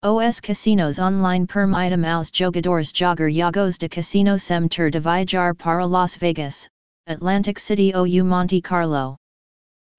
Os 0.03 0.41
casinos 0.41 0.97
online 0.97 1.45
permitem 1.45 2.05
aos 2.09 2.31
jogadores 2.33 2.91
jogar 2.93 3.29
jogos 3.29 3.77
de 3.77 3.87
casino 3.87 4.39
sem 4.39 4.67
ter 4.67 4.89
de 4.89 4.99
viajar 4.99 5.53
para 5.55 5.85
Las 5.85 6.17
Vegas, 6.17 6.67
Atlantic 7.07 7.59
City 7.59 7.93
ou 7.95 8.07
Monte 8.25 8.59
Carlo. 8.59 9.17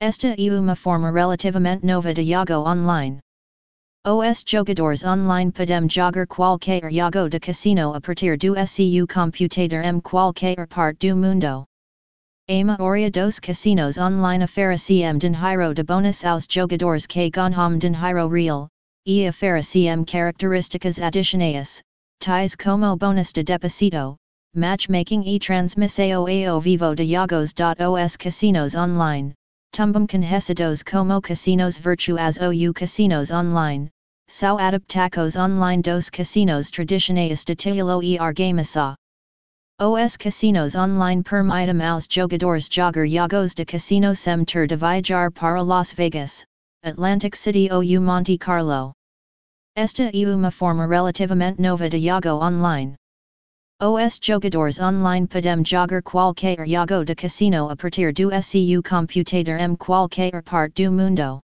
Esta 0.01 0.35
é 0.37 0.51
uma 0.51 0.75
forma 0.75 1.13
relativamente 1.13 1.87
nova 1.87 2.13
de 2.13 2.25
jogo 2.25 2.69
online. 2.69 3.21
Os 4.07 4.45
jogadores 4.47 5.03
online 5.03 5.51
podem 5.51 5.89
jogar 5.89 6.27
qualquer 6.27 6.93
jogo 6.93 7.27
de 7.27 7.41
casino 7.41 7.95
a 7.95 8.01
partir 8.03 8.37
do 8.37 8.55
seu 8.67 9.07
computador 9.07 9.83
em 9.83 9.99
qualquer 9.99 10.67
parte 10.69 11.09
do 11.09 11.17
mundo. 11.17 11.65
A 12.47 12.65
maioria 12.65 13.11
dos 13.11 13.41
casinos 13.41 13.97
online 13.97 14.45
oferecem 14.45 15.17
dinheiro 15.17 15.73
de 15.73 15.83
bônus 15.83 16.23
aos 16.23 16.47
jogadores 16.47 17.07
que 17.07 17.31
ganham 17.31 17.79
dinheiro 17.79 18.29
real, 18.29 18.69
e 19.07 19.27
oferecem 19.27 20.05
características 20.05 21.01
adicionais, 21.01 21.81
tais 22.21 22.55
como 22.55 22.95
bônus 22.99 23.33
de 23.33 23.43
deposito, 23.43 24.17
matchmaking 24.55 25.23
e 25.25 25.39
transmissão 25.39 26.27
ao 26.47 26.61
vivo 26.61 26.95
de 26.95 27.07
jogos. 27.07 27.55
Os 27.57 28.17
casinos 28.19 28.75
online, 28.75 29.33
tumbum 29.73 30.07
conhecidos 30.07 30.83
como 30.83 31.23
casinos 31.23 31.79
virtuais 31.79 32.37
ou 32.37 32.75
casinos 32.75 33.31
online, 33.31 33.89
são 34.27 34.59
adaptacos 34.59 35.37
online 35.37 35.81
dos 35.81 36.11
casinos 36.11 36.71
tradicionais 36.71 37.45
de 37.45 37.55
titulo 37.55 38.03
e 38.03 38.19
argamasa. 38.19 38.97
Os 39.81 40.17
casinos 40.17 40.75
online 40.75 41.23
permitem 41.23 41.81
aos 41.87 42.09
jogadores 42.11 42.69
jogar 42.69 43.07
jogos 43.07 43.55
de 43.55 43.65
casino 43.65 44.15
sem 44.15 44.45
ter 44.45 44.67
de 44.67 44.77
viajar 44.77 45.31
para 45.31 45.63
Las 45.63 45.93
Vegas, 45.93 46.45
Atlantic 46.83 47.37
City 47.37 47.69
ou 47.71 47.83
Monte 48.01 48.37
Carlo. 48.37 48.93
Esta 49.77 50.11
é 50.13 50.27
uma 50.27 50.51
forma 50.51 50.87
relativamente 50.87 51.61
nova 51.61 51.89
de 51.89 52.01
jogo 52.01 52.45
online. 52.45 52.97
Os 53.81 54.19
jogadores 54.23 54.81
online 54.81 55.27
podem 55.27 55.65
jogar 55.65 56.03
qualquer 56.03 56.67
jogo 56.67 57.05
de 57.05 57.15
casino 57.15 57.71
a 57.71 57.77
partir 57.77 58.13
do 58.13 58.31
seu 58.43 58.83
computador 58.83 59.61
em 59.61 59.77
qualquer 59.77 60.43
parte 60.43 60.85
do 60.85 60.91
mundo. 60.91 61.41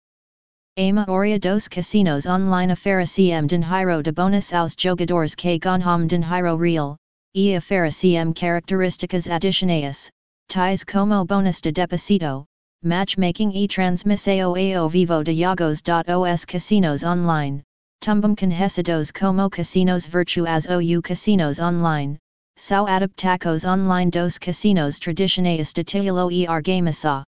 A 0.79 0.93
maioria 0.93 1.39
dos 1.39 1.67
casinos 1.67 2.27
online 2.27 2.71
oferecem 2.71 3.47
dinheiro 3.47 4.03
de 4.03 4.11
bônus 4.11 4.53
aos 4.53 4.75
jogadores 4.77 5.33
que 5.33 5.57
ganham 5.57 6.05
dinheiro 6.05 6.55
real, 6.55 6.95
e 7.33 7.57
oferecem 7.57 8.31
características 8.31 9.27
adicionais, 9.27 10.11
tais 10.47 10.83
como 10.83 11.25
bônus 11.25 11.61
de 11.61 11.71
deposito, 11.71 12.45
matchmaking 12.83 13.53
e 13.55 13.67
transmissão 13.67 14.53
ao 14.55 14.87
vivo 14.87 15.23
de 15.23 15.33
jogos. 15.33 15.81
Os 15.81 16.45
casinos 16.45 17.03
online, 17.03 17.63
tumbum 17.99 18.35
conhecidos 18.35 19.11
como 19.11 19.49
casinos 19.49 20.05
virtuais 20.05 20.67
ou 20.67 21.01
casinos 21.01 21.59
online, 21.59 22.19
são 22.55 22.85
adaptacos 22.85 23.65
online 23.65 24.11
dos 24.11 24.37
casinos 24.37 24.99
tradicionais 24.99 25.73
de 25.73 25.83
titulo 25.83 26.31
e 26.31 26.45
argamasa. 26.45 27.23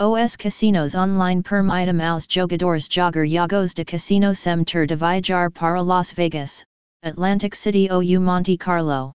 Os 0.00 0.36
casinos 0.36 0.94
online 0.94 1.42
permitem 1.42 2.00
aos 2.00 2.24
jogadores 2.30 2.86
jogar 2.88 3.26
jogos 3.26 3.74
de 3.74 3.84
casino 3.84 4.32
sem 4.32 4.64
ter 4.64 4.86
de 4.86 4.94
viajar 4.94 5.50
para 5.50 5.82
Las 5.82 6.12
Vegas, 6.12 6.64
Atlantic 7.02 7.52
City 7.56 7.88
ou 7.90 8.00
Monte 8.20 8.56
Carlo. 8.56 9.10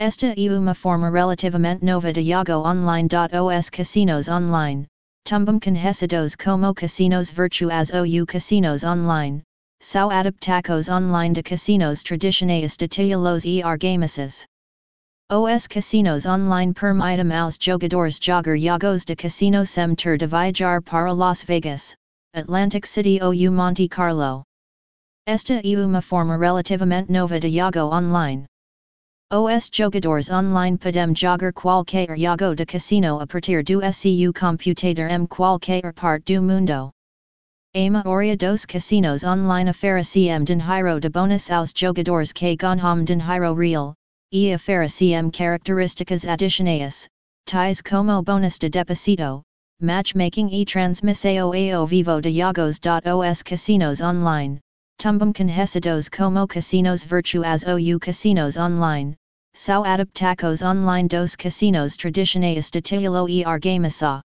Esta 0.00 0.34
e 0.36 0.48
uma 0.48 0.74
forma 0.74 1.08
relativamente 1.08 1.84
nova 1.84 2.12
de 2.12 2.20
Iago 2.20 2.64
online. 2.66 3.06
Os 3.32 3.70
casinos 3.70 4.28
online, 4.28 4.88
tumbum 5.24 5.60
conhecidos 5.60 6.34
como 6.34 6.74
casinos 6.74 7.30
virtuais 7.30 7.92
ou 7.92 8.26
casinos 8.26 8.82
online, 8.82 9.44
são 9.80 10.10
adaptacos 10.10 10.88
online 10.88 11.32
de 11.32 11.44
casinos 11.44 12.02
tradicionais 12.02 12.76
de 12.76 12.88
titulos 12.88 13.44
e 13.44 13.62
argamices. 13.62 14.46
Os 15.30 15.66
casinos 15.66 16.26
online 16.26 16.74
permitem 16.74 17.32
aos 17.32 17.56
jogadores 17.58 18.18
jogar 18.20 18.58
jogos 18.58 19.04
de 19.04 19.16
casino 19.16 19.64
sem 19.64 19.94
ter 19.94 20.18
de 20.18 20.26
viajar 20.26 20.82
para 20.82 21.10
Las 21.12 21.42
Vegas, 21.42 21.96
Atlantic 22.34 22.86
City 22.86 23.18
ou 23.22 23.32
Monte 23.50 23.88
Carlo. 23.88 24.42
Esta 25.26 25.54
é 25.54 25.76
uma 25.78 26.02
forma 26.02 26.36
relativamente 26.36 27.10
nova 27.10 27.40
de 27.40 27.48
jogo 27.50 27.94
online. 27.94 28.44
Os 29.32 29.70
jogadores 29.72 30.28
online 30.30 30.76
podem 30.76 31.14
jogar 31.14 31.52
qualquer 31.54 32.14
jogo 32.18 32.54
de 32.54 32.66
casino 32.66 33.18
a 33.18 33.26
partir 33.26 33.62
do 33.64 33.80
seu 33.92 34.32
computador 34.34 35.08
em 35.08 35.26
qualquer 35.26 35.94
parte 35.94 36.34
do 36.34 36.42
mundo. 36.42 36.90
A 37.74 37.90
maioria 37.90 38.36
dos 38.36 38.66
casinos 38.66 39.24
online 39.24 39.70
oferecem 39.70 40.44
dinheiro 40.44 41.00
de 41.00 41.08
bônus 41.08 41.50
aos 41.50 41.72
jogadores 41.74 42.32
que 42.32 42.54
ganham 42.54 43.02
dinheiro 43.02 43.54
real, 43.54 43.94
e 44.32 44.54
oferecem 44.54 45.30
características 45.30 46.26
adicionais, 46.26 47.06
tais 47.44 47.82
como 47.82 48.22
bônus 48.22 48.58
de 48.58 48.70
deposito, 48.70 49.42
matchmaking 49.78 50.48
e 50.48 50.64
transmissão 50.64 51.52
ao 51.52 51.86
vivo 51.86 52.18
de 52.18 52.32
jogos. 52.32 52.78
Os 53.04 53.42
casinos 53.42 54.00
online, 54.00 54.58
tumbum 54.96 55.34
conhecidos 55.34 56.08
como 56.08 56.46
casinos 56.46 57.04
virtuais 57.04 57.62
ou 57.64 58.00
casinos 58.00 58.56
online, 58.56 59.14
são 59.52 59.84
adaptacos 59.84 60.62
online 60.62 61.08
dos 61.08 61.36
casinos 61.36 61.94
tradicionais 61.98 62.70
de 62.70 62.80
titulo 62.80 63.28
e 63.28 63.44
argamasa. 63.44 64.22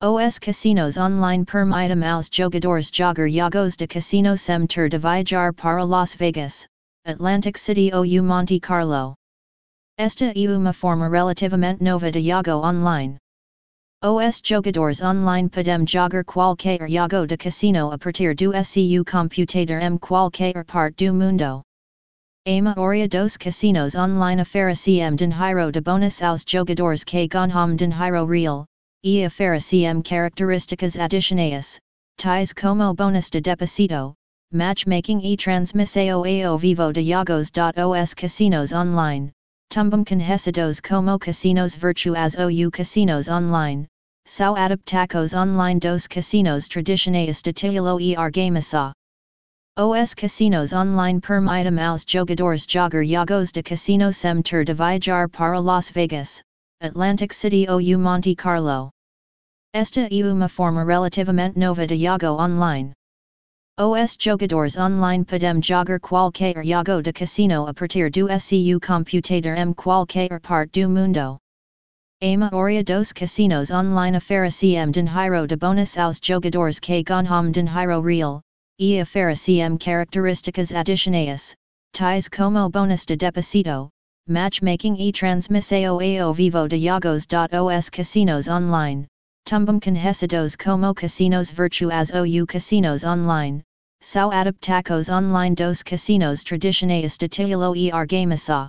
Os 0.00 0.38
casinos 0.38 0.96
online 0.96 1.44
permitem 1.44 2.02
aos 2.02 2.30
jogadores 2.32 2.90
jogar 2.90 3.28
jogos 3.28 3.76
de 3.76 3.86
casino 3.86 4.38
sem 4.38 4.66
ter 4.66 4.88
de 4.88 4.96
viajar 4.96 5.52
para 5.52 5.84
Las 5.84 6.14
Vegas, 6.14 6.66
Atlantic 7.06 7.56
City 7.56 7.90
ou 7.94 8.04
Monte 8.22 8.60
Carlo. 8.60 9.14
Esta 9.96 10.26
é 10.26 10.48
uma 10.48 10.72
forma 10.72 11.08
relativamente 11.08 11.82
nova 11.82 12.10
de 12.10 12.20
jogo 12.20 12.64
online. 12.64 13.16
Os 14.02 14.40
jogadores 14.44 15.02
online 15.02 15.48
podem 15.48 15.86
jogar 15.86 16.24
qualquer 16.24 16.88
jogo 16.88 17.26
de 17.26 17.36
casino 17.36 17.90
a 17.90 17.98
partir 17.98 18.34
do 18.34 18.52
seu 18.62 19.04
computador 19.04 19.82
em 19.82 19.98
qualquer 19.98 20.64
parte 20.64 21.06
do 21.06 21.14
mundo. 21.14 21.62
A 22.46 22.62
maioria 22.62 23.08
dos 23.08 23.36
casinos 23.36 23.94
online 23.94 24.42
oferecem 24.42 25.16
dinheiro 25.16 25.72
de 25.72 25.80
bônus 25.80 26.22
aos 26.22 26.44
jogadores 26.46 27.04
que 27.04 27.26
ganham 27.26 27.74
dinheiro 27.74 28.24
real, 28.26 28.66
e 29.02 29.26
oferecem 29.26 30.02
características 30.02 30.98
adicionais, 30.98 31.80
tais 32.16 32.52
como 32.52 32.94
bônus 32.94 33.30
de 33.30 33.40
deposito, 33.40 34.14
matchmaking 34.50 35.20
e 35.20 35.36
transmissão 35.36 36.24
ao 36.24 36.56
vivo 36.56 36.90
de 36.90 37.02
jogos. 37.02 37.50
Os 37.52 38.14
casinos 38.14 38.72
online, 38.72 39.30
tumbum 39.68 40.02
conhecidos 40.02 40.80
como 40.80 41.18
casinos 41.18 41.76
virtuais 41.76 42.34
ou 42.34 42.70
casinos 42.70 43.28
online, 43.28 43.86
são 44.24 44.56
adaptacos 44.56 45.34
online 45.34 45.78
dos 45.78 46.06
casinos 46.06 46.66
tradicionais 46.66 47.42
de 47.42 47.52
titulo 47.52 48.00
e 48.00 48.16
argamasa. 48.16 48.92
Os 49.76 50.14
casinos 50.14 50.72
online 50.72 51.20
permitem 51.20 51.78
aos 51.84 52.04
jogadores 52.08 52.64
jogar 52.66 53.04
jogos 53.04 53.52
de 53.52 53.62
casino 53.62 54.10
sem 54.14 54.40
ter 54.40 54.64
de 54.64 54.72
viajar 54.72 55.28
para 55.28 55.60
Las 55.60 55.90
Vegas, 55.90 56.42
Atlantic 56.80 57.34
City 57.34 57.66
ou 57.68 57.80
Monte 57.98 58.34
Carlo. 58.34 58.88
Esta 59.74 60.08
é 60.10 60.24
uma 60.24 60.48
forma 60.48 60.84
relativamente 60.84 61.58
nova 61.58 61.86
de 61.86 61.98
jogo 61.98 62.40
online. 62.40 62.92
Os 63.80 64.16
jogadores 64.18 64.76
online 64.76 65.24
podem 65.24 65.62
jogar 65.62 66.00
qualquer 66.00 66.64
jogo 66.64 67.00
de 67.00 67.12
casino 67.12 67.64
a 67.68 67.72
partir 67.72 68.10
do 68.10 68.26
seu 68.40 68.80
computador 68.80 69.56
em 69.56 69.72
qualquer 69.72 70.40
parte 70.40 70.82
do 70.82 70.88
mundo. 70.88 71.38
A 72.20 72.36
maioria 72.36 72.82
dos 72.82 73.12
casinos 73.12 73.70
online 73.70 74.16
oferecem 74.16 74.90
dinheiro 74.90 75.46
de 75.46 75.54
bônus 75.54 75.96
aos 75.96 76.18
jogadores 76.20 76.80
que 76.80 77.04
ganham 77.04 77.52
dinheiro 77.52 78.02
real, 78.02 78.40
e 78.80 79.00
oferecem 79.00 79.78
características 79.78 80.74
adicionais, 80.74 81.54
tais 81.92 82.28
como 82.28 82.68
bônus 82.68 83.06
de 83.06 83.16
deposito, 83.16 83.90
matchmaking 84.28 84.96
e 84.98 85.12
transmissão 85.12 86.00
ao 86.20 86.34
vivo 86.34 86.66
de 86.66 86.80
jogos. 86.80 87.28
Os 87.30 87.90
casinos 87.90 88.48
online, 88.48 89.06
tumbum 89.44 89.78
conhecidos 89.78 90.56
como 90.56 90.92
casinos 90.92 91.52
virtuais 91.52 92.10
ou 92.10 92.44
casinos 92.44 93.04
online, 93.04 93.62
são 94.00 94.30
adaptacos 94.30 95.10
online 95.10 95.54
dos 95.54 95.82
casinos 95.82 96.42
tradicionais 96.42 97.18
de 97.18 97.28
titulo 97.28 97.76
e 97.76 97.92
argamasa. 97.92 98.68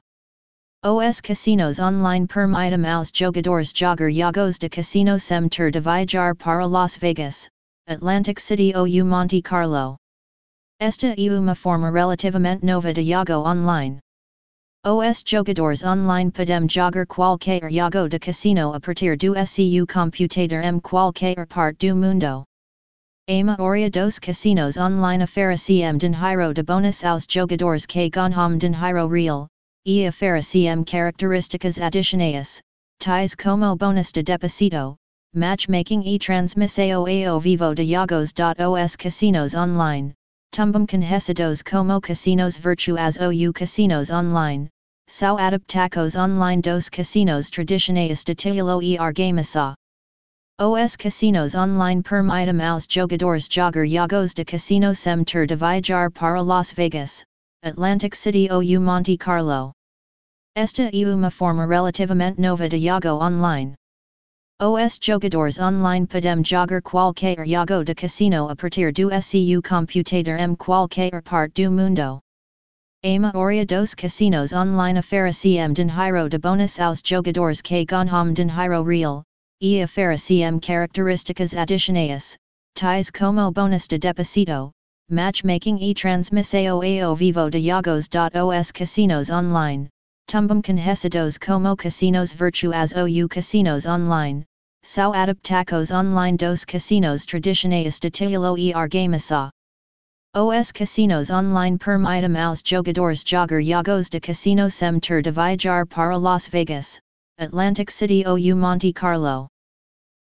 Os 0.84 1.22
casinos 1.22 1.80
online 1.80 2.28
permitem 2.28 2.86
aos 2.86 3.10
jogadores 3.14 3.72
jogar 3.74 4.12
jogos 4.12 4.58
de 4.58 4.68
casino 4.68 5.18
sem 5.18 5.48
ter 5.48 5.72
de 5.72 5.80
viajar 5.80 6.36
para 6.36 6.66
Las 6.66 6.98
Vegas, 6.98 7.50
Atlantic 7.88 8.40
City 8.40 8.74
ou 8.76 8.88
Monte 9.06 9.42
Carlo. 9.42 9.96
Esta 10.82 11.08
é 11.08 11.32
uma 11.32 11.56
forma 11.56 11.90
relativamente 11.90 12.66
nova 12.66 12.92
de 12.92 13.04
jogo 13.04 13.48
online. 13.48 14.00
Os 14.86 15.24
jogadores 15.26 15.84
online 15.84 16.32
podem 16.32 16.68
jogar 16.68 17.06
qualquer 17.06 17.72
jogo 17.72 18.10
de 18.10 18.20
casino 18.20 18.74
a 18.74 18.80
partir 18.80 19.16
do 19.18 19.34
seu 19.46 19.86
computador 19.88 20.64
em 20.64 20.80
qualquer 20.82 21.46
parte 21.48 21.88
do 21.88 21.96
mundo. 21.96 22.44
A 23.32 23.44
maioria 23.44 23.92
dos 23.92 24.18
casinos 24.18 24.76
online 24.76 25.24
oferecem 25.24 25.96
dinheiro 26.00 26.52
de 26.52 26.64
bônus 26.64 27.04
aos 27.04 27.28
jogadores 27.30 27.86
que 27.86 28.10
ganham 28.10 28.58
dinheiro 28.58 29.08
real, 29.08 29.48
e 29.86 30.08
oferecem 30.08 30.84
características 30.84 31.80
adicionais, 31.80 32.60
tais 32.98 33.36
como 33.36 33.76
bônus 33.76 34.12
de 34.12 34.24
deposito, 34.24 34.96
matchmaking 35.36 36.02
e 36.08 36.18
transmissão 36.18 37.06
ao 37.06 37.40
vivo 37.40 37.76
de 37.76 37.86
jogos. 37.86 38.34
Os 38.34 38.96
casinos 38.96 39.54
online, 39.54 40.12
tumbum 40.52 40.88
conhecidos 40.88 41.62
como 41.62 42.02
casinos 42.02 42.58
virtuais 42.58 43.20
ou 43.20 43.54
casinos 43.54 44.10
online, 44.10 44.68
são 45.08 45.38
adaptacos 45.38 46.16
online 46.16 46.64
dos 46.64 46.90
casinos 46.90 47.52
tradicionais 47.52 48.24
de 48.24 48.34
titulo 48.34 48.82
e 48.82 48.98
argamasa. 48.98 49.76
Os 50.62 50.98
casinos 50.98 51.56
online 51.56 52.04
permitem 52.04 52.62
aos 52.62 52.86
jogadores 52.86 53.48
jogar 53.50 53.88
jogos 53.88 54.34
de 54.34 54.44
casino 54.44 54.94
sem 54.94 55.24
ter 55.24 55.48
de 55.48 55.56
viajar 55.56 56.12
para 56.12 56.42
Las 56.44 56.74
Vegas, 56.74 57.24
Atlantic 57.64 58.14
City 58.14 58.50
ou 58.52 58.62
Monte 58.82 59.18
Carlo. 59.18 59.72
Esta 60.58 60.90
é 60.92 61.16
uma 61.16 61.32
forma 61.32 61.66
relativamente 61.66 62.42
nova 62.42 62.68
de 62.68 62.78
jogo 62.78 63.24
online. 63.24 63.74
Os 64.60 65.00
jogadores 65.02 65.60
online 65.60 66.06
podem 66.06 66.44
jogar 66.44 66.82
qualquer 66.82 67.38
jogo 67.48 67.86
de 67.86 67.96
casino 67.96 68.50
a 68.50 68.56
partir 68.58 68.92
do 68.92 69.10
seu 69.22 69.62
computador 69.62 70.38
em 70.42 70.56
qualquer 70.58 71.24
parte 71.24 71.64
do 71.64 71.72
mundo. 71.72 72.20
A 73.06 73.18
maioria 73.18 73.66
dos 73.66 73.96
casinos 73.96 74.52
online 74.52 75.00
oferecem 75.00 75.72
dinheiro 75.72 76.28
de 76.28 76.38
bônus 76.38 76.78
aos 76.82 77.02
jogadores 77.02 77.62
que 77.62 77.86
ganham 77.86 78.34
dinheiro 78.34 78.84
real, 78.84 79.24
e 79.62 79.84
oferecem 79.84 80.60
características 80.60 81.54
adicionais, 81.54 82.38
tais 82.76 83.12
como 83.12 83.52
bônus 83.52 83.88
de 83.88 84.00
deposito, 84.00 84.72
matchmaking 85.10 85.78
e 85.82 85.94
transmissão 85.94 86.82
ao 86.82 87.16
vivo 87.16 87.50
de 87.50 87.60
jogos. 87.60 88.08
Os 88.08 88.72
casinos 88.72 89.30
online, 89.30 89.90
tumbum 90.28 90.62
conhecidos 90.62 91.38
como 91.38 91.76
casinos 91.76 92.32
virtuais 92.32 92.94
ou 92.94 93.28
casinos 93.28 93.86
online, 93.86 94.46
são 94.82 95.14
adaptacos 95.14 95.92
online 95.92 96.38
dos 96.38 96.64
casinos 96.64 97.26
tradicionais 97.26 98.00
de 98.00 98.10
titulo 98.10 98.58
e 98.58 98.74
argamasa. 98.74 99.50
Os 100.34 100.72
casinos 100.72 101.30
online 101.30 101.78
permitem 101.78 102.38
aos 102.38 102.62
jogadores 102.64 103.24
jogar 103.28 103.62
jogos 103.62 104.10
de 104.10 104.22
casino 104.22 104.70
sem 104.70 105.00
ter 105.02 105.22
de 105.22 105.32
viajar 105.32 105.86
para 105.86 106.16
Las 106.18 106.48
Vegas, 106.48 107.02
Atlantic 107.42 107.90
City 107.90 108.26
ou 108.28 108.38
Monte 108.58 108.92
Carlo. 108.92 109.48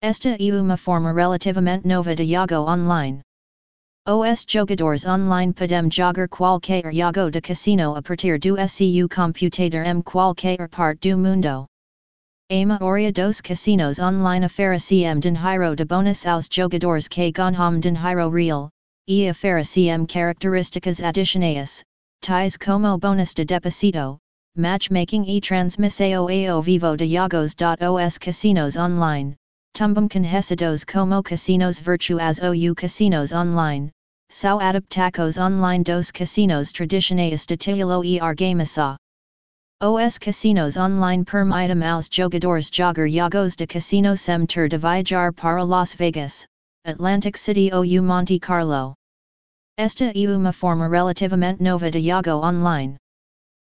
Esta 0.01 0.37
é 0.39 0.53
uma 0.53 0.77
forma 0.77 1.13
relativamente 1.13 1.85
nova 1.85 2.15
de 2.15 2.25
jogo 2.25 2.71
online. 2.71 3.21
Os 4.07 4.47
jogadores 4.49 5.05
online 5.05 5.53
podem 5.53 5.91
jogar 5.91 6.29
qualquer 6.29 6.85
jogo 6.93 7.29
de 7.33 7.41
casino 7.41 7.97
a 7.97 8.01
partir 8.01 8.39
do 8.39 8.55
seu 8.69 9.09
computador 9.09 9.85
em 9.85 10.01
qualquer 10.03 10.69
parte 10.69 11.11
do 11.11 11.19
mundo. 11.19 11.67
A 12.49 12.65
maioria 12.65 13.11
dos 13.11 13.41
casinos 13.41 13.99
online 13.99 14.47
oferecem 14.47 15.19
dinheiro 15.19 15.75
de 15.75 15.85
bônus 15.85 16.25
aos 16.27 16.47
jogadores 16.49 17.09
que 17.09 17.33
ganham 17.33 17.81
dinheiro 17.81 18.31
real, 18.31 18.71
e 19.09 19.29
oferecem 19.29 20.07
características 20.07 21.03
adicionais, 21.03 21.83
tais 22.21 22.57
como 22.57 22.97
bônus 22.99 23.35
de 23.35 23.45
deposito, 23.45 24.17
matchmaking 24.57 25.25
e 25.27 25.41
transmissao 25.41 26.29
ao 26.29 26.63
vivo 26.63 26.97
de 26.97 27.07
jogos.os 27.07 28.19
casinos 28.19 28.77
online, 28.77 29.37
tumbum 29.75 30.09
conhecidos 30.09 30.85
como 30.85 31.23
casinos 31.23 31.79
virtuais 31.79 32.41
ou 32.41 32.75
casinos 32.75 33.33
online, 33.33 33.91
Sao 34.33 34.61
adaptacos 34.61 35.39
online 35.39 35.83
dos 35.83 36.13
casinos 36.13 36.71
tradicionais 36.71 37.45
de 37.45 37.57
titulo 37.57 38.05
e 38.05 38.21
argamasa. 38.21 38.97
Os 39.83 40.19
casinos 40.21 40.77
online 40.77 41.25
permitem 41.25 41.83
aos 41.83 42.09
jogadores 42.09 42.71
jogar 42.73 43.09
jogos 43.09 43.57
de 43.57 43.67
casino 43.67 44.17
sem 44.17 44.47
ter 44.47 44.69
de 44.69 44.79
viajar 44.79 45.33
para 45.33 45.65
Las 45.65 45.97
Vegas, 45.97 46.47
Atlantic 46.87 47.37
City 47.37 47.73
ou 47.73 47.85
Monte 48.05 48.39
Carlo. 48.39 48.95
Esta 49.77 50.13
é 50.15 50.29
uma 50.29 50.53
forma 50.53 50.89
relativamente 50.89 51.61
nova 51.61 51.91
de 51.91 52.01
jogo 52.01 52.31
online. 52.31 53.00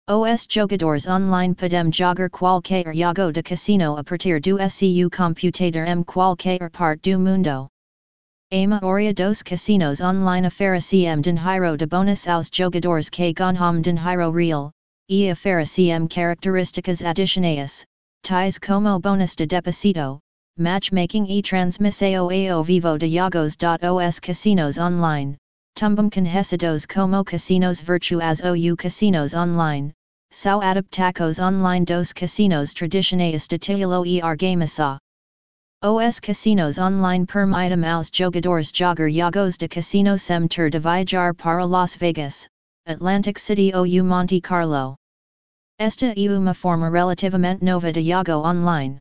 Os 0.09 0.47
jogadores 0.49 1.09
online 1.09 1.53
podem 1.53 1.91
jogar 1.93 2.31
qualquer 2.31 2.95
jogo 2.95 3.33
de 3.33 3.43
casino 3.43 3.97
a 3.97 4.05
partir 4.05 4.39
do 4.41 4.57
seu 4.71 5.11
computador 5.11 5.85
em 5.89 6.05
qualquer 6.05 6.71
parte 6.71 7.11
do 7.11 7.19
mundo. 7.19 7.67
A 8.53 8.67
maioria 8.69 9.13
dos 9.13 9.43
casinos 9.43 10.01
online 10.01 10.47
oferecem 10.47 11.21
dinheiro 11.21 11.77
de 11.77 11.87
bônus 11.87 12.29
aos 12.29 12.49
jogadores 12.53 13.11
que 13.11 13.33
ganham 13.33 13.81
dinheiro 13.81 14.31
real, 14.31 14.71
e 15.11 15.29
oferecem 15.33 16.07
características 16.07 17.05
adicionais, 17.05 17.85
tais 18.23 18.61
como 18.61 19.01
bônus 19.01 19.35
de 19.35 19.45
deposito, 19.45 20.21
matchmaking 20.57 21.27
e 21.29 21.43
transmissão 21.43 22.31
ao 22.53 22.63
vivo 22.63 22.97
de 22.97 23.09
jogos.os 23.09 24.21
casinos 24.21 24.79
online, 24.79 25.37
tumbum 25.75 26.09
conhecidos 26.09 26.87
como 26.87 27.25
casinos 27.25 27.81
virtuais 27.81 28.41
ou 28.41 28.77
casinos 28.77 29.35
online, 29.35 29.93
são 30.31 30.61
adaptacos 30.61 31.39
online 31.39 31.85
dos 31.85 32.13
casinos 32.13 32.75
tradicionais 32.75 33.47
de 33.47 33.59
titulo 33.59 34.05
e 34.05 34.21
argamasa. 34.21 34.99
Os 35.83 36.21
casinos 36.21 36.79
online 36.79 37.27
permitem 37.27 37.85
aos 37.89 38.11
jogadores 38.13 38.71
jogar 38.75 39.11
jogos 39.11 39.57
de 39.57 39.69
casino 39.69 40.19
sem 40.19 40.49
ter 40.49 40.71
de 40.71 40.79
viajar 40.79 41.35
para 41.35 41.65
Las 41.65 41.97
Vegas, 41.97 42.49
Atlantic 42.87 43.39
City 43.39 43.73
ou 43.75 43.87
Monte 44.05 44.41
Carlo. 44.41 44.97
Esta 45.79 46.07
é 46.07 46.31
uma 46.31 46.55
forma 46.55 46.89
relativamente 46.91 47.65
nova 47.65 47.93
de 47.93 48.03
jogo 48.03 48.33
online. 48.47 48.99